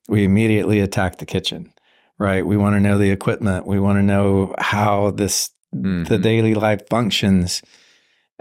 we 0.08 0.24
immediately 0.24 0.80
attack 0.80 1.18
the 1.18 1.26
kitchen, 1.26 1.72
right? 2.18 2.46
We 2.46 2.56
want 2.56 2.76
to 2.76 2.80
know 2.80 2.96
the 2.96 3.10
equipment. 3.10 3.66
We 3.66 3.78
want 3.78 3.98
to 3.98 4.02
know 4.02 4.54
how 4.58 5.10
this 5.10 5.50
the 5.82 6.18
Mhm. 6.18 6.22
daily 6.22 6.54
life 6.54 6.82
functions. 6.88 7.62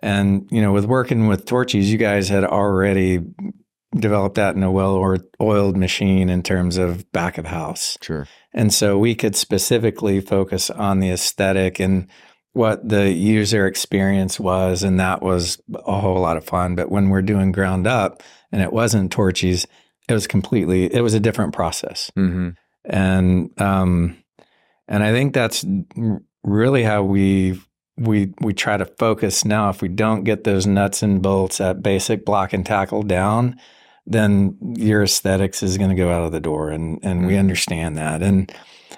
And 0.01 0.47
you 0.51 0.61
know, 0.61 0.73
with 0.73 0.86
working 0.86 1.27
with 1.27 1.45
Torchy's, 1.45 1.91
you 1.91 1.97
guys 1.97 2.29
had 2.29 2.43
already 2.43 3.21
developed 3.95 4.36
that 4.36 4.55
in 4.55 4.63
a 4.63 4.71
well-oiled 4.71 5.77
machine 5.77 6.29
in 6.29 6.43
terms 6.43 6.77
of 6.77 7.09
back 7.13 7.38
of 7.38 7.45
house. 7.45 7.97
sure. 8.01 8.27
And 8.53 8.73
so 8.73 8.97
we 8.97 9.15
could 9.15 9.36
specifically 9.38 10.19
focus 10.19 10.69
on 10.69 10.99
the 10.99 11.11
aesthetic 11.11 11.79
and 11.79 12.07
what 12.51 12.88
the 12.88 13.11
user 13.11 13.65
experience 13.67 14.38
was. 14.39 14.83
And 14.83 14.99
that 14.99 15.21
was 15.21 15.61
a 15.73 15.99
whole 15.99 16.19
lot 16.19 16.36
of 16.38 16.43
fun. 16.45 16.75
But 16.75 16.89
when 16.91 17.09
we're 17.09 17.21
doing 17.21 17.51
ground 17.53 17.88
up 17.88 18.21
and 18.51 18.61
it 18.61 18.73
wasn't 18.73 19.11
Torchy's, 19.11 19.65
it 20.09 20.13
was 20.13 20.27
completely, 20.27 20.93
it 20.93 21.01
was 21.01 21.13
a 21.13 21.19
different 21.19 21.53
process. 21.53 22.11
hmm 22.15 22.49
And, 22.83 23.49
um, 23.61 24.17
and 24.88 25.03
I 25.03 25.11
think 25.11 25.33
that's 25.33 25.65
really 26.45 26.83
how 26.83 27.03
we 27.03 27.59
we 27.97 28.33
we 28.39 28.53
try 28.53 28.77
to 28.77 28.85
focus 28.85 29.43
now. 29.43 29.69
If 29.69 29.81
we 29.81 29.87
don't 29.87 30.23
get 30.23 30.43
those 30.43 30.65
nuts 30.67 31.01
and 31.03 31.21
bolts 31.21 31.59
at 31.59 31.83
basic 31.83 32.25
block 32.25 32.53
and 32.53 32.65
tackle 32.65 33.03
down, 33.03 33.59
then 34.05 34.57
your 34.75 35.03
aesthetics 35.03 35.63
is 35.63 35.77
going 35.77 35.89
to 35.89 35.95
go 35.95 36.11
out 36.11 36.23
of 36.23 36.31
the 36.31 36.39
door, 36.39 36.69
and 36.69 36.99
and 37.03 37.19
mm-hmm. 37.19 37.27
we 37.27 37.37
understand 37.37 37.97
that, 37.97 38.21
and 38.21 38.53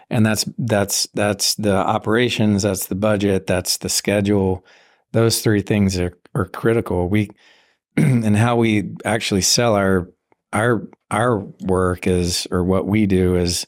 and 0.09 0.25
that's 0.25 0.45
that's 0.57 1.07
that's 1.13 1.55
the 1.55 1.75
operations, 1.75 2.63
that's 2.63 2.87
the 2.87 2.95
budget, 2.95 3.47
that's 3.47 3.77
the 3.77 3.89
schedule. 3.89 4.65
Those 5.13 5.41
three 5.41 5.61
things 5.61 5.97
are 5.99 6.17
are 6.35 6.45
critical. 6.45 7.07
We 7.07 7.29
and 7.97 8.35
how 8.35 8.57
we 8.57 8.91
actually 9.05 9.41
sell 9.41 9.75
our 9.75 10.09
our 10.53 10.87
our 11.11 11.39
work 11.61 12.07
is 12.07 12.47
or 12.51 12.63
what 12.63 12.87
we 12.87 13.05
do 13.05 13.35
is 13.35 13.67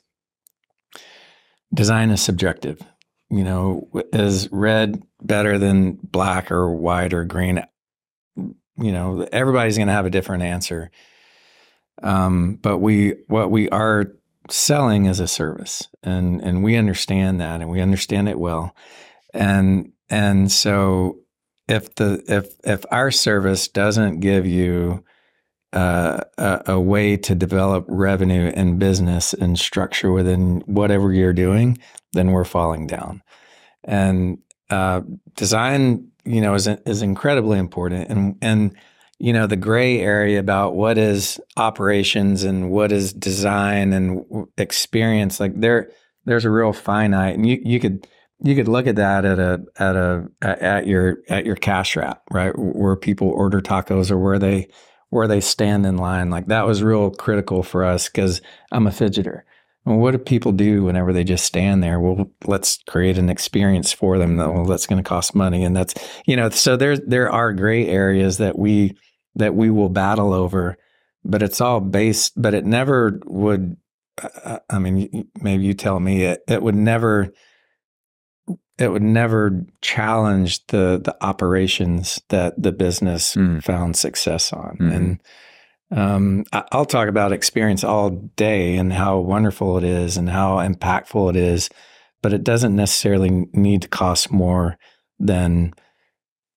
design 1.74 2.10
is 2.10 2.22
subjective 2.22 2.82
you 3.30 3.44
know, 3.44 3.88
is 4.14 4.52
red 4.52 5.04
better 5.22 5.58
than 5.58 6.00
black 6.04 6.52
or 6.52 6.72
white 6.74 7.14
or 7.14 7.26
green? 7.26 7.64
You 8.36 8.92
know, 8.92 9.28
everybody's 9.32 9.78
going 9.78 9.88
to 9.88 9.94
have 9.94 10.06
a 10.06 10.12
different 10.12 10.44
answer. 10.44 10.90
Um, 12.02 12.56
but 12.56 12.78
we, 12.78 13.16
what 13.28 13.52
we 13.52 13.70
are 13.70 14.14
selling 14.50 15.06
is 15.06 15.20
a 15.20 15.28
service, 15.28 15.88
and 16.02 16.42
and 16.42 16.64
we 16.64 16.76
understand 16.76 17.42
that, 17.42 17.62
and 17.62 17.70
we 17.70 17.82
understand 17.82 18.30
it 18.30 18.40
well, 18.40 18.76
and 19.34 19.92
and 20.10 20.52
so 20.52 21.20
if 21.68 21.94
the 21.96 22.24
if 22.28 22.56
if 22.64 22.86
our 22.92 23.12
service 23.12 23.68
doesn't 23.68 24.22
give 24.22 24.46
you 24.46 25.04
uh, 25.74 26.22
a, 26.38 26.62
a, 26.68 26.80
way 26.80 27.16
to 27.16 27.36
develop 27.36 27.86
revenue 27.88 28.52
and 28.56 28.80
business 28.80 29.34
and 29.34 29.60
structure 29.60 30.12
within 30.12 30.62
whatever 30.66 31.14
you're 31.14 31.34
doing, 31.34 31.78
then 32.14 32.32
we're 32.32 32.44
falling 32.44 32.88
down. 32.88 33.22
And 33.84 34.40
uh, 34.72 35.02
design, 35.36 36.08
you 36.26 36.42
know, 36.42 36.56
is 36.56 36.68
is 36.68 37.02
incredibly 37.02 37.60
important. 37.60 38.10
And 38.10 38.36
and 38.42 38.76
you 39.20 39.32
know 39.32 39.46
the 39.46 39.56
gray 39.56 40.00
area 40.00 40.40
about 40.40 40.76
what 40.76 40.98
is 40.98 41.40
operations 41.56 42.44
and 42.44 42.72
what 42.72 42.92
is 42.92 43.14
design 43.14 43.94
and 43.94 44.48
experience, 44.58 45.40
like 45.40 45.60
there 45.60 45.92
there's 46.26 46.46
a 46.46 46.50
real 46.50 46.74
finite, 46.74 47.36
and 47.36 47.48
you 47.48 47.62
you 47.64 47.80
could 47.80 48.08
you 48.42 48.56
could 48.56 48.68
look 48.68 48.88
at 48.88 48.96
that 48.96 49.26
at 49.26 49.38
a 49.40 49.62
at 49.78 49.96
a 49.96 50.30
at 50.42 50.88
your 50.88 51.20
at 51.30 51.46
your 51.46 51.56
cash 51.56 51.96
wrap, 51.96 52.24
right? 52.32 52.58
Where 52.58 52.96
people 52.96 53.30
order 53.30 53.62
tacos 53.62 54.10
or 54.10 54.18
where 54.18 54.40
they 54.40 54.70
where 55.10 55.28
they 55.28 55.42
stand 55.42 55.86
in 55.86 55.98
line. 55.98 56.30
Like 56.30 56.48
that 56.48 56.66
was 56.66 56.84
real 56.84 57.12
critical 57.12 57.64
for 57.64 57.84
us 57.84 58.08
because 58.08 58.42
I'm 58.72 58.88
a 58.88 58.92
fidgeter. 58.92 59.42
Well, 59.86 59.98
what 59.98 60.12
do 60.12 60.18
people 60.18 60.52
do 60.52 60.84
whenever 60.84 61.14
they 61.14 61.24
just 61.24 61.46
stand 61.46 61.82
there? 61.82 62.00
Well, 62.00 62.32
let's 62.46 62.80
create 62.88 63.18
an 63.18 63.30
experience 63.30 63.92
for 63.92 64.18
them. 64.18 64.38
Well, 64.38 64.66
that's 64.66 64.86
going 64.86 65.02
to 65.02 65.08
cost 65.08 65.34
money, 65.34 65.64
and 65.64 65.76
that's 65.76 65.96
you 66.26 66.36
know. 66.36 66.50
So 66.50 66.76
there 66.76 66.98
there 66.98 67.32
are 67.32 67.54
gray 67.54 67.88
areas 67.88 68.38
that 68.38 68.58
we 68.58 68.98
that 69.36 69.56
we 69.56 69.70
will 69.70 69.90
battle 69.90 70.34
over, 70.34 70.78
but 71.24 71.42
it's 71.42 71.62
all 71.62 71.80
based. 71.80 72.34
But 72.36 72.54
it 72.54 72.66
never 72.66 73.20
would. 73.26 73.78
Uh, 74.22 74.60
I 74.70 74.80
mean, 74.80 75.30
maybe 75.42 75.64
you 75.64 75.74
tell 75.74 76.00
me 76.00 76.24
it. 76.24 76.42
It 76.48 76.62
would 76.62 76.76
never 76.76 77.32
it 78.80 78.88
would 78.88 79.04
never 79.04 79.66
challenge 79.82 80.66
the 80.68 81.02
the 81.04 81.16
operations 81.22 82.22
that 82.30 82.62
the 82.62 82.72
business 82.72 83.36
mm. 83.36 83.62
found 83.64 83.96
success 83.98 84.54
on. 84.54 84.78
Mm-hmm. 84.80 84.92
And 84.92 85.20
um, 85.92 86.44
I'll 86.72 86.86
talk 86.86 87.10
about 87.10 87.34
experience 87.34 87.84
all 87.84 88.12
day 88.36 88.78
and 88.78 88.94
how 88.94 89.20
wonderful 89.20 89.78
it 89.78 89.84
is 89.84 90.18
and 90.18 90.30
how 90.30 90.58
impactful 90.58 91.32
it 91.32 91.36
is, 91.36 91.70
but 92.22 92.32
it 92.32 92.44
doesn't 92.44 92.76
necessarily 92.76 93.48
need 93.54 93.82
to 93.82 93.88
cost 93.88 94.32
more 94.32 94.78
than 95.20 95.74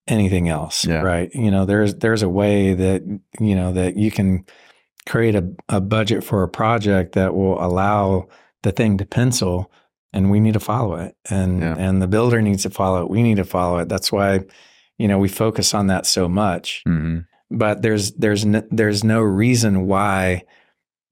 anything 0.07 0.49
else, 0.49 0.85
yeah. 0.85 1.01
right? 1.01 1.31
You 1.35 1.51
know, 1.51 1.65
there's 1.65 1.97
there's 1.97 2.23
a 2.23 2.29
way 2.29 2.75
that 2.75 3.03
you 3.41 3.55
know 3.55 3.73
that 3.73 3.97
you 3.97 4.11
can 4.11 4.45
create 5.09 5.35
a, 5.35 5.49
a 5.69 5.81
budget 5.81 6.23
for 6.23 6.45
a 6.45 6.49
project 6.49 7.15
that 7.15 7.35
will 7.35 7.63
allow 7.63 8.29
the 8.63 8.71
thing 8.71 8.97
to 8.99 9.05
pencil 9.05 9.73
and 10.13 10.31
we 10.31 10.41
need 10.41 10.55
to 10.55 10.61
follow 10.61 10.95
it 10.95 11.17
and 11.31 11.61
yeah. 11.61 11.75
and 11.79 12.03
the 12.03 12.07
builder 12.07 12.43
needs 12.43 12.63
to 12.63 12.71
follow 12.71 13.03
it 13.03 13.11
we 13.11 13.23
need 13.23 13.37
to 13.37 13.45
follow 13.45 13.79
it 13.79 13.89
that's 13.89 14.13
why 14.13 14.41
you 14.99 15.09
know 15.09 15.19
we 15.19 15.29
focus 15.29 15.75
on 15.75 15.87
that 15.87 16.07
so 16.07 16.29
much 16.29 16.83
mm-hmm. 16.87 17.21
but 17.51 17.83
there's 17.83 18.13
there's 18.13 18.45
no, 18.45 18.63
there's 18.71 19.03
no 19.03 19.21
reason 19.21 19.87
why 19.87 20.43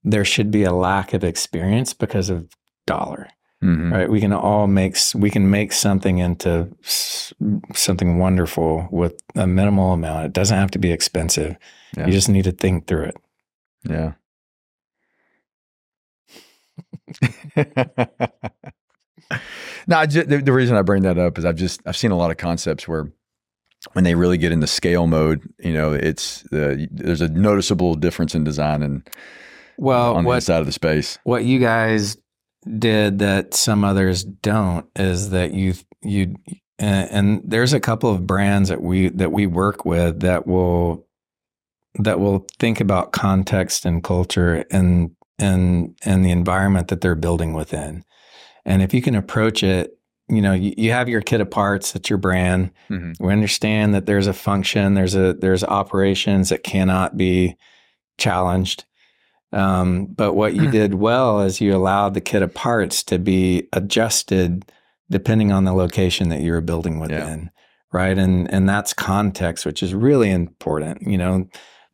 there 0.05 0.25
should 0.25 0.51
be 0.51 0.65
a 0.65 0.73
lack 0.73 1.13
of 1.13 1.25
experience 1.25 1.93
because 1.95 2.31
of 2.31 2.49
dollar 2.87 3.29
mm-hmm. 3.63 3.93
right 3.93 4.11
we 4.11 4.21
can 4.21 4.33
all 4.33 4.67
make 4.67 4.97
we 5.15 5.31
can 5.31 5.51
make 5.51 5.73
something 5.73 6.19
into 6.19 6.69
something 7.75 8.19
wonderful 8.19 8.89
with 8.91 9.21
a 9.35 9.47
minimal 9.47 9.93
amount 9.93 10.27
it 10.27 10.33
doesn't 10.33 10.59
have 10.59 10.71
to 10.71 10.79
be 10.79 10.93
expensive 10.93 11.57
yeah. 11.97 12.07
you 12.07 12.13
just 12.13 12.29
need 12.29 12.45
to 12.45 12.53
think 12.53 12.87
through 12.87 13.05
it 13.05 13.17
yeah 13.85 14.13
no, 19.87 20.05
just, 20.07 20.29
the, 20.29 20.39
the, 20.39 20.53
reason 20.53 20.77
I 20.77 20.83
bring 20.83 21.03
that 21.03 21.19
up 21.19 21.39
is 21.39 21.45
I've 21.45 21.57
just 21.57 21.81
I've 21.87 21.97
seen 21.97 22.11
a 22.11 22.17
lot 22.17 22.31
of 22.31 22.37
concepts 22.37 22.89
where 22.89 23.13
when 23.93 24.05
they 24.05 24.15
really 24.15 24.39
get 24.39 24.53
into 24.53 24.67
scale 24.67 25.07
mode, 25.07 25.41
you 25.59 25.73
know, 25.73 25.93
it's 25.93 26.45
uh, 26.53 26.87
there's 26.91 27.21
a 27.21 27.29
noticeable 27.29 27.95
difference 27.95 28.35
in 28.35 28.45
design 28.45 28.83
and 28.83 29.09
well 29.79 30.15
on 30.15 30.25
what, 30.25 30.33
the 30.33 30.37
inside 30.37 30.61
of 30.61 30.67
the 30.67 30.73
space. 30.73 31.19
What 31.25 31.45
you 31.45 31.59
guys 31.59 32.17
did 32.79 33.21
that 33.21 33.55
some 33.55 33.85
others 33.85 34.25
don't 34.25 34.87
is 34.97 35.31
that 35.31 35.55
you 35.55 35.75
you 36.03 36.35
and, 36.79 37.11
and 37.11 37.43
there's 37.45 37.73
a 37.73 37.81
couple 37.81 38.11
of 38.11 38.27
brands 38.27 38.69
that 38.69 38.83
we 38.83 39.09
that 39.11 39.33
we 39.33 39.47
work 39.47 39.85
with 39.85 40.21
that 40.21 40.47
will 40.47 41.07
that 41.99 42.21
will 42.21 42.47
think 42.59 42.81
about 42.81 43.13
context 43.13 43.85
and 43.85 44.05
culture 44.05 44.65
and 44.71 45.11
and 45.39 45.97
and 46.03 46.25
the 46.25 46.31
environment 46.31 46.89
that 46.89 47.01
they're 47.01 47.15
building 47.15 47.55
within. 47.55 48.05
And 48.65 48.83
if 48.83 48.95
you 48.95 49.03
can 49.03 49.15
approach 49.15 49.63
it, 49.63 49.99
you 50.29 50.41
know, 50.41 50.53
you, 50.53 50.73
you 50.77 50.93
have 50.93 51.09
your 51.09 51.21
kit 51.21 51.41
of 51.41 51.51
parts, 51.51 51.93
that's 51.93 52.09
your 52.09 52.19
brand. 52.19 52.71
Mm-hmm. 52.89 53.25
We 53.25 53.33
understand 53.33 53.95
that 53.95 54.07
there's 54.07 54.27
a 54.27 54.33
function, 54.33 54.95
there's 54.95 55.15
a 55.15 55.35
there's 55.35 55.65
operations 55.65 56.51
that 56.51 56.63
cannot 56.63 57.17
be 57.17 57.57
challenged. 58.19 58.85
Um, 59.53 60.07
but 60.07 60.35
what 60.35 60.55
you 60.55 60.71
did 60.71 60.95
well 60.95 61.41
is 61.41 61.61
you 61.61 61.75
allowed 61.75 62.15
the 62.15 62.21
kit 62.21 62.43
of 62.43 62.55
parts 62.55 63.03
to 63.05 63.19
be 63.19 63.67
adjusted 63.73 64.71
depending 65.11 65.51
on 65.51 65.65
the 65.65 65.73
location 65.73 66.29
that 66.29 66.41
you 66.41 66.53
were 66.53 66.61
building 66.61 67.01
within. 67.01 67.43
Yeah. 67.43 67.49
Right. 67.93 68.17
And 68.17 68.49
and 68.53 68.69
that's 68.69 68.93
context, 68.93 69.67
which 69.67 69.83
is 69.83 69.93
really 69.93 70.31
important. 70.31 71.03
You 71.03 71.19
know, 71.19 71.49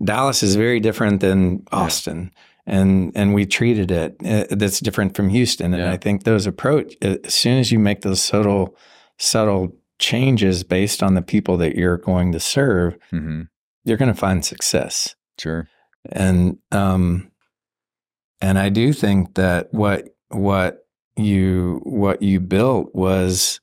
Dallas 0.04 0.42
is 0.42 0.54
very 0.56 0.80
different 0.80 1.20
than 1.20 1.64
Austin. 1.72 2.32
Yeah 2.34 2.42
and 2.66 3.12
and 3.14 3.32
we 3.32 3.46
treated 3.46 3.90
it 3.90 4.16
uh, 4.24 4.54
that's 4.54 4.80
different 4.80 5.16
from 5.16 5.28
Houston. 5.28 5.72
And 5.72 5.82
yeah. 5.82 5.92
I 5.92 5.96
think 5.96 6.24
those 6.24 6.46
approach 6.46 6.94
as 7.00 7.34
soon 7.34 7.58
as 7.58 7.70
you 7.70 7.78
make 7.78 8.02
those 8.02 8.20
subtle 8.20 8.76
subtle 9.18 9.74
changes 9.98 10.64
based 10.64 11.02
on 11.02 11.14
the 11.14 11.22
people 11.22 11.56
that 11.56 11.76
you're 11.76 11.96
going 11.96 12.32
to 12.32 12.40
serve, 12.40 12.98
mm-hmm. 13.12 13.42
you're 13.84 13.96
going 13.96 14.12
to 14.12 14.18
find 14.18 14.44
success. 14.44 15.14
Sure. 15.38 15.68
And 16.10 16.58
um, 16.72 17.30
and 18.40 18.58
I 18.58 18.68
do 18.68 18.92
think 18.92 19.34
that 19.34 19.72
what 19.72 20.14
what 20.28 20.86
you 21.16 21.80
what 21.84 22.20
you 22.22 22.40
built 22.40 22.94
was 22.94 23.60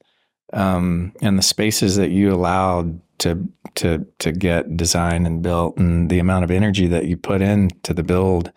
um, 0.53 1.13
and 1.21 1.37
the 1.37 1.43
spaces 1.43 1.95
that 1.97 2.09
you 2.09 2.33
allowed 2.33 2.99
to 3.19 3.47
to 3.75 4.05
to 4.19 4.31
get 4.31 4.75
designed 4.75 5.27
and 5.27 5.41
built 5.41 5.77
and 5.77 6.09
the 6.09 6.19
amount 6.19 6.43
of 6.43 6.51
energy 6.51 6.87
that 6.87 7.05
you 7.05 7.17
put 7.17 7.41
into 7.41 7.93
the 7.93 8.03
build 8.03 8.51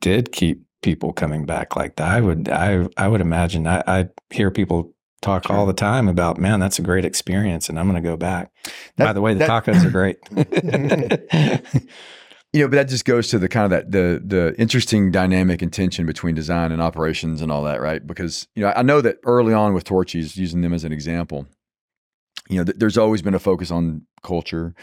did 0.00 0.32
keep 0.32 0.62
people 0.82 1.12
coming 1.12 1.46
back 1.46 1.76
like 1.76 1.96
that. 1.96 2.08
I 2.08 2.20
would 2.20 2.48
I 2.48 2.88
I 2.96 3.08
would 3.08 3.20
imagine 3.20 3.66
I, 3.66 3.82
I 3.86 4.08
hear 4.30 4.50
people 4.50 4.94
talk 5.20 5.46
sure. 5.46 5.56
all 5.56 5.66
the 5.66 5.72
time 5.72 6.08
about 6.08 6.38
man 6.38 6.60
that's 6.60 6.78
a 6.78 6.82
great 6.82 7.04
experience 7.04 7.68
and 7.68 7.78
I'm 7.78 7.90
going 7.90 8.02
to 8.02 8.08
go 8.08 8.16
back. 8.16 8.52
That, 8.96 9.06
By 9.06 9.12
the 9.12 9.20
way, 9.20 9.34
the 9.34 9.40
that, 9.40 9.64
tacos 9.64 9.84
are 9.84 9.90
great. 9.90 10.18
you 12.52 12.60
know, 12.60 12.68
but 12.68 12.76
that 12.76 12.88
just 12.88 13.04
goes 13.04 13.28
to 13.28 13.38
the 13.38 13.48
kind 13.48 13.64
of 13.64 13.70
that 13.70 13.90
the 13.90 14.22
the 14.24 14.54
interesting 14.58 15.10
dynamic 15.10 15.62
and 15.62 15.72
tension 15.72 16.06
between 16.06 16.34
design 16.34 16.72
and 16.72 16.80
operations 16.80 17.42
and 17.42 17.50
all 17.50 17.64
that, 17.64 17.80
right? 17.80 18.06
Because 18.06 18.46
you 18.54 18.62
know, 18.62 18.72
I 18.74 18.82
know 18.82 19.00
that 19.00 19.18
early 19.24 19.52
on 19.52 19.74
with 19.74 19.84
Torchy's, 19.84 20.36
using 20.36 20.62
them 20.62 20.72
as 20.72 20.84
an 20.84 20.92
example, 20.92 21.46
you 22.48 22.58
know, 22.58 22.64
th- 22.64 22.78
there's 22.78 22.96
always 22.96 23.20
been 23.20 23.34
a 23.34 23.40
focus 23.40 23.70
on 23.70 24.02
culture. 24.22 24.74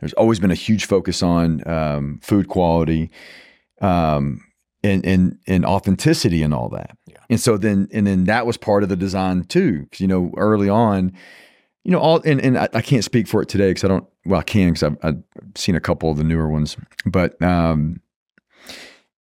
There's 0.00 0.12
always 0.12 0.38
been 0.38 0.50
a 0.50 0.56
huge 0.56 0.84
focus 0.84 1.22
on 1.22 1.66
um, 1.68 2.20
food 2.22 2.48
quality 2.48 3.10
um, 3.80 4.44
and 4.82 5.04
and 5.04 5.38
and 5.46 5.64
authenticity 5.64 6.42
and 6.42 6.54
all 6.54 6.68
that. 6.70 6.96
Yeah. 7.06 7.16
And 7.30 7.40
so 7.40 7.56
then 7.56 7.88
and 7.92 8.06
then 8.06 8.24
that 8.24 8.46
was 8.46 8.56
part 8.56 8.82
of 8.82 8.88
the 8.88 8.96
design 8.96 9.44
too, 9.44 9.82
because 9.82 10.00
you 10.00 10.08
know 10.08 10.32
early 10.36 10.68
on, 10.68 11.12
you 11.84 11.90
know 11.90 12.00
all 12.00 12.20
and 12.24 12.40
and 12.40 12.58
I, 12.58 12.68
I 12.74 12.80
can't 12.82 13.04
speak 13.04 13.26
for 13.28 13.42
it 13.42 13.48
today 13.48 13.70
because 13.70 13.84
I 13.84 13.88
don't. 13.88 14.06
Well, 14.24 14.40
I 14.40 14.42
can 14.42 14.72
because 14.72 14.82
I've, 14.82 14.98
I've, 15.02 15.22
seen 15.54 15.74
a 15.74 15.80
couple 15.80 16.10
of 16.10 16.18
the 16.18 16.24
newer 16.24 16.50
ones, 16.50 16.76
but 17.06 17.40
um, 17.40 18.02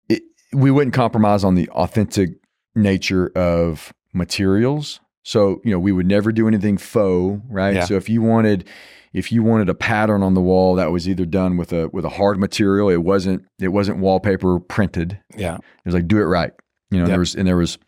it, 0.08 0.22
we 0.52 0.72
wouldn't 0.72 0.94
compromise 0.94 1.44
on 1.44 1.54
the 1.54 1.68
authentic 1.70 2.30
nature 2.74 3.30
of 3.36 3.92
materials 4.12 5.00
So, 5.22 5.60
you 5.64 5.70
know, 5.70 5.78
we 5.78 5.92
would 5.92 6.06
never 6.06 6.32
do 6.32 6.48
anything 6.48 6.78
faux, 6.78 7.42
right? 7.48 7.74
Yeah. 7.74 7.84
So 7.84 7.94
if 7.94 8.08
you 8.08 8.22
wanted 8.22 8.68
if 9.12 9.32
you 9.32 9.42
wanted 9.42 9.68
a 9.68 9.74
pattern 9.74 10.22
on 10.22 10.34
the 10.34 10.40
wall 10.40 10.76
that 10.76 10.90
was 10.92 11.08
either 11.08 11.24
done 11.26 11.56
with 11.56 11.72
a 11.72 11.88
with 11.88 12.04
a 12.04 12.10
hard 12.10 12.38
material, 12.38 12.88
it 12.88 13.02
wasn't 13.02 13.44
it 13.58 13.68
wasn't 13.68 13.98
wallpaper 13.98 14.60
printed. 14.60 15.18
Yeah. 15.36 15.56
It 15.56 15.62
was 15.84 15.94
like 15.94 16.08
do 16.08 16.18
it 16.18 16.24
right. 16.24 16.52
You 16.90 16.98
know, 16.98 17.04
Yep. 17.04 17.08
there 17.08 17.18
was 17.18 17.34
and 17.34 17.46
there 17.48 17.56
was 17.56 17.78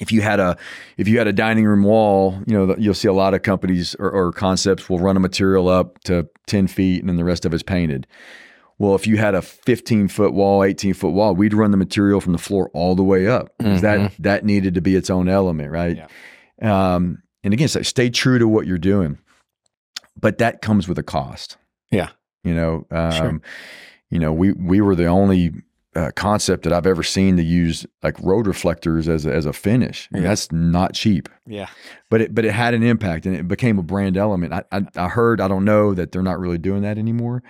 if 0.00 0.10
you 0.12 0.20
had 0.20 0.40
a 0.40 0.56
if 0.96 1.06
you 1.08 1.18
had 1.18 1.26
a 1.28 1.32
dining 1.32 1.64
room 1.64 1.82
wall, 1.84 2.38
you 2.46 2.54
know, 2.54 2.74
you'll 2.76 2.94
see 2.94 3.08
a 3.08 3.12
lot 3.12 3.34
of 3.34 3.42
companies 3.42 3.94
or, 3.98 4.10
or 4.10 4.32
concepts 4.32 4.88
will 4.90 4.98
run 4.98 5.16
a 5.16 5.20
material 5.20 5.68
up 5.68 5.98
to 6.04 6.28
10 6.48 6.66
feet 6.66 7.00
and 7.00 7.08
then 7.08 7.16
the 7.16 7.24
rest 7.24 7.44
of 7.44 7.54
it's 7.54 7.62
painted. 7.62 8.06
Well, 8.78 8.94
if 8.96 9.06
you 9.06 9.16
had 9.16 9.34
a 9.36 9.42
15 9.42 10.08
foot 10.08 10.32
wall, 10.32 10.64
18 10.64 10.94
foot 10.94 11.10
wall, 11.10 11.34
we'd 11.36 11.54
run 11.54 11.70
the 11.70 11.76
material 11.76 12.20
from 12.20 12.32
the 12.32 12.38
floor 12.38 12.68
all 12.74 12.94
the 12.96 13.04
way 13.04 13.28
up 13.28 13.52
'cause 13.58 13.80
that 13.82 14.12
that 14.18 14.44
needed 14.44 14.74
to 14.74 14.80
be 14.80 14.96
its 14.96 15.08
own 15.08 15.28
element, 15.28 15.70
right? 15.70 15.98
Um, 16.60 17.22
and 17.44 17.52
again, 17.54 17.68
so 17.68 17.82
stay 17.82 18.10
true 18.10 18.38
to 18.38 18.48
what 18.48 18.66
you're 18.66 18.78
doing, 18.78 19.18
but 20.22 20.38
that 20.38 20.62
comes 20.62 20.88
with 20.88 20.98
a 20.98 21.02
cost. 21.02 21.58
Yeah. 21.90 22.08
you 22.44 22.54
know, 22.54 22.86
um, 22.90 23.12
Sure. 23.12 23.40
you 24.08 24.18
know, 24.18 24.32
we 24.32 24.52
we 24.52 24.80
were 24.80 24.94
the 24.96 25.06
only 25.06 25.52
uh, 25.94 26.10
concept 26.16 26.64
that 26.64 26.72
I've 26.72 26.86
ever 26.86 27.02
seen 27.02 27.36
to 27.36 27.42
use 27.42 27.84
like 28.02 28.18
road 28.20 28.46
reflectors 28.46 29.06
as 29.10 29.26
a, 29.26 29.34
as 29.34 29.44
a 29.44 29.52
finish. 29.52 30.08
I 30.10 30.16
mean, 30.16 30.22
Yeah. 30.22 30.28
That's 30.30 30.50
not 30.50 30.94
cheap 30.94 31.28
Yeah. 31.46 31.68
but 32.08 32.22
it 32.22 32.34
but 32.34 32.46
it 32.46 32.52
had 32.52 32.72
an 32.72 32.82
impact 32.82 33.26
and 33.26 33.36
it 33.36 33.46
became 33.46 33.78
a 33.78 33.82
brand 33.82 34.16
element. 34.16 34.54
I 34.54 34.62
I, 34.72 34.86
I 34.96 35.08
heard 35.10 35.38
I 35.42 35.48
don't 35.48 35.66
know 35.66 35.92
that 35.92 36.10
they're 36.10 36.22
not 36.22 36.38
really 36.40 36.56
doing 36.58 36.80
that 36.82 36.96
anymore, 36.96 37.42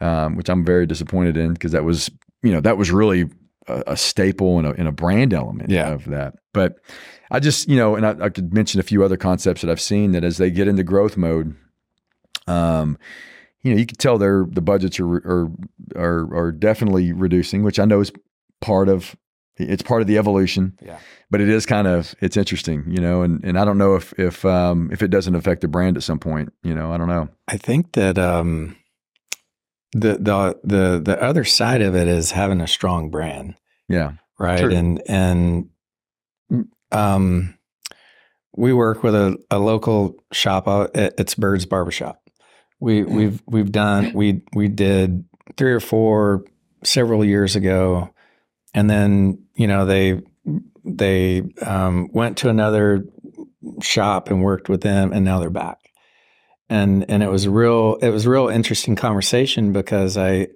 um, 0.00 0.34
which 0.36 0.48
I'm 0.48 0.64
very 0.64 0.86
disappointed 0.86 1.36
in 1.36 1.52
because 1.52 1.70
that 1.72 1.84
was 1.84 2.10
you 2.42 2.50
know 2.52 2.60
that 2.60 2.76
was 2.76 2.90
really 2.90 3.30
a, 3.68 3.82
a 3.86 3.96
staple 3.96 4.58
and 4.58 4.66
a, 4.66 4.70
and 4.72 4.88
a 4.88 4.92
brand 4.92 5.32
element 5.32 5.70
Yeah. 5.70 5.90
of 5.92 6.06
that. 6.06 6.34
But 6.52 6.78
I 7.30 7.38
just 7.40 7.68
you 7.68 7.76
know 7.76 7.94
and 7.94 8.04
I, 8.04 8.26
I 8.26 8.28
could 8.30 8.52
mention 8.52 8.80
a 8.80 8.84
few 8.84 9.04
other 9.04 9.16
concepts 9.16 9.60
that 9.60 9.70
I've 9.70 9.80
seen 9.80 10.10
that 10.12 10.24
as 10.24 10.38
they 10.38 10.50
get 10.50 10.66
into 10.68 10.82
growth 10.82 11.16
mode, 11.16 11.54
um, 12.46 12.98
you 13.62 13.72
know 13.72 13.78
you 13.78 13.86
can 13.86 13.96
tell 13.96 14.18
their 14.18 14.46
the 14.50 14.60
budgets 14.62 14.98
are 15.00 15.06
are 15.06 15.50
are, 15.96 16.34
are 16.36 16.52
definitely 16.52 17.12
reducing, 17.12 17.62
which 17.62 17.78
I 17.78 17.84
know 17.84 18.00
is 18.00 18.12
part 18.60 18.88
of 18.88 19.16
it's 19.58 19.82
part 19.82 20.02
of 20.02 20.06
the 20.06 20.18
evolution 20.18 20.76
Yeah. 20.82 20.98
but 21.30 21.40
it 21.40 21.48
is 21.48 21.64
kind 21.64 21.86
of 21.88 22.14
it's 22.20 22.36
interesting, 22.36 22.84
you 22.88 23.00
know, 23.00 23.22
and 23.22 23.42
and 23.44 23.58
I 23.58 23.64
don't 23.64 23.78
know 23.78 23.94
if 23.94 24.12
if 24.18 24.44
um 24.44 24.90
if 24.92 25.02
it 25.02 25.08
doesn't 25.08 25.34
affect 25.34 25.62
the 25.62 25.68
brand 25.68 25.96
at 25.96 26.02
some 26.02 26.18
point, 26.18 26.52
you 26.62 26.74
know, 26.74 26.92
I 26.92 26.98
don't 26.98 27.08
know. 27.08 27.28
I 27.48 27.56
think 27.56 27.92
that 27.92 28.18
um, 28.18 28.76
the 29.92 30.18
the 30.20 30.58
the 30.62 31.00
the 31.02 31.22
other 31.22 31.44
side 31.44 31.80
of 31.80 31.94
it 31.96 32.06
is 32.06 32.32
having 32.32 32.60
a 32.60 32.66
strong 32.66 33.08
brand, 33.10 33.54
Yeah, 33.88 34.12
right? 34.38 34.60
True. 34.60 34.74
And 34.74 35.02
and 35.08 35.70
um, 36.92 37.56
we 38.54 38.72
work 38.72 39.02
with 39.02 39.14
a, 39.14 39.36
a 39.50 39.58
local 39.58 40.16
shop 40.32 40.68
out. 40.68 40.94
it- 40.96 41.14
It's 41.18 41.34
Birds 41.34 41.66
Barbershop. 41.66 42.20
We 42.80 43.04
we've 43.04 43.42
we've 43.46 43.72
done 43.72 44.12
we 44.12 44.42
we 44.52 44.68
did 44.68 45.24
three 45.56 45.72
or 45.72 45.80
four 45.80 46.44
several 46.84 47.24
years 47.24 47.56
ago, 47.56 48.10
and 48.74 48.90
then 48.90 49.44
you 49.54 49.66
know 49.66 49.86
they 49.86 50.20
they 50.84 51.42
um, 51.62 52.08
went 52.12 52.38
to 52.38 52.48
another 52.48 53.04
shop 53.82 54.30
and 54.30 54.42
worked 54.42 54.68
with 54.68 54.82
them, 54.82 55.12
and 55.12 55.24
now 55.24 55.38
they're 55.40 55.50
back. 55.50 55.78
And 56.68 57.08
and 57.08 57.22
it 57.22 57.30
was 57.30 57.48
real 57.48 57.96
it 58.02 58.10
was 58.10 58.26
real 58.26 58.48
interesting 58.48 58.96
conversation 58.96 59.72
because 59.72 60.16
I 60.16 60.48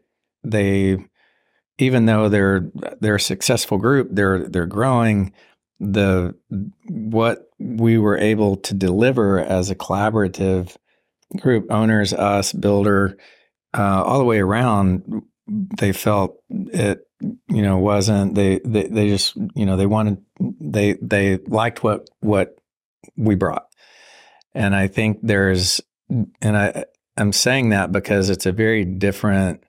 they 0.45 0.99
even 1.79 2.07
though 2.07 2.29
they're 2.29 2.71
they're 3.01 3.17
a 3.17 3.21
successful 3.21 3.79
group, 3.79 4.09
they're 4.11 4.49
they're 4.49 4.67
growing. 4.67 5.33
The 5.79 6.35
what 6.89 7.49
we 7.59 7.97
were 7.97 8.19
able 8.19 8.57
to 8.57 8.75
deliver 8.75 9.39
as 9.39 9.71
a 9.71 9.75
collaborative 9.75 10.77
group, 11.39 11.71
owners, 11.71 12.13
us, 12.13 12.53
builder, 12.53 13.17
uh, 13.77 14.03
all 14.03 14.19
the 14.19 14.25
way 14.25 14.41
around, 14.41 15.23
they 15.47 15.93
felt 15.93 16.43
it 16.51 17.01
you 17.49 17.63
know 17.63 17.77
wasn't 17.79 18.35
they 18.35 18.61
they 18.65 18.85
they 18.85 19.09
just 19.09 19.37
you 19.55 19.67
know 19.67 19.77
they 19.77 19.87
wanted 19.87 20.19
they 20.61 20.97
they 21.03 21.37
liked 21.49 21.83
what 21.83 22.09
what 22.21 22.57
we 23.17 23.35
brought. 23.35 23.67
And 24.55 24.75
i 24.75 24.87
think 24.89 25.19
there's 25.23 25.81
and 26.09 26.57
i 26.57 26.85
i'm 27.17 27.33
saying 27.33 27.71
that 27.71 27.93
because 27.93 28.31
it's 28.31 28.47
a 28.47 28.53
very 28.53 28.85
different 28.85 29.63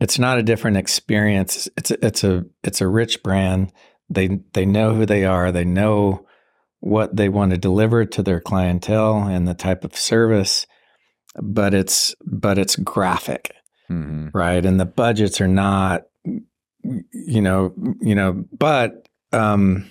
it's 0.00 0.18
not 0.18 0.38
a 0.38 0.42
different 0.42 0.76
experience. 0.76 1.68
It's 1.76 1.90
it's 1.90 2.24
a 2.24 2.44
it's 2.62 2.80
a 2.80 2.88
rich 2.88 3.22
brand. 3.22 3.72
They 4.10 4.40
they 4.52 4.66
know 4.66 4.94
who 4.94 5.06
they 5.06 5.24
are. 5.24 5.50
They 5.50 5.64
know 5.64 6.25
what 6.86 7.16
they 7.16 7.28
want 7.28 7.50
to 7.50 7.58
deliver 7.58 8.04
to 8.04 8.22
their 8.22 8.40
clientele 8.40 9.22
and 9.24 9.46
the 9.46 9.54
type 9.54 9.84
of 9.84 9.96
service 9.96 10.66
but 11.42 11.74
it's 11.74 12.14
but 12.24 12.58
it's 12.58 12.76
graphic 12.76 13.52
hmm 13.88 14.28
right? 14.32 14.64
And 14.64 14.78
the 14.80 14.86
budgets 14.86 15.40
are 15.40 15.48
not 15.48 16.04
you 17.12 17.40
know 17.40 17.74
you 18.00 18.14
know 18.14 18.44
but 18.56 19.08
um 19.32 19.90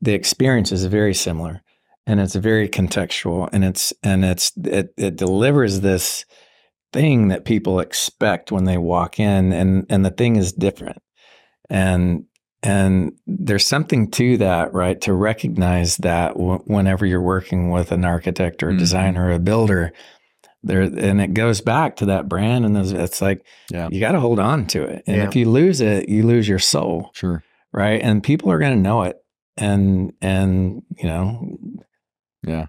the 0.00 0.12
experience 0.12 0.72
is 0.72 0.84
very 0.84 1.14
similar 1.14 1.62
and 2.06 2.20
it's 2.20 2.34
very 2.34 2.68
contextual 2.68 3.48
and 3.52 3.64
it's 3.64 3.92
and 4.02 4.24
it's 4.24 4.52
it, 4.64 4.92
it 4.96 5.16
delivers 5.16 5.80
this 5.80 6.24
thing 6.92 7.28
that 7.28 7.44
people 7.44 7.80
expect 7.80 8.52
when 8.52 8.64
they 8.64 8.78
walk 8.78 9.18
in 9.18 9.52
and 9.52 9.86
and 9.88 10.04
the 10.04 10.10
thing 10.10 10.36
is 10.36 10.52
different. 10.52 11.00
And 11.70 12.26
and 12.62 13.12
there's 13.26 13.66
something 13.66 14.10
to 14.12 14.36
that 14.38 14.72
right 14.72 15.00
to 15.02 15.12
recognize 15.12 15.96
that 15.98 16.34
w- 16.34 16.62
whenever 16.66 17.04
you're 17.06 17.20
working 17.22 17.70
with 17.70 17.90
an 17.92 18.04
architect 18.04 18.62
or 18.62 18.70
a 18.70 18.72
Mhm. 18.72 18.78
designer 18.78 19.26
or 19.26 19.32
a 19.32 19.38
builder 19.38 19.92
there 20.62 20.82
and 20.82 21.20
it 21.20 21.34
goes 21.34 21.60
back 21.60 21.96
to 21.96 22.06
that 22.06 22.28
brand 22.28 22.64
and 22.64 22.76
there's- 22.76 22.92
it's 22.92 23.20
like 23.20 23.44
Yeah. 23.70 23.88
you 23.90 23.98
got 23.98 24.12
to 24.12 24.20
hold 24.20 24.38
on 24.38 24.66
to 24.68 24.84
it 24.84 25.02
and 25.08 25.16
Yeah. 25.16 25.24
if 25.28 25.34
you 25.34 25.48
lose 25.50 25.80
it 25.80 26.08
you 26.08 26.22
lose 26.24 26.48
your 26.48 26.60
soul 26.60 27.10
Sure. 27.14 27.42
right 27.72 28.00
and 28.00 28.22
people 28.22 28.50
are 28.52 28.58
going 28.58 28.74
to 28.76 28.80
know 28.80 29.02
it 29.02 29.16
and 29.56 30.12
and 30.22 30.82
you 30.96 31.08
know 31.08 31.58
Yeah. 32.44 32.66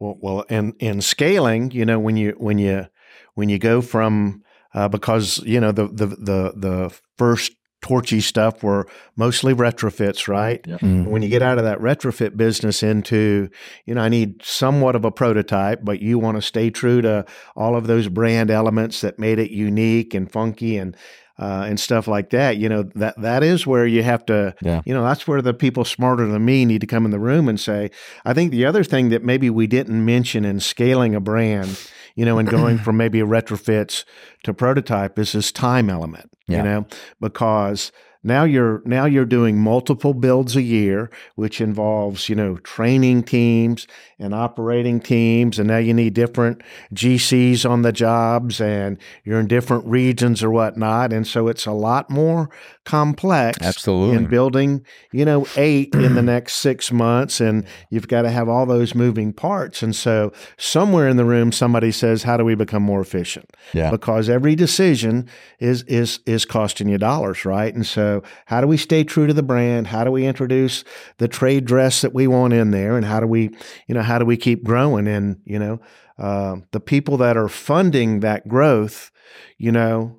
Well, 0.00 0.16
well, 0.20 0.44
and 0.50 0.74
in 0.80 1.00
scaling, 1.00 1.70
you 1.70 1.86
know, 1.86 1.98
when 1.98 2.16
you 2.16 2.34
when 2.38 2.58
you 2.58 2.86
when 3.34 3.48
you 3.48 3.58
go 3.58 3.80
from 3.80 4.42
uh, 4.74 4.88
because 4.88 5.38
you 5.46 5.60
know 5.60 5.72
the 5.72 5.86
the 5.86 6.06
the 6.06 6.52
the 6.56 7.00
first 7.16 7.52
torchy 7.84 8.22
stuff 8.22 8.62
were 8.62 8.86
mostly 9.14 9.52
retrofits, 9.52 10.26
right? 10.26 10.62
mm, 10.62 11.06
When 11.06 11.20
you 11.20 11.28
get 11.28 11.42
out 11.42 11.58
of 11.58 11.64
that 11.64 11.80
retrofit 11.80 12.34
business 12.34 12.82
into, 12.82 13.50
you 13.84 13.94
know, 13.94 14.00
I 14.00 14.08
need 14.08 14.42
somewhat 14.42 14.96
of 14.96 15.04
a 15.04 15.10
prototype, 15.10 15.80
but 15.84 16.00
you 16.00 16.18
want 16.18 16.38
to 16.38 16.42
stay 16.42 16.70
true 16.70 17.02
to 17.02 17.26
all 17.54 17.76
of 17.76 17.86
those 17.86 18.08
brand 18.08 18.50
elements 18.50 19.02
that 19.02 19.18
made 19.18 19.38
it 19.38 19.50
unique 19.50 20.14
and 20.14 20.32
funky 20.32 20.78
and 20.78 20.96
uh, 21.38 21.64
and 21.68 21.78
stuff 21.80 22.06
like 22.08 22.30
that. 22.30 22.56
You 22.56 22.68
know, 22.70 22.84
that 22.94 23.20
that 23.20 23.42
is 23.42 23.66
where 23.66 23.86
you 23.86 24.02
have 24.02 24.24
to, 24.26 24.54
Yeah. 24.62 24.80
you 24.86 24.94
know, 24.94 25.04
that's 25.04 25.26
where 25.28 25.42
the 25.42 25.52
people 25.52 25.84
smarter 25.84 26.26
than 26.26 26.42
me 26.44 26.64
need 26.64 26.80
to 26.80 26.86
come 26.86 27.04
in 27.04 27.10
the 27.10 27.18
room 27.18 27.48
and 27.48 27.60
say, 27.60 27.90
I 28.24 28.32
think 28.32 28.50
the 28.50 28.64
other 28.64 28.84
thing 28.84 29.10
that 29.10 29.22
maybe 29.22 29.50
we 29.50 29.66
didn't 29.66 30.02
mention 30.04 30.44
in 30.46 30.60
scaling 30.60 31.14
a 31.14 31.20
brand, 31.20 31.76
you 32.14 32.24
know, 32.24 32.38
and 32.38 32.48
going 32.48 32.78
from 32.84 32.96
maybe 32.96 33.20
a 33.20 33.26
retrofits 33.26 34.04
to 34.44 34.54
prototype 34.54 35.18
is 35.18 35.32
this 35.32 35.50
time 35.52 35.88
element, 35.90 36.30
Yeah. 36.48 36.56
you 36.58 36.62
know, 36.62 36.86
because 37.20 37.92
now 38.24 38.44
you're 38.44 38.82
now 38.84 39.04
you're 39.04 39.26
doing 39.26 39.58
multiple 39.58 40.14
builds 40.14 40.56
a 40.56 40.62
year, 40.62 41.10
which 41.36 41.60
involves 41.60 42.28
you 42.28 42.34
know 42.34 42.56
training 42.58 43.22
teams 43.22 43.86
and 44.18 44.34
operating 44.34 44.98
teams, 45.00 45.58
and 45.58 45.68
now 45.68 45.76
you 45.76 45.92
need 45.92 46.14
different 46.14 46.62
GCs 46.94 47.68
on 47.68 47.82
the 47.82 47.92
jobs, 47.92 48.60
and 48.60 48.98
you're 49.24 49.38
in 49.38 49.46
different 49.46 49.84
regions 49.86 50.42
or 50.42 50.50
whatnot, 50.50 51.12
and 51.12 51.26
so 51.26 51.48
it's 51.48 51.66
a 51.66 51.72
lot 51.72 52.10
more 52.10 52.48
complex 52.84 53.58
Absolutely. 53.60 54.16
in 54.16 54.26
building, 54.26 54.84
you 55.12 55.24
know, 55.24 55.46
eight 55.56 55.94
in 55.94 56.14
the 56.14 56.22
next 56.22 56.54
six 56.54 56.92
months, 56.92 57.40
and 57.40 57.66
you've 57.90 58.08
got 58.08 58.22
to 58.22 58.30
have 58.30 58.48
all 58.48 58.66
those 58.66 58.94
moving 58.94 59.32
parts. 59.32 59.82
And 59.82 59.94
so, 59.94 60.32
somewhere 60.56 61.08
in 61.08 61.16
the 61.16 61.24
room, 61.24 61.52
somebody 61.52 61.90
says, 61.90 62.22
"How 62.22 62.36
do 62.36 62.44
we 62.44 62.54
become 62.54 62.82
more 62.82 63.00
efficient?" 63.00 63.50
Yeah. 63.72 63.90
Because 63.90 64.28
every 64.28 64.54
decision 64.54 65.28
is 65.58 65.82
is 65.84 66.20
is 66.26 66.44
costing 66.44 66.88
you 66.88 66.98
dollars, 66.98 67.44
right? 67.44 67.74
And 67.74 67.86
so, 67.86 68.13
how 68.46 68.60
do 68.60 68.66
we 68.66 68.76
stay 68.76 69.04
true 69.04 69.26
to 69.26 69.34
the 69.34 69.42
brand? 69.42 69.86
How 69.86 70.04
do 70.04 70.10
we 70.10 70.26
introduce 70.26 70.84
the 71.18 71.28
trade 71.28 71.64
dress 71.64 72.02
that 72.02 72.14
we 72.14 72.26
want 72.26 72.52
in 72.52 72.70
there? 72.70 72.96
And 72.96 73.04
how 73.04 73.20
do 73.20 73.26
we, 73.26 73.50
you 73.88 73.94
know, 73.94 74.02
how 74.02 74.18
do 74.18 74.24
we 74.24 74.36
keep 74.36 74.64
growing? 74.64 75.08
And 75.08 75.40
you 75.44 75.58
know, 75.58 75.80
uh, 76.18 76.56
the 76.72 76.80
people 76.80 77.16
that 77.18 77.36
are 77.36 77.48
funding 77.48 78.20
that 78.20 78.46
growth, 78.48 79.10
you 79.58 79.72
know, 79.72 80.18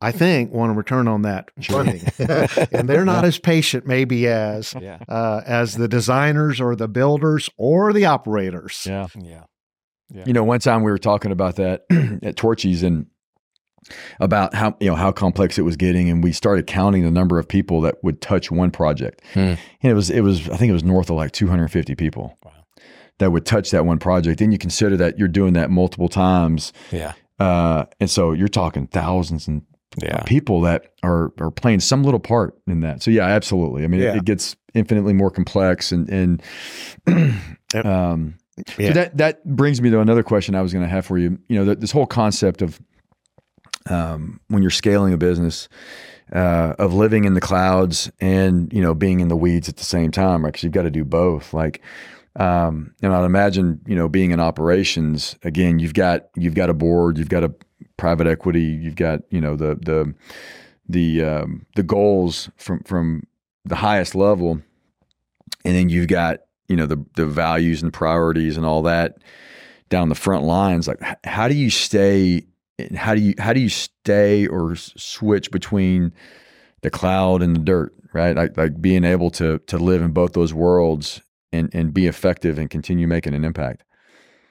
I 0.00 0.12
think 0.12 0.52
want 0.52 0.72
a 0.72 0.74
return 0.74 1.08
on 1.08 1.22
that 1.22 1.50
funding, 1.62 2.02
and 2.72 2.88
they're 2.88 3.04
not 3.04 3.24
as 3.24 3.38
patient 3.38 3.86
maybe 3.86 4.26
as 4.26 4.74
yeah 4.80 4.98
uh, 5.08 5.42
as 5.46 5.74
the 5.74 5.88
designers 5.88 6.60
or 6.60 6.74
the 6.74 6.88
builders 6.88 7.50
or 7.58 7.92
the 7.92 8.06
operators. 8.06 8.86
Yeah. 9.14 9.44
yeah 10.08 10.24
You 10.26 10.32
know, 10.32 10.44
one 10.44 10.60
time 10.60 10.82
we 10.82 10.90
were 10.90 10.98
talking 10.98 11.32
about 11.32 11.56
that 11.56 11.82
at 12.22 12.36
Torchy's 12.36 12.82
and 12.82 13.06
about 14.20 14.54
how 14.54 14.76
you 14.80 14.88
know 14.88 14.96
how 14.96 15.10
complex 15.12 15.58
it 15.58 15.62
was 15.62 15.76
getting, 15.76 16.08
and 16.10 16.22
we 16.22 16.32
started 16.32 16.66
counting 16.66 17.02
the 17.02 17.10
number 17.10 17.38
of 17.38 17.48
people 17.48 17.80
that 17.82 17.96
would 18.02 18.20
touch 18.20 18.50
one 18.50 18.70
project. 18.70 19.22
Hmm. 19.34 19.40
And 19.40 19.58
it 19.82 19.94
was 19.94 20.10
it 20.10 20.20
was 20.20 20.48
I 20.50 20.56
think 20.56 20.70
it 20.70 20.74
was 20.74 20.84
north 20.84 21.10
of 21.10 21.16
like 21.16 21.32
250 21.32 21.94
people 21.94 22.38
Wow. 22.44 22.52
that 23.18 23.30
would 23.32 23.46
touch 23.46 23.70
that 23.70 23.84
one 23.86 23.98
project. 23.98 24.38
Then 24.38 24.52
you 24.52 24.58
consider 24.58 24.96
that 24.98 25.18
you're 25.18 25.28
doing 25.28 25.54
that 25.54 25.70
multiple 25.70 26.08
times, 26.08 26.72
Yeah. 26.92 27.12
uh, 27.38 27.84
and 28.00 28.08
so 28.10 28.32
you're 28.32 28.48
talking 28.48 28.86
thousands 28.86 29.48
and 29.48 29.62
Yeah. 30.00 30.22
people 30.24 30.60
that 30.62 30.92
are 31.02 31.32
are 31.40 31.50
playing 31.50 31.80
some 31.80 32.04
little 32.04 32.20
part 32.20 32.54
in 32.68 32.80
that. 32.80 33.02
So 33.02 33.10
yeah, 33.10 33.24
absolutely. 33.26 33.82
I 33.82 33.88
mean, 33.88 34.00
Yeah. 34.00 34.10
it, 34.12 34.16
it 34.18 34.24
gets 34.24 34.54
infinitely 34.74 35.14
more 35.14 35.30
complex, 35.30 35.90
and 35.90 36.08
and 36.08 36.42
Yep. 37.74 37.84
um, 37.84 38.34
Yeah. 38.78 38.88
so 38.88 38.92
that 38.94 39.16
that 39.16 39.44
brings 39.44 39.80
me 39.80 39.90
to 39.90 40.00
another 40.00 40.22
question 40.22 40.54
I 40.54 40.62
was 40.62 40.72
going 40.72 40.84
to 40.84 40.88
have 40.90 41.06
for 41.06 41.18
you. 41.18 41.38
You 41.48 41.58
know, 41.58 41.64
that 41.64 41.80
this 41.80 41.90
whole 41.92 42.06
concept 42.06 42.62
of 42.62 42.80
um, 43.88 44.40
when 44.48 44.62
you're 44.62 44.70
scaling 44.70 45.12
a 45.12 45.18
business. 45.18 45.68
Uh, 46.32 46.76
of 46.78 46.94
living 46.94 47.24
in 47.24 47.34
the 47.34 47.40
clouds 47.40 48.08
and 48.20 48.72
you 48.72 48.80
know 48.80 48.94
being 48.94 49.18
in 49.18 49.26
the 49.26 49.36
weeds 49.36 49.68
at 49.68 49.78
the 49.78 49.84
same 49.84 50.12
time, 50.12 50.44
right? 50.44 50.52
Because 50.52 50.62
you've 50.62 50.72
got 50.72 50.82
to 50.82 50.90
do 50.90 51.04
both. 51.04 51.52
Like, 51.52 51.82
um, 52.36 52.94
and 53.02 53.12
I'd 53.12 53.24
imagine 53.24 53.80
you 53.84 53.96
know 53.96 54.08
being 54.08 54.30
in 54.30 54.38
operations 54.38 55.34
again, 55.42 55.80
you've 55.80 55.94
got 55.94 56.28
you've 56.36 56.54
got 56.54 56.70
a 56.70 56.72
board, 56.72 57.18
you've 57.18 57.28
got 57.28 57.42
a 57.42 57.52
private 57.96 58.28
equity, 58.28 58.62
you've 58.62 58.94
got 58.94 59.22
you 59.30 59.40
know 59.40 59.56
the 59.56 59.74
the 59.74 60.14
the 60.88 61.24
um, 61.24 61.66
the 61.74 61.82
goals 61.82 62.48
from 62.56 62.80
from 62.84 63.24
the 63.64 63.76
highest 63.76 64.14
level, 64.14 64.60
and 65.64 65.74
then 65.74 65.88
you've 65.88 66.08
got 66.08 66.40
you 66.68 66.76
know 66.76 66.86
the 66.86 67.04
the 67.16 67.26
values 67.26 67.82
and 67.82 67.92
the 67.92 67.96
priorities 67.96 68.56
and 68.56 68.64
all 68.64 68.82
that 68.82 69.18
down 69.88 70.08
the 70.08 70.14
front 70.14 70.44
lines. 70.44 70.88
Like, 70.88 71.00
how 71.24 71.48
do 71.48 71.54
you 71.54 71.70
stay? 71.70 72.44
How 72.94 73.14
do 73.14 73.20
you 73.20 73.34
how 73.38 73.52
do 73.52 73.60
you 73.60 73.68
stay 73.68 74.46
or 74.46 74.76
switch 74.76 75.50
between 75.50 76.12
the 76.82 76.90
cloud 76.90 77.42
and 77.42 77.54
the 77.56 77.60
dirt? 77.60 77.94
Right, 78.12 78.34
like 78.34 78.56
like 78.56 78.80
being 78.80 79.04
able 79.04 79.30
to 79.32 79.58
to 79.66 79.78
live 79.78 80.02
in 80.02 80.12
both 80.12 80.32
those 80.32 80.52
worlds 80.52 81.20
and 81.52 81.70
and 81.72 81.94
be 81.94 82.06
effective 82.06 82.58
and 82.58 82.68
continue 82.68 83.06
making 83.06 83.34
an 83.34 83.44
impact. 83.44 83.84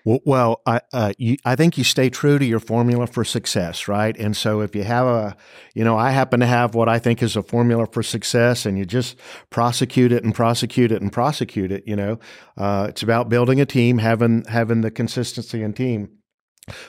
Well, 0.05 0.61
I 0.65 0.81
uh, 0.93 1.11
you, 1.17 1.37
I 1.43 1.55
think 1.55 1.77
you 1.77 1.83
stay 1.83 2.09
true 2.09 2.39
to 2.39 2.45
your 2.45 2.59
formula 2.59 3.05
for 3.05 3.23
success, 3.23 3.87
right? 3.87 4.17
And 4.17 4.35
so 4.35 4.61
if 4.61 4.75
you 4.75 4.83
have 4.83 5.05
a, 5.05 5.35
you 5.75 5.83
know, 5.83 5.97
I 5.97 6.11
happen 6.11 6.39
to 6.39 6.45
have 6.45 6.73
what 6.73 6.87
I 6.87 6.99
think 6.99 7.21
is 7.21 7.35
a 7.35 7.43
formula 7.43 7.85
for 7.85 8.01
success, 8.01 8.65
and 8.65 8.77
you 8.77 8.85
just 8.85 9.17
prosecute 9.49 10.11
it 10.11 10.23
and 10.23 10.33
prosecute 10.33 10.91
it 10.91 11.01
and 11.01 11.11
prosecute 11.11 11.71
it. 11.71 11.83
You 11.85 11.95
know, 11.95 12.19
uh, 12.57 12.87
it's 12.89 13.03
about 13.03 13.29
building 13.29 13.59
a 13.59 13.65
team, 13.65 13.97
having 13.97 14.45
having 14.45 14.81
the 14.81 14.91
consistency 14.91 15.61
in 15.61 15.73
team. 15.73 16.18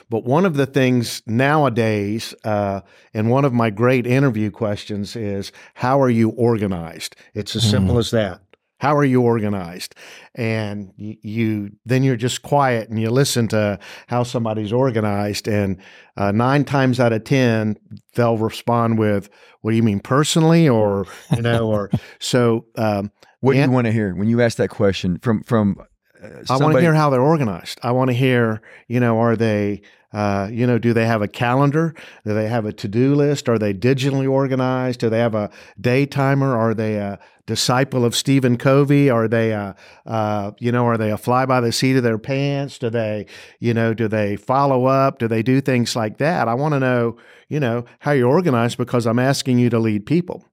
But 0.09 0.23
one 0.25 0.45
of 0.45 0.55
the 0.55 0.65
things 0.65 1.21
nowadays, 1.25 2.33
uh, 2.43 2.81
and 3.13 3.29
one 3.29 3.45
of 3.45 3.53
my 3.53 3.69
great 3.69 4.05
interview 4.07 4.51
questions 4.51 5.15
is, 5.15 5.51
how 5.75 6.01
are 6.01 6.09
you 6.09 6.29
organized? 6.29 7.15
It's 7.33 7.55
as 7.55 7.69
simple 7.69 7.97
as 7.97 8.11
that. 8.11 8.41
How 8.79 8.95
are 8.95 9.05
you 9.05 9.21
organized? 9.21 9.93
And 10.33 10.91
you, 10.97 11.15
you 11.21 11.71
then 11.85 12.01
you're 12.03 12.15
just 12.15 12.41
quiet 12.41 12.89
and 12.89 12.99
you 12.99 13.11
listen 13.11 13.47
to 13.49 13.77
how 14.07 14.23
somebody's 14.23 14.73
organized, 14.73 15.47
and 15.47 15.77
uh, 16.17 16.31
nine 16.31 16.63
times 16.63 16.99
out 16.99 17.13
of 17.13 17.23
ten 17.23 17.77
they'll 18.15 18.37
respond 18.39 18.97
with, 18.97 19.29
"What 19.61 19.71
do 19.71 19.77
you 19.77 19.83
mean 19.83 19.99
personally?" 19.99 20.67
or 20.67 21.05
you 21.35 21.43
know, 21.43 21.67
or 21.69 21.91
so. 22.19 22.65
Um, 22.75 23.11
What 23.41 23.53
do 23.53 23.59
you 23.59 23.71
want 23.71 23.85
to 23.85 23.91
hear 23.91 24.13
when 24.15 24.27
you 24.29 24.41
ask 24.41 24.57
that 24.57 24.69
question 24.69 25.17
from 25.19 25.43
from? 25.43 25.77
Uh, 26.21 26.43
I 26.49 26.57
want 26.57 26.75
to 26.75 26.81
hear 26.81 26.93
how 26.93 27.09
they're 27.09 27.21
organized. 27.21 27.79
I 27.83 27.91
want 27.91 28.09
to 28.09 28.13
hear, 28.13 28.61
you 28.87 28.99
know, 28.99 29.19
are 29.19 29.35
they, 29.35 29.81
uh, 30.13 30.49
you 30.51 30.67
know, 30.67 30.77
do 30.77 30.93
they 30.93 31.05
have 31.05 31.21
a 31.21 31.27
calendar? 31.27 31.95
Do 32.25 32.33
they 32.33 32.47
have 32.47 32.65
a 32.65 32.73
to 32.73 32.87
do 32.87 33.15
list? 33.15 33.47
Are 33.49 33.57
they 33.57 33.73
digitally 33.73 34.29
organized? 34.29 34.99
Do 34.99 35.09
they 35.09 35.19
have 35.19 35.35
a 35.35 35.49
day 35.79 36.05
timer? 36.05 36.55
Are 36.55 36.73
they 36.73 36.95
a 36.95 37.19
disciple 37.45 38.05
of 38.05 38.15
Stephen 38.15 38.57
Covey? 38.57 39.09
Are 39.09 39.27
they 39.27 39.51
a, 39.51 39.75
uh, 40.05 40.51
you 40.59 40.71
know, 40.71 40.85
are 40.85 40.97
they 40.97 41.11
a 41.11 41.17
fly 41.17 41.45
by 41.45 41.59
the 41.61 41.71
seat 41.71 41.97
of 41.97 42.03
their 42.03 42.17
pants? 42.17 42.77
Do 42.77 42.89
they, 42.89 43.25
you 43.59 43.73
know, 43.73 43.93
do 43.93 44.07
they 44.07 44.35
follow 44.35 44.85
up? 44.85 45.19
Do 45.19 45.27
they 45.27 45.41
do 45.41 45.59
things 45.61 45.95
like 45.95 46.17
that? 46.17 46.47
I 46.47 46.53
want 46.53 46.73
to 46.73 46.79
know, 46.79 47.17
you 47.49 47.59
know, 47.59 47.85
how 47.99 48.11
you're 48.11 48.29
organized 48.29 48.77
because 48.77 49.07
I'm 49.07 49.19
asking 49.19 49.59
you 49.59 49.69
to 49.69 49.79
lead 49.79 50.05
people. 50.05 50.45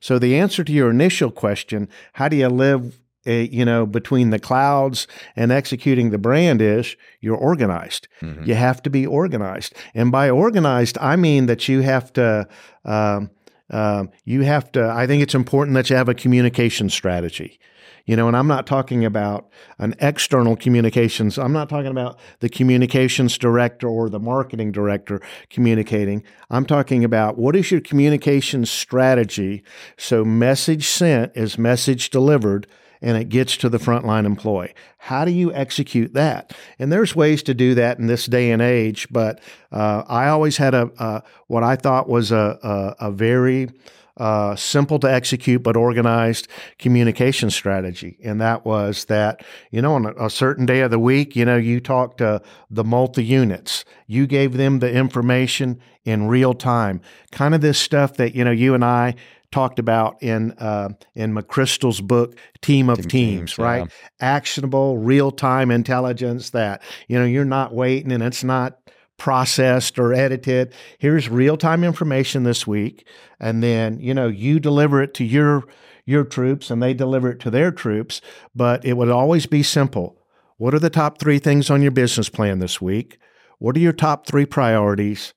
So 0.00 0.18
the 0.18 0.38
answer 0.38 0.64
to 0.64 0.72
your 0.72 0.90
initial 0.90 1.30
question, 1.30 1.88
how 2.14 2.28
do 2.28 2.36
you 2.36 2.48
live 2.48 2.98
uh, 3.26 3.30
you 3.30 3.64
know, 3.64 3.86
between 3.86 4.30
the 4.30 4.38
clouds 4.38 5.06
and 5.34 5.52
executing 5.52 6.10
the 6.10 6.18
brand 6.18 6.62
is 6.62 6.96
you're 7.20 7.36
organized. 7.36 8.08
Mhm. 8.22 8.46
You 8.46 8.54
have 8.54 8.82
to 8.82 8.90
be 8.90 9.06
organized, 9.06 9.74
and 9.94 10.12
by 10.12 10.30
organized, 10.30 10.98
I 11.00 11.16
mean 11.16 11.46
that 11.46 11.68
you 11.68 11.80
have 11.80 12.12
to. 12.14 12.46
Um, 12.84 13.30
um, 13.68 14.10
you 14.24 14.42
have 14.42 14.70
to. 14.72 14.88
I 14.88 15.06
think 15.06 15.22
it's 15.22 15.34
important 15.34 15.74
that 15.74 15.90
you 15.90 15.96
have 15.96 16.08
a 16.08 16.14
communication 16.14 16.88
strategy. 16.88 17.58
You 18.06 18.14
know, 18.14 18.28
and 18.28 18.36
I'm 18.36 18.46
not 18.46 18.68
talking 18.68 19.04
about 19.04 19.48
an 19.80 19.96
external 19.98 20.54
communications. 20.54 21.38
I'm 21.38 21.52
not 21.52 21.68
talking 21.68 21.90
about 21.90 22.20
the 22.38 22.48
communications 22.48 23.36
director 23.36 23.88
or 23.88 24.08
the 24.08 24.20
marketing 24.20 24.70
director 24.70 25.20
communicating. 25.50 26.22
I'm 26.48 26.66
talking 26.66 27.02
about 27.02 27.36
what 27.36 27.56
is 27.56 27.72
your 27.72 27.80
communication 27.80 28.64
strategy 28.64 29.64
so 29.98 30.24
message 30.24 30.86
sent 30.86 31.32
is 31.36 31.58
message 31.58 32.10
delivered 32.10 32.68
and 33.00 33.16
it 33.16 33.28
gets 33.28 33.56
to 33.58 33.68
the 33.68 33.78
frontline 33.78 34.26
employee. 34.26 34.74
How 34.98 35.24
do 35.24 35.30
you 35.30 35.52
execute 35.52 36.14
that? 36.14 36.54
And 36.78 36.92
there's 36.92 37.14
ways 37.14 37.42
to 37.44 37.54
do 37.54 37.74
that 37.74 37.98
in 37.98 38.06
this 38.06 38.26
day 38.26 38.50
and 38.50 38.62
age, 38.62 39.08
but 39.10 39.40
uh, 39.72 40.02
I 40.06 40.28
always 40.28 40.56
had 40.56 40.74
a, 40.74 40.90
a 40.98 41.22
what 41.46 41.62
I 41.62 41.76
thought 41.76 42.08
was 42.08 42.32
a, 42.32 42.58
a, 42.98 43.06
a 43.08 43.10
very 43.10 43.68
uh, 44.16 44.56
simple 44.56 44.98
to 44.98 45.12
execute 45.12 45.62
but 45.62 45.76
organized 45.76 46.48
communication 46.78 47.50
strategy. 47.50 48.16
And 48.24 48.40
that 48.40 48.64
was 48.64 49.04
that, 49.06 49.44
you 49.70 49.82
know, 49.82 49.94
on 49.94 50.06
a, 50.06 50.26
a 50.26 50.30
certain 50.30 50.64
day 50.64 50.80
of 50.80 50.90
the 50.90 50.98
week, 50.98 51.36
you 51.36 51.44
know, 51.44 51.56
you 51.56 51.80
talked 51.80 52.18
to 52.18 52.40
the 52.70 52.84
multi 52.84 53.22
units, 53.22 53.84
you 54.06 54.26
gave 54.26 54.54
them 54.54 54.78
the 54.78 54.90
information 54.90 55.80
in 56.04 56.28
real 56.28 56.54
time, 56.54 57.00
kind 57.30 57.54
of 57.54 57.60
this 57.60 57.78
stuff 57.78 58.14
that, 58.14 58.34
you 58.34 58.44
know, 58.44 58.50
you 58.50 58.74
and 58.74 58.84
I 58.84 59.16
talked 59.50 59.78
about 59.78 60.22
in 60.22 60.52
uh, 60.52 60.90
in 61.14 61.34
McChrystal's 61.34 62.00
book 62.00 62.38
Team 62.62 62.88
of 62.88 62.98
Team 62.98 63.08
Teams, 63.08 63.50
Teams, 63.50 63.58
right? 63.58 63.90
Actionable, 64.20 64.98
real 64.98 65.30
time 65.30 65.70
intelligence 65.70 66.50
that 66.50 66.82
you 67.08 67.18
know 67.18 67.24
you're 67.24 67.44
not 67.44 67.74
waiting 67.74 68.12
and 68.12 68.22
it's 68.22 68.44
not 68.44 68.78
processed 69.18 69.98
or 69.98 70.12
edited. 70.12 70.74
Here's 70.98 71.28
real 71.28 71.56
time 71.56 71.84
information 71.84 72.42
this 72.42 72.66
week, 72.66 73.06
and 73.40 73.62
then 73.62 73.98
you 74.00 74.14
know 74.14 74.28
you 74.28 74.60
deliver 74.60 75.02
it 75.02 75.14
to 75.14 75.24
your 75.24 75.64
your 76.04 76.24
troops 76.24 76.70
and 76.70 76.82
they 76.82 76.94
deliver 76.94 77.30
it 77.30 77.40
to 77.40 77.50
their 77.50 77.70
troops. 77.70 78.20
But 78.54 78.84
it 78.84 78.94
would 78.94 79.10
always 79.10 79.46
be 79.46 79.62
simple. 79.62 80.18
What 80.56 80.74
are 80.74 80.78
the 80.78 80.90
top 80.90 81.18
three 81.18 81.38
things 81.38 81.68
on 81.68 81.82
your 81.82 81.90
business 81.90 82.28
plan 82.28 82.60
this 82.60 82.80
week? 82.80 83.18
What 83.58 83.76
are 83.76 83.80
your 83.80 83.92
top 83.92 84.26
three 84.26 84.46
priorities? 84.46 85.34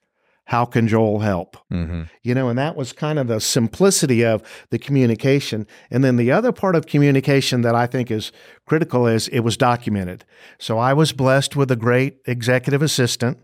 How 0.49 0.65
can 0.65 0.87
Joel 0.87 1.19
help? 1.19 1.57
Mhm. 1.71 2.09
you 2.23 2.33
know, 2.33 2.49
and 2.49 2.57
that 2.57 2.75
was 2.75 2.91
kind 2.91 3.19
of 3.19 3.27
the 3.27 3.39
simplicity 3.39 4.25
of 4.25 4.41
the 4.71 4.79
communication. 4.79 5.67
And 5.91 6.03
then 6.03 6.15
the 6.15 6.31
other 6.31 6.51
part 6.51 6.75
of 6.75 6.87
communication 6.87 7.61
that 7.61 7.75
I 7.75 7.85
think 7.85 8.09
is 8.09 8.31
critical 8.65 9.05
is 9.05 9.27
it 9.27 9.41
was 9.41 9.57
documented. 9.57 10.25
So 10.57 10.79
I 10.79 10.93
was 10.93 11.11
blessed 11.11 11.55
with 11.55 11.69
a 11.69 11.75
great 11.75 12.17
executive 12.25 12.81
assistant 12.81 13.37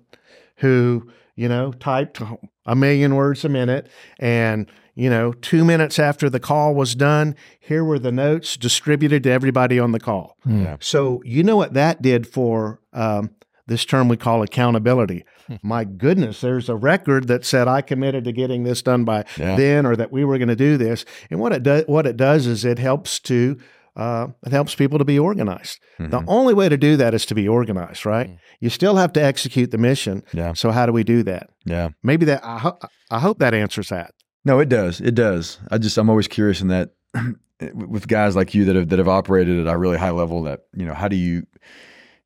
who, 0.58 1.08
you 1.36 1.48
know, 1.48 1.74
typed 1.74 2.22
a 2.66 2.76
million 2.76 3.14
words 3.14 3.46
a 3.46 3.50
minute. 3.50 3.88
And, 4.20 4.66
you 4.96 5.10
know, 5.12 5.32
two 5.34 5.64
minutes 5.64 6.00
after 6.00 6.28
the 6.28 6.40
call 6.40 6.74
was 6.74 6.96
done, 6.96 7.36
here 7.60 7.84
were 7.84 8.00
the 8.00 8.12
notes 8.12 8.58
distributed 8.58 9.22
to 9.24 9.30
everybody 9.30 9.78
on 9.80 9.92
the 9.92 10.00
call. 10.00 10.38
Yeah. 10.44 10.78
So 10.80 11.22
you 11.24 11.44
know 11.44 11.56
what 11.58 11.74
that 11.76 12.02
did 12.02 12.26
for 12.26 12.80
um, 12.94 13.30
this 13.68 13.86
term 13.86 14.08
we 14.08 14.18
call 14.18 14.42
accountability. 14.42 15.24
My 15.62 15.84
goodness, 15.84 16.42
there's 16.42 16.70
a 16.70 16.76
record 16.76 17.28
that 17.28 17.46
said 17.46 17.68
I 17.68 17.82
committed 17.82 18.24
to 18.26 18.32
getting 18.32 18.64
this 18.64 18.82
done 18.82 19.04
by 19.06 19.26
Yeah. 19.38 19.56
then, 19.56 19.86
or 19.86 19.96
that 19.96 20.12
we 20.12 20.26
were 20.26 20.38
going 20.38 20.48
to 20.50 20.56
do 20.56 20.78
this. 20.78 21.06
And 21.30 21.40
what 21.40 21.52
it 21.54 21.64
does, 21.64 21.84
what 21.88 22.06
it 22.08 22.18
does 22.18 22.48
is 22.48 22.66
it 22.66 22.80
helps 22.80 23.20
to 23.22 23.58
uh, 23.98 24.28
it 24.46 24.52
helps 24.52 24.76
people 24.76 24.98
to 25.00 25.06
be 25.06 25.18
organized. 25.18 25.80
The 26.00 26.20
Mhm. 26.20 26.26
only 26.28 26.54
way 26.54 26.68
to 26.68 26.76
do 26.76 26.98
that 26.98 27.14
is 27.14 27.26
to 27.28 27.34
be 27.36 27.48
organized, 27.48 28.06
right? 28.06 28.30
You 28.60 28.70
still 28.70 28.98
have 28.98 29.14
to 29.14 29.24
execute 29.24 29.72
the 29.72 29.78
mission. 29.78 30.22
Yeah. 30.34 30.52
So 30.52 30.72
how 30.72 30.86
do 30.86 30.92
we 30.92 31.06
do 31.06 31.24
that? 31.24 31.48
Yeah. 31.66 31.90
Maybe 32.04 32.26
that 32.26 32.44
I, 32.44 32.58
ho- 32.58 32.78
I 33.10 33.20
hope 33.20 33.40
that 33.40 33.54
answers 33.54 33.88
that. 33.90 34.12
No, 34.44 34.60
it 34.60 34.68
does. 34.68 35.00
It 35.00 35.16
does. 35.16 35.60
I 35.72 35.78
just 35.78 35.98
I'm 35.98 36.10
always 36.10 36.28
curious 36.28 36.60
in 36.60 36.68
that 36.68 36.90
with 37.74 38.10
guys 38.10 38.36
like 38.36 38.54
you 38.54 38.66
that 38.66 38.76
have 38.76 38.90
that 38.90 39.00
have 39.00 39.08
operated 39.08 39.66
at 39.66 39.74
a 39.74 39.78
really 39.78 39.98
high 39.98 40.12
level. 40.12 40.44
That 40.44 40.64
you 40.76 40.86
know, 40.86 40.94
how 40.94 41.08
do 41.08 41.16
you, 41.16 41.44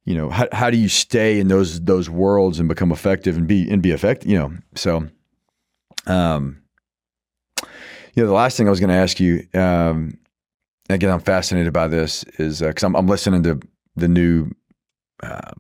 you 0.06 0.16
know, 0.16 0.30
how 0.30 0.48
how 0.52 0.70
do 0.70 0.78
you 0.78 0.90
stay 0.90 1.40
in 1.40 1.48
those 1.48 1.82
those 1.82 2.10
worlds 2.10 2.60
and 2.60 2.68
become 2.68 2.92
effective 2.92 3.38
and 3.38 3.48
be 3.48 3.70
and 3.70 3.82
be 3.82 3.92
effective? 3.92 4.30
You 4.30 4.38
know, 4.38 4.54
so, 4.76 5.08
um, 6.08 6.62
you 8.16 8.24
know, 8.24 8.28
the 8.28 8.34
last 8.34 8.58
thing 8.58 8.68
I 8.68 8.72
was 8.72 8.80
going 8.80 8.90
to 8.90 8.96
ask 8.96 9.20
you, 9.20 9.48
um, 9.54 10.18
again, 10.90 11.12
I'm 11.12 11.20
fascinated 11.20 11.74
by 11.74 11.88
this 11.88 12.24
is 12.38 12.62
because 12.62 12.84
I'm 12.84 12.96
I'm 12.96 13.08
listening 13.08 13.44
to 13.44 13.60
the 13.96 14.08
new. 14.08 14.52
Uh, 15.22 15.52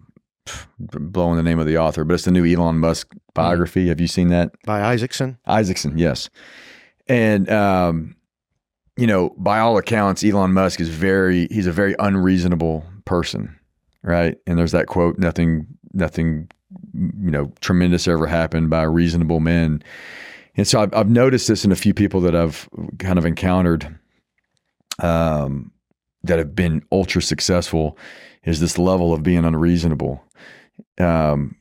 blowing 0.80 1.38
the 1.38 1.44
name 1.44 1.60
of 1.60 1.66
the 1.66 1.78
author, 1.78 2.04
but 2.04 2.14
it's 2.14 2.26
the 2.26 2.32
new 2.32 2.46
Elon 2.46 2.80
Musk 2.80 3.14
biography. 3.34 3.90
Have 3.90 4.00
you 4.00 4.08
seen 4.08 4.30
that? 4.30 4.52
By 4.66 4.82
Isaacson. 4.82 5.38
Isaacson, 5.46 5.98
yes. 5.98 6.30
And 7.08 7.50
um, 7.50 8.16
you 8.98 9.08
know, 9.08 9.36
by 9.38 9.60
all 9.60 9.78
accounts, 9.78 10.24
Elon 10.24 10.54
Musk 10.54 10.80
is 10.80 10.90
very 10.90 11.48
he's 11.52 11.68
a 11.68 11.72
very 11.72 11.96
unreasonable 12.00 12.86
person, 13.06 13.59
right? 14.04 14.38
And 14.47 14.58
there's 14.58 14.72
that 14.72 14.88
quote, 14.88 15.18
nothing 15.18 15.68
nothing 15.93 16.50
you 16.93 17.32
know, 17.32 17.52
tremendous 17.62 18.08
ever 18.08 18.28
happened 18.28 18.70
by 18.70 18.84
reasonable 18.84 19.39
men. 19.39 19.84
And 20.56 20.68
so 20.68 20.82
I've, 20.82 20.93
I've 20.93 21.10
noticed 21.10 21.47
this 21.47 21.66
in 21.66 21.72
a 21.72 21.76
few 21.76 21.93
people 21.93 22.22
that 22.22 22.36
I've 22.36 22.70
kind 23.00 23.18
of 23.18 23.26
encountered 23.26 23.97
um, 25.00 25.72
that 26.24 26.38
have 26.38 26.56
been 26.56 26.84
ultra 26.91 27.22
successful 27.22 27.97
is 28.43 28.60
this 28.60 28.78
level 28.78 29.14
of 29.14 29.24
being 29.24 29.45
unreasonable. 29.45 30.24
Um, 31.00 31.56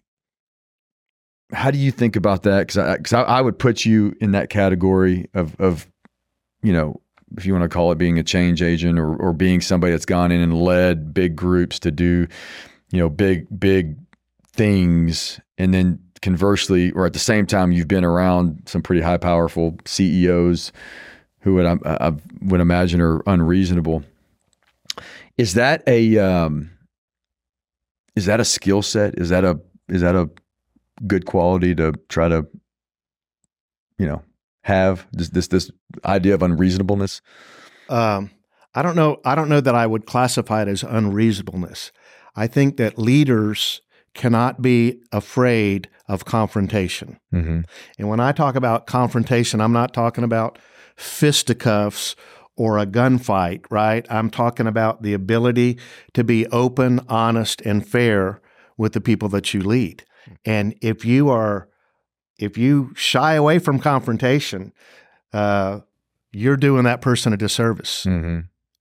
how 1.52 1.70
do 1.70 1.78
you 1.78 1.90
think 1.90 2.16
about 2.16 2.42
that? 2.42 2.60
Because 2.60 2.78
I, 2.78 2.96
cause 2.98 3.12
I, 3.12 3.22
I, 3.22 3.40
would 3.40 3.58
put 3.58 3.84
you 3.84 4.14
in 4.20 4.32
that 4.32 4.50
category 4.50 5.28
of, 5.34 5.58
of, 5.60 5.88
you 6.62 6.72
know, 6.72 7.00
if 7.36 7.46
you 7.46 7.52
want 7.52 7.62
to 7.62 7.68
call 7.68 7.92
it 7.92 7.98
being 7.98 8.18
a 8.18 8.22
change 8.22 8.62
agent 8.62 8.98
or, 8.98 9.14
or 9.16 9.32
being 9.32 9.60
somebody 9.60 9.92
that's 9.92 10.06
gone 10.06 10.32
in 10.32 10.40
and 10.40 10.60
led 10.60 11.12
big 11.12 11.36
groups 11.36 11.78
to 11.80 11.90
do, 11.90 12.26
you 12.90 12.98
know, 12.98 13.08
big, 13.08 13.46
big 13.58 13.96
things. 14.52 15.40
And 15.58 15.74
then 15.74 15.98
conversely, 16.22 16.90
or 16.92 17.06
at 17.06 17.12
the 17.12 17.18
same 17.18 17.46
time, 17.46 17.72
you've 17.72 17.88
been 17.88 18.04
around 18.04 18.62
some 18.66 18.82
pretty 18.82 19.02
high, 19.02 19.18
powerful 19.18 19.76
CEOs 19.84 20.72
who 21.40 21.54
would, 21.54 21.66
I, 21.66 21.76
I 21.84 22.12
would 22.42 22.60
imagine 22.60 23.00
are 23.00 23.22
unreasonable. 23.26 24.02
Is 25.36 25.54
that 25.54 25.82
a, 25.86 26.18
um, 26.18 26.70
is 28.16 28.26
that 28.26 28.40
a 28.40 28.44
skill 28.44 28.82
set? 28.82 29.18
Is 29.18 29.28
that 29.28 29.44
a, 29.44 29.60
is 29.88 30.00
that 30.00 30.16
a 30.16 30.28
good 31.06 31.26
quality 31.26 31.74
to 31.76 31.92
try 32.08 32.28
to, 32.28 32.46
you 33.98 34.06
know, 34.06 34.22
have 34.68 35.06
this 35.12 35.30
this 35.30 35.48
this 35.48 35.70
idea 36.04 36.34
of 36.34 36.42
unreasonableness? 36.42 37.20
Um, 37.88 38.30
I 38.74 38.82
don't 38.82 38.96
know. 38.96 39.20
I 39.24 39.34
don't 39.34 39.48
know 39.48 39.60
that 39.60 39.74
I 39.74 39.86
would 39.86 40.06
classify 40.06 40.62
it 40.62 40.68
as 40.68 40.82
unreasonableness. 40.82 41.90
I 42.36 42.46
think 42.46 42.76
that 42.76 42.98
leaders 42.98 43.80
cannot 44.14 44.60
be 44.62 45.00
afraid 45.10 45.88
of 46.06 46.24
confrontation. 46.24 47.18
Mm-hmm. 47.32 47.60
And 47.98 48.08
when 48.08 48.20
I 48.20 48.32
talk 48.32 48.56
about 48.56 48.86
confrontation, 48.86 49.60
I'm 49.60 49.72
not 49.72 49.92
talking 49.92 50.24
about 50.24 50.58
fisticuffs 50.96 52.14
or 52.56 52.78
a 52.78 52.86
gunfight, 52.86 53.64
right? 53.70 54.06
I'm 54.10 54.30
talking 54.30 54.66
about 54.66 55.02
the 55.02 55.14
ability 55.14 55.78
to 56.12 56.24
be 56.24 56.46
open, 56.48 57.00
honest, 57.08 57.62
and 57.62 57.86
fair 57.86 58.40
with 58.76 58.92
the 58.92 59.00
people 59.00 59.28
that 59.30 59.54
you 59.54 59.62
lead. 59.62 60.04
And 60.44 60.74
if 60.82 61.04
you 61.04 61.30
are, 61.30 61.68
if 62.38 62.56
you 62.56 62.92
shy 62.94 63.34
away 63.34 63.58
from 63.58 63.78
confrontation, 63.78 64.72
uh, 65.32 65.80
you're 66.32 66.56
doing 66.56 66.84
that 66.84 67.00
person 67.00 67.32
a 67.32 67.36
disservice. 67.36 68.04
Mm-hmm. 68.04 68.40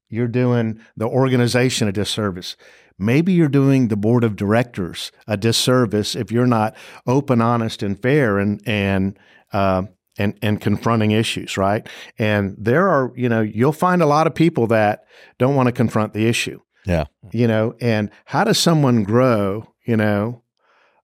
You're 0.09 0.27
doing 0.27 0.79
the 0.95 1.07
organization 1.07 1.87
a 1.87 1.91
disservice. 1.91 2.55
Maybe 2.97 3.33
you're 3.33 3.49
doing 3.49 3.89
the 3.89 3.97
board 3.97 4.23
of 4.23 4.35
directors 4.35 5.11
a 5.27 5.37
disservice 5.37 6.15
if 6.15 6.31
you're 6.31 6.47
not 6.47 6.75
open, 7.05 7.41
honest, 7.41 7.83
and 7.83 8.01
fair, 8.01 8.39
and 8.39 8.61
and 8.65 9.19
uh, 9.53 9.83
and 10.17 10.37
and 10.41 10.61
confronting 10.61 11.11
issues, 11.11 11.57
right? 11.57 11.87
And 12.17 12.55
there 12.57 12.87
are, 12.87 13.11
you 13.15 13.29
know, 13.29 13.41
you'll 13.41 13.73
find 13.73 14.01
a 14.01 14.07
lot 14.07 14.27
of 14.27 14.33
people 14.33 14.67
that 14.67 15.05
don't 15.37 15.55
want 15.55 15.67
to 15.67 15.73
confront 15.73 16.13
the 16.13 16.27
issue. 16.27 16.59
Yeah. 16.85 17.05
You 17.31 17.47
know, 17.47 17.75
and 17.81 18.09
how 18.25 18.45
does 18.45 18.57
someone 18.57 19.03
grow, 19.03 19.73
you 19.85 19.97
know, 19.97 20.41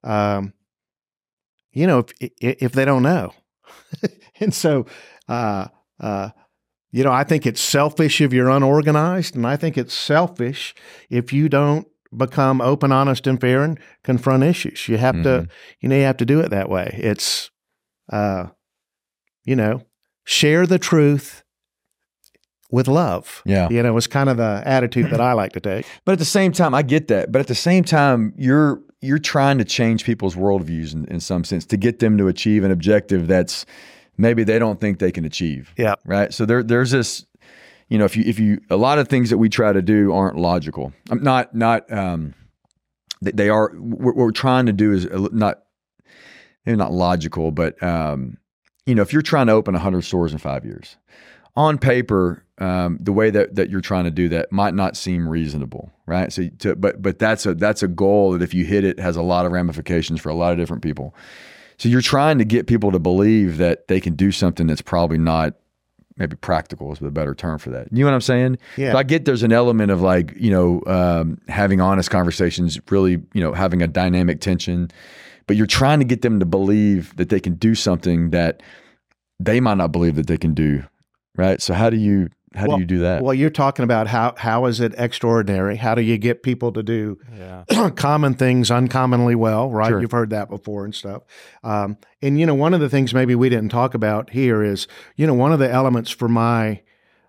um, 0.02 0.54
you 1.74 1.86
know, 1.86 1.98
if 2.20 2.32
if 2.40 2.72
they 2.72 2.84
don't 2.84 3.02
know, 3.02 3.34
and 4.40 4.54
so, 4.54 4.86
uh, 5.28 5.66
uh, 6.00 6.30
you 6.90 7.04
know, 7.04 7.12
I 7.12 7.24
think 7.24 7.46
it's 7.46 7.60
selfish 7.60 8.20
if 8.20 8.32
you're 8.32 8.48
unorganized, 8.48 9.36
and 9.36 9.46
I 9.46 9.56
think 9.56 9.76
it's 9.76 9.92
selfish 9.92 10.74
if 11.10 11.32
you 11.32 11.48
don't 11.48 11.86
become 12.16 12.60
open, 12.60 12.92
honest, 12.92 13.26
and 13.26 13.40
fair 13.40 13.62
and 13.62 13.78
confront 14.04 14.44
issues. 14.44 14.88
You 14.88 14.96
have 14.98 15.16
mm-hmm. 15.16 15.46
to, 15.46 15.48
you 15.80 15.88
know, 15.88 15.96
you 15.96 16.02
have 16.02 16.16
to 16.18 16.24
do 16.24 16.40
it 16.40 16.50
that 16.50 16.68
way. 16.68 16.98
It's, 17.02 17.50
uh, 18.12 18.46
you 19.44 19.56
know, 19.56 19.82
share 20.24 20.66
the 20.66 20.78
truth 20.78 21.42
with 22.70 22.88
love. 22.88 23.42
Yeah. 23.44 23.68
You 23.70 23.82
know, 23.82 23.96
it's 23.96 24.06
kind 24.06 24.28
of 24.28 24.36
the 24.36 24.62
attitude 24.64 25.10
that 25.10 25.20
I 25.20 25.32
like 25.32 25.52
to 25.52 25.60
take. 25.60 25.86
But 26.04 26.12
at 26.12 26.18
the 26.18 26.24
same 26.24 26.52
time, 26.52 26.74
I 26.74 26.82
get 26.82 27.08
that. 27.08 27.30
But 27.30 27.40
at 27.40 27.46
the 27.46 27.54
same 27.54 27.84
time, 27.84 28.34
you're 28.36 28.80
you're 29.04 29.18
trying 29.18 29.58
to 29.58 29.64
change 29.64 30.04
people's 30.04 30.34
worldviews 30.34 30.94
in, 30.94 31.04
in 31.06 31.20
some 31.20 31.44
sense 31.44 31.64
to 31.66 31.76
get 31.76 31.98
them 31.98 32.18
to 32.18 32.28
achieve 32.28 32.64
an 32.64 32.70
objective 32.70 33.26
that's 33.26 33.66
maybe 34.16 34.44
they 34.44 34.58
don't 34.58 34.80
think 34.80 34.98
they 34.98 35.12
can 35.12 35.24
achieve. 35.24 35.72
Yeah. 35.76 35.94
Right. 36.04 36.32
So 36.32 36.46
there 36.46 36.62
there's 36.62 36.90
this, 36.90 37.26
you 37.88 37.98
know, 37.98 38.04
if 38.04 38.16
you 38.16 38.24
if 38.26 38.38
you 38.38 38.60
a 38.70 38.76
lot 38.76 38.98
of 38.98 39.08
things 39.08 39.30
that 39.30 39.38
we 39.38 39.48
try 39.48 39.72
to 39.72 39.82
do 39.82 40.12
aren't 40.12 40.36
logical. 40.36 40.92
I'm 41.10 41.22
not 41.22 41.54
not 41.54 41.90
um 41.92 42.34
they 43.20 43.48
are 43.48 43.70
what 43.70 44.16
we're 44.16 44.30
trying 44.30 44.66
to 44.66 44.72
do 44.72 44.92
is 44.92 45.06
not 45.32 45.62
maybe 46.66 46.76
not 46.76 46.92
logical, 46.92 47.50
but 47.50 47.80
um, 47.82 48.38
you 48.86 48.94
know, 48.94 49.02
if 49.02 49.12
you're 49.12 49.22
trying 49.22 49.46
to 49.46 49.52
open 49.52 49.74
100 49.74 50.02
stores 50.02 50.32
in 50.32 50.38
five 50.38 50.64
years, 50.64 50.96
on 51.56 51.78
paper, 51.78 52.43
um, 52.58 52.98
the 53.00 53.12
way 53.12 53.30
that, 53.30 53.56
that 53.56 53.68
you're 53.68 53.80
trying 53.80 54.04
to 54.04 54.10
do 54.10 54.28
that 54.28 54.52
might 54.52 54.74
not 54.74 54.96
seem 54.96 55.28
reasonable, 55.28 55.92
right? 56.06 56.32
So, 56.32 56.48
to, 56.60 56.76
but 56.76 57.02
but 57.02 57.18
that's 57.18 57.46
a 57.46 57.54
that's 57.54 57.82
a 57.82 57.88
goal 57.88 58.32
that 58.32 58.42
if 58.42 58.54
you 58.54 58.64
hit 58.64 58.84
it 58.84 59.00
has 59.00 59.16
a 59.16 59.22
lot 59.22 59.44
of 59.44 59.52
ramifications 59.52 60.20
for 60.20 60.28
a 60.28 60.34
lot 60.34 60.52
of 60.52 60.58
different 60.58 60.82
people. 60.82 61.14
So 61.78 61.88
you're 61.88 62.00
trying 62.00 62.38
to 62.38 62.44
get 62.44 62.68
people 62.68 62.92
to 62.92 63.00
believe 63.00 63.56
that 63.56 63.88
they 63.88 64.00
can 64.00 64.14
do 64.14 64.30
something 64.30 64.68
that's 64.68 64.82
probably 64.82 65.18
not 65.18 65.54
maybe 66.16 66.36
practical 66.36 66.92
is 66.92 67.00
a 67.00 67.10
better 67.10 67.34
term 67.34 67.58
for 67.58 67.70
that. 67.70 67.88
You 67.90 68.04
know 68.04 68.06
what 68.06 68.14
I'm 68.14 68.20
saying? 68.20 68.58
Yeah. 68.76 68.92
So 68.92 68.98
I 68.98 69.02
get 69.02 69.24
there's 69.24 69.42
an 69.42 69.52
element 69.52 69.90
of 69.90 70.00
like 70.00 70.32
you 70.36 70.52
know 70.52 70.80
um, 70.86 71.40
having 71.48 71.80
honest 71.80 72.10
conversations, 72.10 72.78
really 72.88 73.20
you 73.32 73.42
know 73.42 73.52
having 73.52 73.82
a 73.82 73.88
dynamic 73.88 74.40
tension, 74.40 74.92
but 75.48 75.56
you're 75.56 75.66
trying 75.66 75.98
to 75.98 76.04
get 76.04 76.22
them 76.22 76.38
to 76.38 76.46
believe 76.46 77.16
that 77.16 77.30
they 77.30 77.40
can 77.40 77.54
do 77.54 77.74
something 77.74 78.30
that 78.30 78.62
they 79.40 79.58
might 79.58 79.78
not 79.78 79.90
believe 79.90 80.14
that 80.14 80.28
they 80.28 80.38
can 80.38 80.54
do 80.54 80.84
right? 81.36 81.60
So 81.60 81.74
how 81.74 81.90
do 81.90 81.96
you 81.96 82.30
how 82.54 82.66
well, 82.66 82.76
do 82.76 82.82
you 82.82 82.86
do 82.86 82.98
that? 83.00 83.22
Well, 83.22 83.34
you're 83.34 83.50
talking 83.50 83.82
about 83.82 84.06
how 84.06 84.34
how 84.36 84.66
is 84.66 84.80
it 84.80 84.94
extraordinary? 84.96 85.76
How 85.76 85.94
do 85.94 86.02
you 86.02 86.18
get 86.18 86.42
people 86.42 86.72
to 86.72 86.82
do 86.82 87.18
yeah. 87.36 87.90
common 87.96 88.34
things 88.34 88.70
uncommonly 88.70 89.34
well? 89.34 89.70
Right? 89.70 89.88
Sure. 89.88 90.00
You've 90.00 90.12
heard 90.12 90.30
that 90.30 90.48
before 90.48 90.84
and 90.84 90.94
stuff. 90.94 91.22
Um, 91.62 91.98
and 92.22 92.38
you 92.38 92.46
know, 92.46 92.54
one 92.54 92.72
of 92.72 92.80
the 92.80 92.88
things 92.88 93.12
maybe 93.12 93.34
we 93.34 93.48
didn't 93.48 93.70
talk 93.70 93.94
about 93.94 94.30
here 94.30 94.62
is 94.62 94.86
you 95.16 95.26
know 95.26 95.34
one 95.34 95.52
of 95.52 95.58
the 95.58 95.70
elements 95.70 96.10
for 96.10 96.28
my 96.28 96.80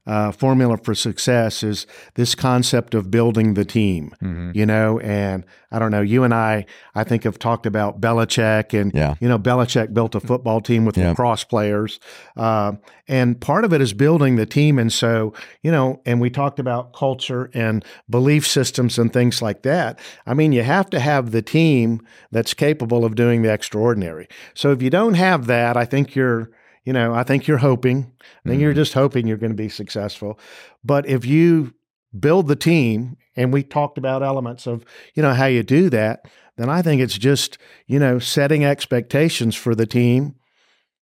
uh, 0.08 0.32
formula 0.32 0.78
for 0.78 0.94
success 0.94 1.64
is 1.64 1.88
this 2.14 2.36
concept 2.36 2.94
of 2.94 3.10
building 3.10 3.56
the 3.56 3.66
team, 3.66 4.14
mm-hmm. 4.22 4.52
you 4.54 4.66
know, 4.66 5.00
and 5.00 5.44
I 5.72 5.80
don't 5.80 5.92
know, 5.92 6.02
you 6.02 6.24
and 6.24 6.34
I, 6.34 6.66
I 6.94 7.04
think 7.04 7.24
have 7.24 7.40
talked 7.40 7.66
about 7.66 8.00
Belichick 8.00 8.80
and, 8.80 8.94
yeah. 8.94 9.16
you 9.20 9.28
know, 9.28 9.40
Belichick 9.40 9.94
built 9.94 10.14
a 10.16 10.20
football 10.20 10.62
team 10.62 10.86
with 10.86 10.98
yeah. 10.98 11.10
lacrosse 11.10 11.44
players. 11.44 12.00
Uh, 12.38 12.74
and 13.08 13.40
part 13.42 13.66
of 13.66 13.74
it 13.74 13.82
is 13.82 13.94
building 13.94 14.36
the 14.36 14.46
team. 14.46 14.80
And 14.80 14.94
so, 14.94 15.34
you 15.64 15.72
know, 15.72 16.02
and 16.06 16.22
we 16.22 16.30
talked 16.30 16.60
about 16.60 16.94
culture 16.94 17.50
and 17.54 17.84
belief 18.10 18.48
systems 18.48 19.00
and 19.00 19.12
things 19.12 19.42
like 19.42 19.64
that. 19.64 20.00
I 20.26 20.34
mean, 20.34 20.54
you 20.54 20.64
have 20.64 20.90
to 20.92 21.00
have 21.00 21.32
the 21.32 21.42
team 21.42 22.02
that's 22.32 22.54
capable 22.54 23.04
of 23.04 23.16
doing 23.16 23.42
the 23.42 23.52
extraordinary. 23.52 24.28
So 24.54 24.72
if 24.72 24.82
you 24.82 24.90
don't 24.90 25.16
have 25.16 25.48
that, 25.48 25.78
I 25.78 25.86
think 25.86 26.16
you're, 26.16 26.52
you 26.86 26.94
know, 26.94 27.14
I 27.14 27.24
think 27.24 27.48
you're 27.48 27.58
hoping. 27.58 28.12
I 28.46 28.50
think 28.50 28.60
mm 28.60 28.62
you're 28.62 28.72
mm-hmm. 28.72 28.78
just 28.78 28.94
hoping 28.94 29.28
you're 29.28 29.38
going 29.38 29.52
to 29.52 29.56
be 29.56 29.70
successful. 29.70 30.40
But 30.84 31.08
if 31.08 31.26
you 31.26 31.74
build 32.18 32.48
the 32.48 32.56
team, 32.56 33.18
and 33.36 33.52
we 33.52 33.64
talked 33.64 33.98
about 33.98 34.24
elements 34.24 34.66
of, 34.68 34.86
you 35.14 35.22
know, 35.22 35.34
how 35.34 35.48
you 35.48 35.64
do 35.64 35.90
that, 35.90 36.26
then 36.58 36.70
I 36.70 36.82
think 36.82 37.02
it's 37.02 37.18
just, 37.18 37.58
you 37.88 38.00
know, 38.00 38.20
setting 38.20 38.64
expectations 38.64 39.56
for 39.56 39.76
the 39.76 39.86
team 39.86 40.36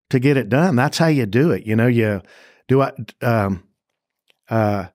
to 0.10 0.20
get 0.20 0.38
it 0.38 0.50
done. 0.50 0.76
That's 0.76 0.98
how 0.98 1.08
you 1.08 1.26
do 1.26 1.52
it. 1.52 1.68
You 1.68 1.76
know, 1.76 1.88
you 1.88 2.22
do 2.68 2.82
I, 2.82 2.92
um, 3.22 3.64
uh, 4.50 4.88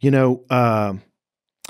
you 0.00 0.10
know, 0.10 0.44
uh, 0.50 0.94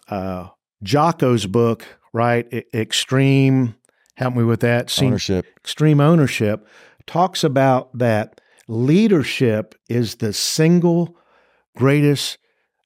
uh, 0.09 0.49
Jocko's 0.85 1.47
book, 1.47 1.87
right? 2.13 2.47
extreme, 2.75 3.77
help 4.17 4.35
me 4.35 4.45
with 4.45 4.61
that. 4.61 4.93
Ownership. 5.01 5.47
Extreme 5.59 6.01
ownership 6.01 6.67
talks 7.07 7.45
about 7.45 7.97
that 7.99 8.41
leadership 8.69 9.75
is 9.89 10.17
the 10.17 10.33
single 10.33 11.17
greatest 11.77 12.39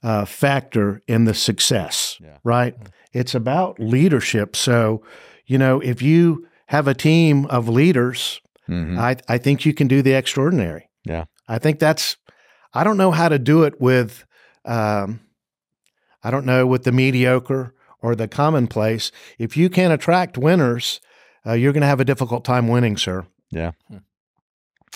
uh, 0.02 0.24
factor 0.24 1.00
in 1.06 1.24
the 1.24 1.34
success, 1.34 2.18
yeah. 2.20 2.38
right? 2.44 2.74
Mm-hmm. 2.74 2.88
It's 3.12 3.34
about 3.34 3.78
leadership. 3.78 4.56
So, 4.56 5.02
you 5.46 5.58
know, 5.58 5.80
if 5.80 6.02
you 6.02 6.46
have 6.66 6.86
a 6.86 6.94
team 6.94 7.46
of 7.46 7.68
leaders, 7.68 8.40
mm-hmm. 8.68 8.98
I, 8.98 9.16
I 9.28 9.38
think 9.38 9.64
you 9.64 9.74
can 9.74 9.88
do 9.88 10.02
the 10.02 10.12
extraordinary. 10.12 10.88
Yeah. 11.04 11.24
I 11.48 11.58
think 11.58 11.78
that's, 11.78 12.16
I 12.72 12.84
don't 12.84 12.96
know 12.96 13.10
how 13.10 13.28
to 13.28 13.38
do 13.38 13.64
it 13.64 13.80
with, 13.80 14.24
um, 14.64 15.20
I 16.22 16.30
don't 16.30 16.46
know, 16.46 16.66
with 16.66 16.84
the 16.84 16.92
mediocre 16.92 17.74
or 18.00 18.14
the 18.14 18.28
commonplace. 18.28 19.10
If 19.38 19.56
you 19.56 19.68
can't 19.68 19.92
attract 19.92 20.38
winners, 20.38 21.00
uh, 21.44 21.54
you're 21.54 21.72
going 21.72 21.80
to 21.80 21.86
have 21.88 22.00
a 22.00 22.04
difficult 22.04 22.44
time 22.44 22.68
winning, 22.68 22.96
sir. 22.96 23.26
Yeah. 23.50 23.72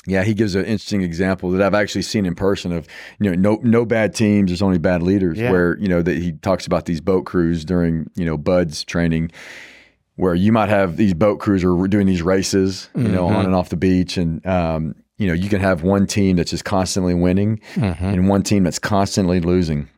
Yeah, 0.06 0.22
he 0.22 0.34
gives 0.34 0.54
an 0.54 0.64
interesting 0.66 1.02
example 1.02 1.50
that 1.52 1.62
I've 1.62 1.74
actually 1.74 2.02
seen 2.02 2.26
in 2.26 2.34
person 2.34 2.72
of 2.72 2.86
you 3.20 3.30
know 3.30 3.36
no 3.36 3.60
no 3.62 3.84
bad 3.86 4.14
teams, 4.14 4.50
there's 4.50 4.62
only 4.62 4.78
bad 4.78 5.02
leaders. 5.02 5.38
Yeah. 5.38 5.50
Where 5.50 5.78
you 5.78 5.88
know 5.88 6.02
that 6.02 6.16
he 6.16 6.32
talks 6.32 6.66
about 6.66 6.84
these 6.86 7.00
boat 7.00 7.24
crews 7.24 7.64
during 7.64 8.10
you 8.14 8.24
know 8.26 8.36
BUD/S 8.36 8.84
training, 8.84 9.30
where 10.16 10.34
you 10.34 10.52
might 10.52 10.68
have 10.68 10.96
these 10.96 11.14
boat 11.14 11.40
crews 11.40 11.64
are 11.64 11.88
doing 11.88 12.06
these 12.06 12.22
races, 12.22 12.88
you 12.94 13.08
know, 13.08 13.26
Mhm. 13.28 13.34
on 13.36 13.46
and 13.46 13.54
off 13.54 13.70
the 13.70 13.76
beach, 13.76 14.16
and 14.18 14.44
um, 14.46 14.94
you 15.16 15.26
know 15.26 15.32
you 15.32 15.48
can 15.48 15.60
have 15.60 15.82
one 15.82 16.06
team 16.06 16.36
that's 16.36 16.50
just 16.50 16.64
constantly 16.64 17.14
winning 17.14 17.60
Mhm. 17.74 18.00
and 18.02 18.28
one 18.28 18.42
team 18.42 18.64
that's 18.64 18.78
constantly 18.78 19.40
losing, 19.40 19.88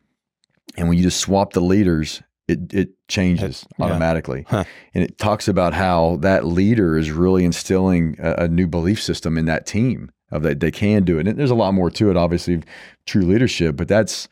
and 0.77 0.87
when 0.87 0.97
you 0.97 1.03
just 1.03 1.19
swap 1.19 1.51
the 1.53 1.61
leaders, 1.61 2.21
it 2.47 2.73
it 2.73 2.89
changes 3.07 3.65
yeah. 3.77 3.85
automatically, 3.85 4.45
Huh. 4.47 4.63
and 4.93 5.03
it 5.03 5.17
talks 5.17 5.47
about 5.47 5.73
how 5.73 6.17
that 6.21 6.45
leader 6.45 6.97
is 6.97 7.11
really 7.11 7.43
instilling 7.43 8.15
a, 8.19 8.43
a 8.43 8.47
new 8.47 8.67
belief 8.67 9.01
system 9.01 9.37
in 9.37 9.45
that 9.45 9.65
team 9.65 10.11
of 10.31 10.43
that 10.43 10.59
they 10.59 10.71
can 10.71 11.03
do 11.03 11.19
it. 11.19 11.27
And 11.27 11.37
there's 11.37 11.51
a 11.51 11.55
lot 11.55 11.73
more 11.73 11.89
to 11.91 12.09
it, 12.09 12.17
obviously, 12.17 12.61
true 13.05 13.23
leadership, 13.23 13.75
but 13.75 13.87
that's 13.87 14.27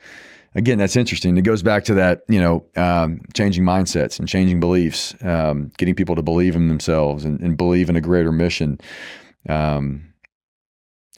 again 0.55 0.78
that's 0.78 0.95
interesting. 0.95 1.38
It 1.38 1.41
goes 1.43 1.61
back 1.63 1.84
to 1.86 1.93
that 1.95 2.22
you 2.30 2.39
know 2.39 2.66
um, 2.78 3.22
changing 3.34 3.63
mindsets 3.63 4.20
and 4.20 4.28
changing 4.28 4.59
beliefs, 4.59 5.13
um, 5.22 5.72
getting 5.78 5.95
people 5.95 6.16
to 6.16 6.22
believe 6.22 6.55
in 6.55 6.68
themselves 6.70 7.26
and, 7.26 7.39
and 7.41 7.57
believe 7.57 7.89
in 7.89 7.95
a 7.95 8.01
greater 8.01 8.32
mission. 8.32 8.80
Um, 9.49 10.13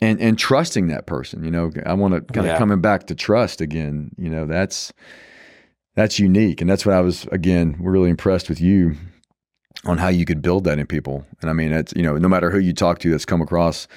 and 0.02 0.20
and 0.22 0.38
trusting 0.38 0.88
that 0.88 1.08
person, 1.08 1.43
you 1.43 1.50
know, 1.52 1.72
I 1.86 1.93
want 1.93 2.14
to 2.14 2.22
kind 2.34 2.45
of 2.45 2.54
Yeah. 2.54 2.58
coming 2.60 2.82
back 2.82 3.08
to 3.08 3.16
trust 3.16 3.62
again. 3.62 4.12
You 4.18 4.30
know, 4.30 4.45
that's 4.45 4.93
that's 5.98 6.20
unique, 6.20 6.62
and 6.62 6.70
that's 6.70 6.86
what 6.86 6.93
I 6.95 7.02
was 7.02 7.26
again. 7.32 7.76
We're 7.80 7.91
really 7.91 8.12
impressed 8.12 8.50
with 8.50 8.62
you 8.62 8.95
on 9.84 9.98
how 9.98 10.10
you 10.10 10.26
could 10.26 10.43
build 10.43 10.64
that 10.66 10.78
in 10.78 10.86
people. 10.86 11.26
And 11.41 11.50
I 11.50 11.54
mean, 11.54 11.74
it's 11.74 11.91
you 11.95 12.04
know, 12.04 12.18
no 12.18 12.28
matter 12.30 12.52
who 12.52 12.60
you 12.60 12.72
talk 12.72 13.00
to 13.00 13.10
that's 13.10 13.26
come 13.26 13.41
across 13.41 13.88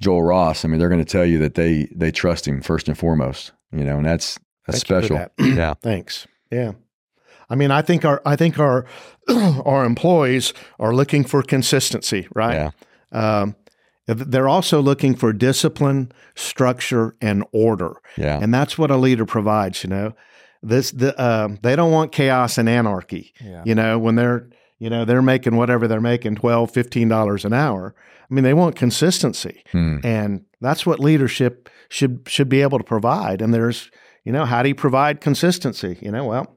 Joel 0.00 0.22
Ross, 0.22 0.64
I 0.64 0.68
mean, 0.68 0.78
they're 0.78 0.88
going 0.88 1.04
to 1.04 1.12
tell 1.12 1.26
you 1.26 1.38
that 1.40 1.54
they 1.54 1.86
they 1.94 2.10
trust 2.10 2.48
him 2.48 2.62
first 2.62 2.88
and 2.88 2.96
foremost. 2.96 3.52
You 3.72 3.84
know, 3.84 3.98
and 3.98 4.06
that's 4.06 4.38
that's 4.66 4.82
Thank 4.82 5.04
special. 5.04 5.18
that. 5.18 5.32
yeah, 5.38 5.74
Thanks. 5.82 6.26
Yeah. 6.50 6.72
I 7.50 7.56
mean, 7.56 7.70
I 7.70 7.82
think 7.82 8.06
our 8.06 8.22
I 8.24 8.36
think 8.36 8.58
our 8.58 8.86
our 9.28 9.84
employees 9.84 10.54
are 10.78 10.94
looking 10.94 11.24
for 11.24 11.42
consistency, 11.42 12.26
right? 12.34 12.72
yeah, 13.12 13.40
Um, 13.40 13.54
they're 14.06 14.48
also 14.48 14.80
looking 14.80 15.14
for 15.14 15.32
discipline, 15.34 16.10
structure, 16.34 17.16
and 17.20 17.44
order, 17.52 17.96
yeah, 18.16 18.38
and 18.40 18.52
that's 18.52 18.78
what 18.78 18.90
a 18.90 18.96
leader 18.96 19.26
provides. 19.26 19.84
You 19.84 19.90
know, 19.90 20.14
this 20.64 20.90
the 20.90 21.14
um, 21.22 21.58
they 21.62 21.76
don't 21.76 21.92
want 21.92 22.12
chaos 22.12 22.58
and 22.58 22.68
anarchy. 22.68 23.32
Yeah. 23.40 23.62
You 23.64 23.74
know, 23.74 23.98
when 23.98 24.16
they're 24.16 24.48
you 24.78 24.90
know 24.90 25.04
they're 25.04 25.22
making 25.22 25.56
whatever 25.56 25.86
they're 25.86 26.00
making 26.00 26.36
12 26.36 26.70
15 26.70 27.08
dollars 27.08 27.44
an 27.44 27.52
hour. 27.52 27.94
I 28.30 28.34
mean 28.34 28.44
they 28.44 28.54
want 28.54 28.76
consistency. 28.76 29.62
Hmm. 29.70 29.98
and 30.02 30.44
that's 30.60 30.86
what 30.86 30.98
leadership 31.00 31.68
should 31.88 32.26
should 32.26 32.48
be 32.48 32.62
able 32.62 32.78
to 32.78 32.84
provide. 32.84 33.42
And 33.42 33.52
there's 33.52 33.90
you 34.24 34.32
know 34.32 34.44
how 34.44 34.62
do 34.62 34.68
you 34.68 34.74
provide 34.74 35.20
consistency? 35.20 35.98
You 36.00 36.10
know 36.10 36.24
well 36.24 36.56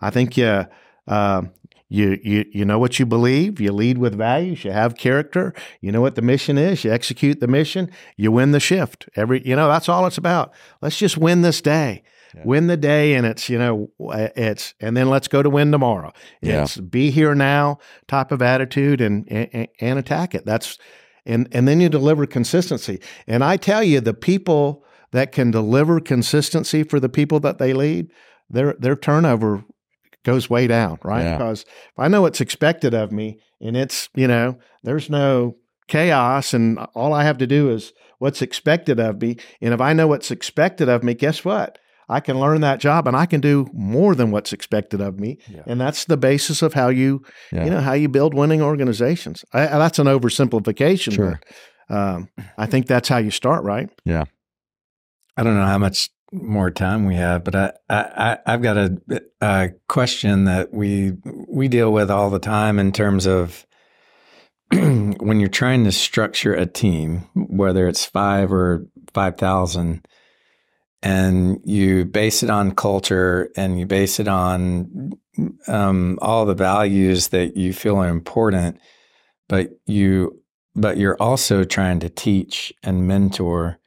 i 0.00 0.10
think 0.10 0.36
you 0.36 0.66
uh, 1.06 1.42
you 1.88 2.18
you 2.22 2.44
you 2.52 2.64
know 2.64 2.78
what 2.78 2.98
you 2.98 3.06
believe. 3.06 3.60
You 3.60 3.72
lead 3.72 3.98
with 3.98 4.14
values. 4.14 4.64
You 4.64 4.72
have 4.72 4.96
character. 4.96 5.54
You 5.80 5.90
know 5.90 6.00
what 6.00 6.14
the 6.14 6.22
mission 6.22 6.58
is. 6.58 6.84
You 6.84 6.92
execute 6.92 7.40
the 7.40 7.48
mission. 7.48 7.90
You 8.16 8.30
win 8.30 8.52
the 8.52 8.60
shift. 8.60 9.08
Every 9.16 9.46
you 9.46 9.56
know 9.56 9.68
that's 9.68 9.88
all 9.88 10.06
it's 10.06 10.18
about. 10.18 10.52
Let's 10.82 10.98
just 10.98 11.16
win 11.16 11.42
this 11.42 11.60
day 11.60 12.02
Yeah. 12.34 12.42
win 12.44 12.66
the 12.66 12.76
day 12.76 13.14
and 13.14 13.24
it's 13.26 13.48
you 13.48 13.58
know 13.58 13.90
it's 14.36 14.74
and 14.80 14.96
then 14.96 15.08
let's 15.08 15.28
go 15.28 15.42
to 15.42 15.48
win 15.48 15.72
tomorrow 15.72 16.12
Yeah. 16.42 16.62
it's 16.64 16.76
be 16.76 17.10
here 17.10 17.34
now 17.34 17.78
type 18.06 18.30
of 18.32 18.42
attitude 18.42 19.00
and, 19.00 19.26
and 19.30 19.68
and 19.80 19.98
attack 19.98 20.34
it 20.34 20.44
that's 20.44 20.78
and 21.24 21.48
and 21.52 21.66
then 21.66 21.80
you 21.80 21.88
deliver 21.88 22.26
consistency 22.26 23.00
and 23.26 23.42
i 23.42 23.56
tell 23.56 23.82
you 23.82 24.00
the 24.00 24.12
people 24.14 24.84
that 25.12 25.32
can 25.32 25.50
deliver 25.50 26.00
consistency 26.00 26.82
for 26.82 27.00
the 27.00 27.08
people 27.08 27.40
that 27.40 27.56
they 27.58 27.72
lead 27.72 28.10
their 28.50 28.74
their 28.78 28.96
turnover 28.96 29.64
goes 30.24 30.50
way 30.50 30.66
down 30.66 30.98
right 31.02 31.22
Yeah. 31.22 31.38
because 31.38 31.62
if 31.62 31.98
i 31.98 32.08
know 32.08 32.20
what's 32.22 32.40
expected 32.42 32.92
of 32.92 33.10
me 33.10 33.38
and 33.60 33.74
it's 33.76 34.10
you 34.14 34.28
know 34.28 34.58
there's 34.82 35.08
no 35.08 35.56
chaos 35.86 36.52
and 36.52 36.78
all 36.94 37.14
i 37.14 37.24
have 37.24 37.38
to 37.38 37.46
do 37.46 37.70
is 37.70 37.92
what's 38.18 38.42
expected 38.42 39.00
of 39.00 39.22
me 39.22 39.36
and 39.62 39.72
if 39.72 39.80
i 39.80 39.94
know 39.94 40.06
what's 40.06 40.30
expected 40.30 40.88
of 40.90 41.02
me 41.02 41.14
guess 41.14 41.42
what 41.44 41.78
i 42.08 42.20
can 42.20 42.38
learn 42.40 42.60
that 42.60 42.80
job 42.80 43.06
and 43.08 43.16
i 43.16 43.26
can 43.26 43.40
do 43.40 43.66
more 43.72 44.14
than 44.14 44.30
what's 44.30 44.52
expected 44.52 45.00
of 45.00 45.18
me 45.20 45.38
Yeah. 45.48 45.62
and 45.66 45.80
that's 45.80 46.04
the 46.06 46.16
basis 46.16 46.62
of 46.62 46.74
how 46.74 46.88
you 46.88 47.22
Yeah. 47.52 47.64
you 47.64 47.70
know 47.70 47.80
how 47.80 47.92
you 47.94 48.08
build 48.08 48.34
winning 48.34 48.62
organizations 48.62 49.44
I, 49.52 49.62
I- 49.68 49.78
that's 49.78 49.98
an 49.98 50.06
oversimplification 50.06 51.12
Sure. 51.14 51.40
but 51.88 51.96
um, 51.96 52.28
i 52.56 52.66
think 52.66 52.86
that's 52.86 53.08
how 53.08 53.18
you 53.18 53.30
start 53.30 53.64
right 53.64 53.88
Yeah. 54.04 54.24
I 55.36 55.44
don't 55.44 55.54
know 55.54 55.66
how 55.66 55.78
much 55.78 56.10
more 56.32 56.68
time 56.70 57.06
we 57.06 57.14
have, 57.14 57.44
but 57.44 57.54
I, 57.54 57.72
I, 57.88 58.00
I- 58.26 58.38
I've 58.44 58.60
got 58.62 58.76
a, 58.76 58.98
a 59.40 59.68
question 59.88 60.44
that 60.46 60.74
we 60.74 61.12
we 61.48 61.68
deal 61.68 61.92
with 61.92 62.10
all 62.10 62.28
the 62.28 62.40
time 62.40 62.78
in 62.80 62.90
terms 62.92 63.24
of 63.26 63.64
when 64.72 65.40
you're 65.40 65.48
trying 65.48 65.84
to 65.84 65.92
structure 65.92 66.52
a 66.54 66.66
team, 66.66 67.26
whether 67.34 67.86
it's 67.88 68.04
five 68.04 68.52
or 68.52 68.86
five 69.14 69.38
thousand, 69.38 70.06
and 71.02 71.60
you 71.64 72.04
base 72.04 72.42
it 72.42 72.50
on 72.50 72.74
culture 72.74 73.50
and 73.56 73.78
you 73.78 73.86
base 73.86 74.18
it 74.18 74.28
on 74.28 75.12
um, 75.68 76.18
all 76.20 76.44
the 76.44 76.54
values 76.54 77.28
that 77.28 77.56
you 77.56 77.72
feel 77.72 77.96
are 77.96 78.08
important, 78.08 78.78
but 79.48 79.70
you 79.86 80.42
but 80.74 80.96
you're 80.96 81.20
also 81.20 81.64
trying 81.64 82.00
to 82.00 82.08
teach 82.08 82.72
and 82.82 83.08
mentor. 83.08 83.78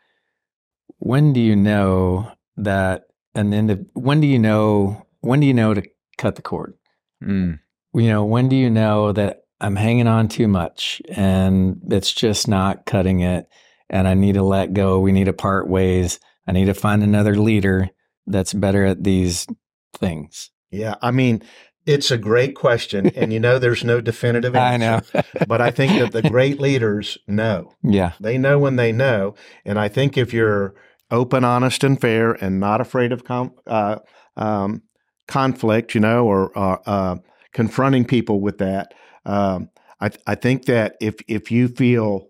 When 0.97 1.34
do 1.34 1.39
you 1.39 1.55
know 1.55 2.32
that 2.57 3.03
an 3.36 3.53
end 3.53 3.86
when 3.93 4.22
do 4.22 4.28
you 4.28 4.39
know 4.39 5.05
when 5.22 5.39
do 5.39 5.47
you 5.47 5.53
know 5.53 5.74
to 5.74 5.84
cut 6.18 6.36
the 6.36 6.41
cord? 6.41 6.76
Mm. 7.24 7.59
you 7.93 8.07
know 8.07 8.26
when 8.26 8.49
do 8.49 8.55
you 8.55 8.70
know 8.70 9.12
that 9.12 9.43
i'm 9.59 9.76
hanging 9.76 10.07
on 10.07 10.28
too 10.28 10.47
much 10.47 11.03
and 11.09 11.80
it's 11.91 12.12
just 12.12 12.47
not 12.47 12.88
cutting 12.88 13.20
it 13.20 13.47
and 13.91 14.07
i 14.07 14.16
need 14.16 14.34
to 14.34 14.43
let 14.43 14.74
go 14.74 14.99
we 14.99 15.12
need 15.12 15.26
to 15.26 15.34
part 15.34 15.70
ways 15.70 16.20
i 16.52 16.54
need 16.54 16.66
to 16.66 16.74
find 16.74 17.02
another 17.02 17.36
leader 17.36 17.89
that's 18.28 18.54
better 18.54 18.86
at 18.86 19.04
these 19.04 19.47
things. 19.95 20.52
Yeah 20.70 20.95
i 21.02 21.10
mean 21.12 21.41
it's 21.86 22.12
a 22.12 22.18
great 22.18 22.56
question 22.56 23.08
and 23.16 23.34
you 23.34 23.39
know 23.39 23.58
there's 23.58 23.84
no 23.84 24.02
definitive 24.02 24.56
answer. 24.58 25.12
i 25.16 25.22
know. 25.22 25.45
but 25.47 25.62
i 25.62 25.72
think 25.72 25.93
that 25.99 26.12
the 26.12 26.30
great 26.30 26.60
leaders 26.60 27.18
know. 27.26 27.72
Yeah. 27.82 28.12
They 28.20 28.38
know 28.38 28.60
when 28.60 28.76
they 28.76 28.91
know 28.91 29.34
and 29.66 29.80
i 29.80 29.88
think 29.88 30.18
if 30.18 30.34
you're 30.34 30.76
open 31.10 31.43
honest 31.43 31.84
and 31.84 31.99
fair 31.99 32.34
and 32.34 32.60
not 32.60 32.82
afraid 32.82 33.12
of 33.12 33.24
com- 33.24 33.56
uh, 33.68 33.97
um, 34.38 34.82
conflict 35.28 35.95
you 35.95 36.02
know 36.02 36.26
or 36.26 36.58
uh, 36.58 36.78
uh, 36.86 37.16
confronting 37.54 38.06
people 38.06 38.41
with 38.41 38.58
that 38.58 38.93
um, 39.26 39.70
I, 39.99 40.10
th- 40.10 40.24
I 40.28 40.36
think 40.36 40.66
that 40.66 40.95
if 40.99 41.16
if 41.28 41.52
you 41.52 41.68
feel 41.68 42.28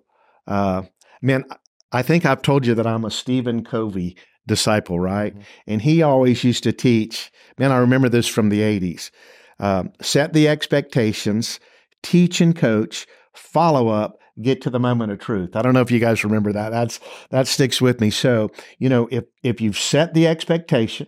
uh, 0.48 0.84
man 1.22 1.44
i 1.92 2.02
think 2.02 2.26
i've 2.26 2.42
told 2.42 2.66
you 2.66 2.74
that 2.76 2.88
i'm 2.88 3.06
a 3.06 3.12
stephen 3.12 3.64
covey 3.64 4.16
disciple 4.48 5.00
right? 5.00 5.36
Mhm. 5.36 5.44
and 5.68 5.82
he 5.84 6.02
always 6.02 6.44
used 6.44 6.64
to 6.64 6.72
teach 6.72 7.32
man 7.58 7.72
i 7.72 7.78
remember 7.78 8.10
this 8.10 8.28
from 8.28 8.50
the 8.50 8.62
80s 8.62 9.12
um, 9.60 9.92
set 10.02 10.34
the 10.34 10.48
expectations 10.48 11.60
teach 12.02 12.42
and 12.42 12.56
coach 12.56 13.06
follow 13.34 13.90
up 13.90 14.18
get 14.42 14.62
to 14.62 14.70
the 14.70 14.80
moment 14.80 15.12
of 15.12 15.20
truth. 15.20 15.56
I 15.56 15.62
don't 15.62 15.74
know 15.74 15.82
if 15.82 15.92
you 15.92 16.00
guys 16.00 16.24
remember 16.24 16.52
that. 16.54 16.70
That's 16.70 17.00
that 17.30 17.48
sticks 17.48 17.82
with 17.82 18.02
me. 18.02 18.10
So 18.10 18.50
you 18.80 18.90
know 18.90 19.08
if 19.12 19.26
if 19.44 19.62
you've 19.62 19.78
set 19.78 20.14
the 20.14 20.26
expectation 20.26 21.08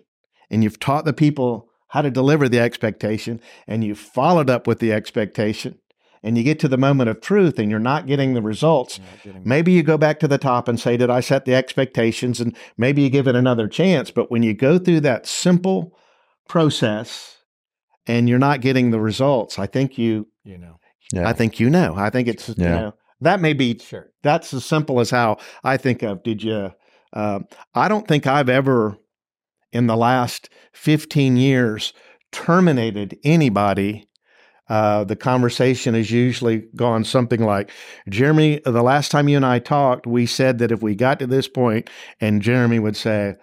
and 0.52 0.64
you've 0.64 0.80
taught 0.80 1.06
the 1.06 1.14
people 1.14 1.70
how 1.88 2.02
to 2.02 2.12
deliver 2.12 2.50
the 2.50 2.60
expectation 2.60 3.40
and 3.68 3.84
you've 3.84 3.98
followed 4.00 4.50
up 4.50 4.68
with 4.68 4.80
the 4.80 4.92
expectation 4.94 5.80
and 6.24 6.38
you 6.38 6.44
get 6.44 6.60
to 6.60 6.68
the 6.68 6.78
moment 6.78 7.10
of 7.10 7.20
truth 7.22 7.60
and 7.60 7.70
you're 7.70 7.80
not 7.80 8.06
getting 8.08 8.34
the 8.34 8.42
results 8.42 9.00
maybe 9.44 9.72
you 9.72 9.84
go 9.84 9.98
back 9.98 10.20
to 10.20 10.28
the 10.28 10.38
top 10.38 10.68
and 10.68 10.80
say 10.80 10.96
did 10.98 11.10
i 11.10 11.20
set 11.20 11.46
the 11.46 11.54
expectations 11.56 12.40
and 12.40 12.56
maybe 12.78 13.02
you 13.02 13.10
give 13.10 13.28
it 13.28 13.36
another 13.36 13.68
chance 13.68 14.10
but 14.12 14.32
when 14.32 14.44
you 14.44 14.54
go 14.54 14.78
through 14.80 15.00
that 15.02 15.26
simple 15.28 15.96
process 16.48 17.38
and 18.08 18.28
you're 18.30 18.40
not 18.40 18.62
getting 18.62 18.92
the 18.92 19.00
results 19.00 19.58
i 19.60 19.66
think 19.66 19.98
you 19.98 20.28
you 20.44 20.58
know 20.58 20.80
Yeah. 21.12 21.28
i 21.28 21.34
think 21.34 21.60
you 21.60 21.70
know 21.70 21.96
i 21.98 22.10
think 22.10 22.28
it's 22.28 22.50
you 22.50 22.56
Yeah. 22.58 22.80
know 22.80 22.94
that 23.22 23.40
may 23.42 23.54
be 23.54 23.78
sure 23.80 24.12
that's 24.22 24.54
as 24.54 24.66
simple 24.66 25.00
as 25.00 25.10
how 25.10 25.38
I 25.64 25.78
think 25.78 26.02
of. 26.02 26.24
Did 26.24 26.44
you? 26.44 26.72
Um, 27.14 27.46
I 27.74 27.88
don't 27.88 28.06
think 28.08 28.26
I've 28.28 28.50
ever, 28.50 28.98
in 29.72 29.88
the 29.88 29.96
last 29.98 30.50
fifteen 30.74 31.38
years, 31.38 31.94
terminated 32.34 33.18
anybody. 33.24 34.08
Uh, 34.74 35.04
the 35.04 35.16
conversation 35.16 35.94
has 35.94 36.10
usually 36.10 36.64
gone 36.76 37.04
something 37.04 37.42
like, 37.44 37.70
"Jeremy, 38.10 38.60
the 38.66 38.82
last 38.82 39.12
time 39.12 39.28
you 39.30 39.38
and 39.38 39.46
I 39.46 39.60
talked, 39.60 40.08
we 40.08 40.26
said 40.26 40.58
that 40.60 40.72
if 40.72 40.82
we 40.82 40.96
got 40.96 41.20
to 41.20 41.28
this 41.28 41.48
point, 41.48 41.90
and 42.20 42.42
Jeremy 42.42 42.80
would 42.80 42.96
say 42.96 43.36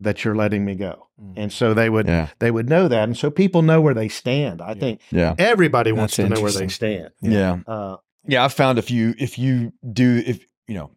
that 0.00 0.24
you're 0.24 0.34
letting 0.34 0.64
me 0.64 0.74
go, 0.74 1.08
Mm. 1.20 1.34
and 1.36 1.52
so 1.52 1.74
they 1.74 1.90
would 1.90 2.06
yeah, 2.06 2.28
they 2.38 2.50
would 2.50 2.70
know 2.70 2.88
that, 2.88 3.04
and 3.04 3.14
so 3.16 3.30
people 3.30 3.60
know 3.60 3.80
where 3.82 3.92
they 3.92 4.08
stand. 4.08 4.62
I 4.62 4.68
Yeah. 4.68 4.74
think 4.82 5.00
yeah, 5.10 5.34
everybody 5.38 5.92
wants 5.92 6.16
That's 6.16 6.28
to 6.28 6.34
know 6.34 6.40
where 6.42 6.52
they 6.52 6.68
stand. 6.68 7.10
yeah, 7.20 7.58
Uh, 7.66 7.96
yeah, 8.26 8.42
I 8.42 8.48
found 8.48 8.78
if 8.78 8.90
you 8.90 9.14
if 9.18 9.38
you 9.38 9.74
do 9.92 10.22
if 10.26 10.46
you 10.66 10.76
know, 10.76 10.90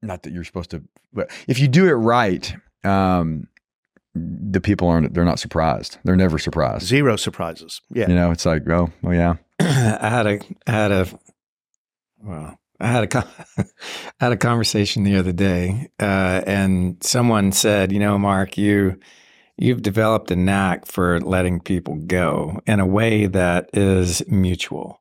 not 0.00 0.22
that 0.22 0.32
you're 0.32 0.44
supposed 0.44 0.70
to, 0.70 0.82
but 1.12 1.28
if 1.48 1.58
you 1.58 1.66
do 1.66 1.88
it 1.88 1.94
right, 1.94 2.54
um, 2.84 3.48
the 4.14 4.60
people 4.60 4.88
aren't 4.88 5.14
they're 5.14 5.24
not 5.24 5.38
surprised. 5.38 5.98
They're 6.04 6.16
never 6.16 6.38
surprised. 6.38 6.86
Zero 6.86 7.16
surprises. 7.16 7.80
Yeah. 7.90 8.08
You 8.08 8.14
know, 8.14 8.30
it's 8.30 8.46
like, 8.46 8.68
oh, 8.68 8.90
well, 9.02 9.14
yeah. 9.14 9.34
I 9.60 10.08
had 10.08 10.26
a 10.26 10.40
I 10.66 10.70
had 10.70 10.92
a 10.92 11.06
well, 12.22 12.58
I 12.80 12.86
had 12.86 13.14
a 13.14 13.26
I 13.58 13.64
had 14.20 14.32
a 14.32 14.36
conversation 14.36 15.04
the 15.04 15.16
other 15.16 15.32
day, 15.32 15.90
uh, 16.00 16.42
and 16.46 17.02
someone 17.02 17.52
said, 17.52 17.92
you 17.92 17.98
know, 17.98 18.18
Mark, 18.18 18.56
you 18.56 18.98
you've 19.56 19.82
developed 19.82 20.30
a 20.30 20.36
knack 20.36 20.86
for 20.86 21.20
letting 21.20 21.60
people 21.60 21.96
go 21.96 22.60
in 22.66 22.80
a 22.80 22.86
way 22.86 23.26
that 23.26 23.70
is 23.72 24.22
mutual, 24.28 25.00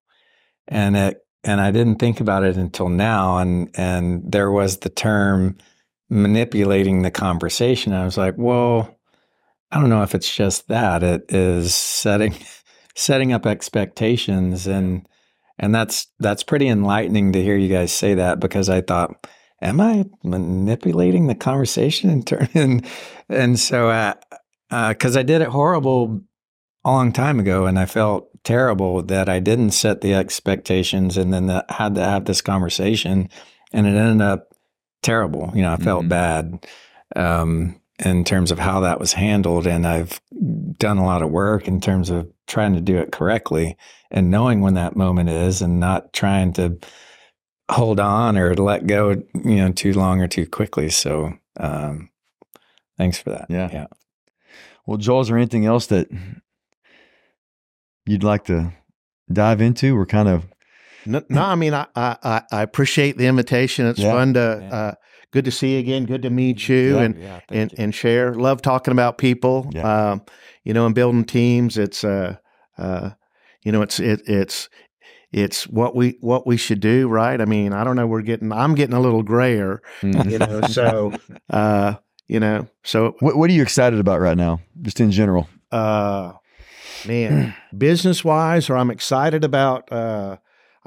and 0.68 0.98
it 0.98 1.24
and 1.44 1.62
I 1.62 1.72
didn't 1.72 1.98
think 1.98 2.20
about 2.20 2.44
it 2.44 2.58
until 2.58 2.90
now, 2.90 3.38
and 3.38 3.70
and 3.76 4.24
there 4.32 4.52
was 4.52 4.80
the 4.80 4.90
term 4.90 5.58
manipulating 6.10 7.02
the 7.02 7.12
conversation. 7.12 7.94
I 7.94 8.06
was 8.06 8.18
like, 8.18 8.36
well, 8.38 8.97
I 9.72 9.80
don't 9.80 9.89
know 9.89 10.03
if 10.03 10.15
it's 10.15 10.34
just 10.34 10.68
that. 10.69 11.03
It 11.03 11.26
is 11.30 11.76
setting 11.76 12.35
setting 12.95 13.31
up 13.31 13.45
expectations 13.45 14.65
and 14.68 15.07
and 15.60 15.73
that's 15.73 16.07
that's 16.19 16.44
pretty 16.44 16.68
enlightening 16.68 17.34
to 17.34 17.44
hear 17.44 17.57
you 17.57 17.69
guys 17.69 17.91
say 17.91 18.14
that 18.15 18.39
because 18.39 18.69
I 18.69 18.81
thought, 18.81 19.27
am 19.61 19.81
I 19.81 20.06
manipulating 20.23 21.27
the 21.27 21.35
conversation 21.35 22.10
and 22.10 22.26
turning? 22.26 22.85
and 23.30 23.60
so 23.60 23.88
because 24.69 25.15
uh, 25.15 25.19
uh, 25.19 25.22
I 25.22 25.23
did 25.23 25.41
it 25.41 25.49
horrible 25.49 26.22
a 26.85 26.91
long 26.91 27.11
time 27.11 27.39
ago 27.39 27.65
and 27.65 27.77
I 27.77 27.85
felt 27.85 28.30
terrible 28.44 29.02
that 29.03 29.27
I 29.27 29.39
didn't 29.39 29.72
set 29.72 30.02
the 30.02 30.14
expectations 30.14 31.18
and 31.18 31.34
then 31.34 31.48
that 31.48 31.69
had 31.69 31.95
to 31.95 32.03
have 32.03 32.26
this 32.26 32.41
conversation 32.41 33.30
and 33.73 33.88
it 33.88 33.95
ended 33.95 34.22
up 34.22 34.53
terrible. 35.02 35.52
You 35.53 35.64
know, 35.64 35.73
I 35.73 35.77
felt 35.77 36.02
mm-hmm. 36.02 36.10
bad. 36.10 36.68
Um, 37.15 37.81
in 38.03 38.24
terms 38.24 38.52
of 38.52 38.60
how 38.60 38.82
that 38.82 38.99
was 38.99 39.14
handled. 39.14 39.65
And 39.65 39.86
I've 39.88 40.22
done 40.78 40.98
a 40.98 41.06
lot 41.06 41.22
of 41.22 41.32
work 41.32 41.68
in 41.68 41.82
terms 41.82 42.10
of 42.10 42.32
trying 42.45 42.74
to 42.74 42.82
do 42.82 42.98
it 42.98 43.11
correctly 43.11 43.78
and 44.11 44.30
knowing 44.30 44.61
when 44.61 44.76
that 44.76 44.95
moment 44.95 45.30
is 45.30 45.61
and 45.61 45.80
not 45.80 46.14
trying 46.14 46.53
to 46.53 46.78
hold 47.69 47.99
on 47.99 48.38
or 48.38 48.56
let 48.56 48.88
go, 48.88 49.10
you 49.10 49.56
know, 49.56 49.72
too 49.72 49.94
long 49.94 50.22
or 50.22 50.28
too 50.28 50.45
quickly. 50.45 50.90
So, 50.90 51.34
um, 51.60 52.10
thanks 52.98 53.18
for 53.18 53.32
that. 53.32 53.48
Yeah. 53.49 53.69
Yeah. 53.72 53.88
Well, 54.86 54.98
Joel, 54.98 55.22
is 55.22 55.28
there 55.28 55.38
anything 55.38 55.65
else 55.65 55.88
that 55.88 56.07
you'd 58.06 58.24
like 58.24 58.45
to 58.45 58.74
dive 59.32 59.60
into? 59.60 59.95
We're 59.95 60.06
kind 60.06 60.30
of. 60.30 60.45
No, 61.06 61.22
no 61.30 61.41
I 61.41 61.56
mean, 61.56 61.74
I, 61.74 61.88
I, 61.95 62.44
I 62.52 62.61
appreciate 62.61 63.18
the 63.18 63.28
invitation. 63.28 63.86
It's 63.88 63.99
yeah. 63.99 64.11
fun 64.11 64.34
to, 64.36 64.60
yeah. 64.61 64.76
uh, 64.76 64.94
good 65.38 65.46
to 65.46 65.52
see 65.52 65.74
you 65.74 65.80
again. 65.80 66.06
Good 66.06 66.24
to 66.24 66.32
meet 66.32 66.68
you 66.68 66.96
yeah, 66.96 67.02
and 67.04 67.22
yeah, 67.22 67.40
and, 67.50 67.72
you. 67.72 67.78
and 67.78 67.94
share. 67.94 68.34
Love 68.34 68.60
talking 68.60 68.92
about 68.92 69.20
people. 69.20 69.70
Yeah. 69.72 70.12
Um, 70.12 70.24
you 70.64 70.74
know, 70.74 70.88
and 70.88 70.96
building 70.96 71.26
teams. 71.26 71.78
It's 71.78 72.04
uh, 72.04 72.38
uh, 72.80 73.12
you 73.64 73.72
know, 73.72 73.84
it's 73.84 74.00
it, 74.00 74.22
it's 74.26 74.68
it's 75.32 75.68
what 75.68 75.96
we 75.96 76.18
what 76.22 76.48
we 76.48 76.58
should 76.58 76.80
do, 76.80 77.08
right? 77.08 77.40
I 77.40 77.46
mean, 77.46 77.72
I 77.72 77.84
don't 77.84 77.96
know. 77.96 78.08
We're 78.08 78.24
getting. 78.24 78.52
I'm 78.52 78.74
getting 78.74 78.96
a 78.96 79.00
little 79.00 79.22
grayer. 79.22 79.80
Mm. 80.02 80.32
You 80.32 80.40
know, 80.40 80.62
so 80.62 81.14
uh, 81.52 81.94
you 82.28 82.40
know, 82.40 82.68
so 82.84 83.16
what, 83.20 83.38
what 83.38 83.48
are 83.52 83.54
you 83.54 83.62
excited 83.62 84.00
about 84.00 84.20
right 84.20 84.38
now, 84.38 84.60
just 84.82 85.00
in 85.00 85.12
general? 85.12 85.48
Uh, 85.72 86.34
man, 87.06 87.54
business 87.78 88.26
wise, 88.26 88.72
or 88.72 88.78
I'm 88.78 88.90
excited 88.90 89.44
about. 89.44 89.92
Uh, 89.92 90.38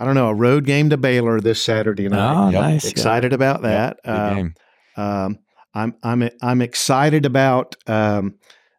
I 0.01 0.07
don't 0.07 0.15
know, 0.15 0.31
a 0.31 0.35
road 0.35 0.65
game 0.65 0.89
to 0.91 0.97
Baylor 0.97 1.43
this 1.43 1.63
Saturday 1.63 2.09
night. 2.09 2.35
Oh, 2.35 2.49
yep. 2.49 2.63
nice! 2.63 2.87
Excited 2.87 3.35
about 3.35 3.61
that. 3.63 4.01
Yep. 4.03 4.15
Uh, 4.17 4.35
game. 4.35 4.55
Um, 4.97 5.39
I'm 5.75 5.95
I'm 6.03 6.31
I'm 6.41 6.63
excited 6.63 7.27
about. 7.27 7.77
Um, 7.87 8.37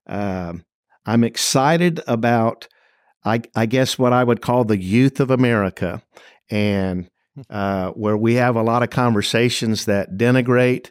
uh, 0.08 0.54
I'm 1.06 1.24
excited 1.24 2.02
about. 2.08 2.68
I 3.24 3.42
I 3.56 3.68
guess 3.68 4.00
what 4.00 4.14
I 4.14 4.24
would 4.24 4.42
call 4.42 4.64
the 4.64 4.82
youth 4.82 5.20
of 5.20 5.30
America, 5.30 6.02
and 6.50 7.08
hmm. 7.36 7.42
uh, 7.52 7.92
where 7.92 8.18
we 8.18 8.34
have 8.36 8.56
a 8.56 8.64
lot 8.64 8.82
of 8.82 8.90
conversations 8.90 9.86
that 9.86 10.18
denigrate, 10.18 10.90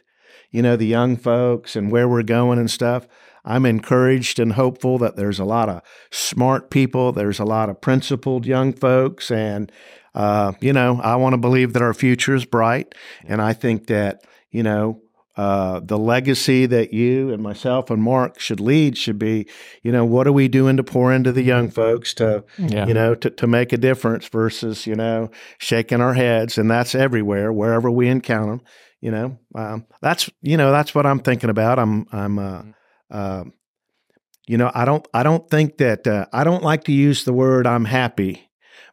you 0.49 0.61
know, 0.61 0.77
the 0.77 0.87
young 0.87 1.17
folks 1.17 1.75
and 1.75 1.91
where 1.91 2.07
we're 2.07 2.23
going 2.23 2.57
and 2.57 2.71
stuff. 2.71 3.05
I'm 3.43 3.65
encouraged 3.65 4.39
and 4.39 4.53
hopeful 4.53 4.99
that 4.99 5.15
there's 5.15 5.39
a 5.39 5.45
lot 5.45 5.67
of 5.67 5.81
smart 6.11 6.69
people, 6.69 7.11
there's 7.11 7.39
a 7.39 7.43
lot 7.43 7.69
of 7.69 7.81
principled 7.81 8.45
young 8.45 8.71
folks, 8.71 9.31
and 9.31 9.71
uh, 10.13 10.53
you 10.59 10.73
know, 10.73 10.99
I 11.01 11.15
want 11.15 11.33
to 11.33 11.37
believe 11.37 11.73
that 11.73 11.81
our 11.81 11.93
future 11.93 12.35
is 12.35 12.45
bright. 12.45 12.93
And 13.25 13.41
I 13.41 13.53
think 13.53 13.87
that, 13.87 14.23
you 14.49 14.63
know, 14.63 15.01
uh, 15.37 15.79
the 15.81 15.97
legacy 15.97 16.65
that 16.65 16.93
you 16.93 17.31
and 17.31 17.41
myself 17.41 17.89
and 17.89 18.03
Mark 18.03 18.37
should 18.37 18.59
lead 18.59 18.97
should 18.97 19.17
be, 19.17 19.47
you 19.81 19.91
know, 19.91 20.03
what 20.03 20.27
are 20.27 20.33
we 20.33 20.49
doing 20.49 20.75
to 20.75 20.83
pour 20.83 21.13
into 21.13 21.31
the 21.31 21.41
young 21.41 21.69
folks 21.69 22.13
to, 22.15 22.43
yeah. 22.57 22.85
you 22.85 22.93
know, 22.93 23.15
to, 23.15 23.29
to 23.29 23.47
make 23.47 23.71
a 23.71 23.77
difference 23.77 24.27
versus, 24.27 24.85
you 24.85 24.95
know, 24.95 25.31
shaking 25.57 26.01
our 26.01 26.13
heads. 26.13 26.57
And 26.57 26.69
that's 26.69 26.93
everywhere, 26.93 27.53
wherever 27.53 27.89
we 27.89 28.09
encounter 28.09 28.57
them, 28.57 28.61
you 28.99 29.09
know, 29.09 29.39
um, 29.55 29.85
that's, 30.01 30.29
you 30.41 30.57
know, 30.57 30.71
that's 30.71 30.93
what 30.93 31.05
I'm 31.05 31.19
thinking 31.19 31.49
about. 31.49 31.79
I'm, 31.79 32.05
I'm, 32.11 32.37
uh, 32.37 32.63
uh, 33.09 33.43
you 34.47 34.57
know, 34.57 34.69
I 34.73 34.83
don't, 34.83 35.07
I 35.13 35.23
don't 35.23 35.49
think 35.49 35.77
that, 35.77 36.05
uh, 36.05 36.25
I 36.33 36.43
don't 36.43 36.63
like 36.63 36.83
to 36.83 36.91
use 36.91 37.23
the 37.23 37.33
word 37.33 37.65
I'm 37.65 37.85
happy 37.85 38.50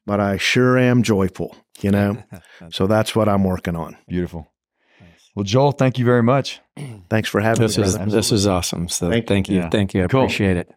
but 0.09 0.21
I 0.21 0.39
sure 0.39 0.79
am 0.79 1.03
joyful, 1.03 1.55
you 1.83 1.91
know? 1.91 2.17
so 2.71 2.87
that's 2.87 3.15
what 3.15 3.29
I'm 3.29 3.45
working 3.45 3.77
on. 3.77 3.95
Beautiful. 4.09 4.51
Well, 5.37 5.45
Joel, 5.45 5.73
thank 5.73 5.99
you 5.99 6.05
very 6.07 6.23
much. 6.23 6.61
Thanks 7.11 7.29
for 7.29 7.41
having 7.41 7.61
this 7.61 7.77
me. 7.77 7.85
Is, 7.85 7.97
this 7.97 8.33
is 8.33 8.47
awesome. 8.47 8.89
So 8.89 9.11
thank, 9.11 9.27
thank 9.27 9.49
you. 9.51 9.59
Yeah. 9.59 9.69
Thank 9.69 9.93
you. 9.93 10.03
I 10.03 10.07
cool. 10.07 10.23
appreciate 10.23 10.57
it. 10.57 10.71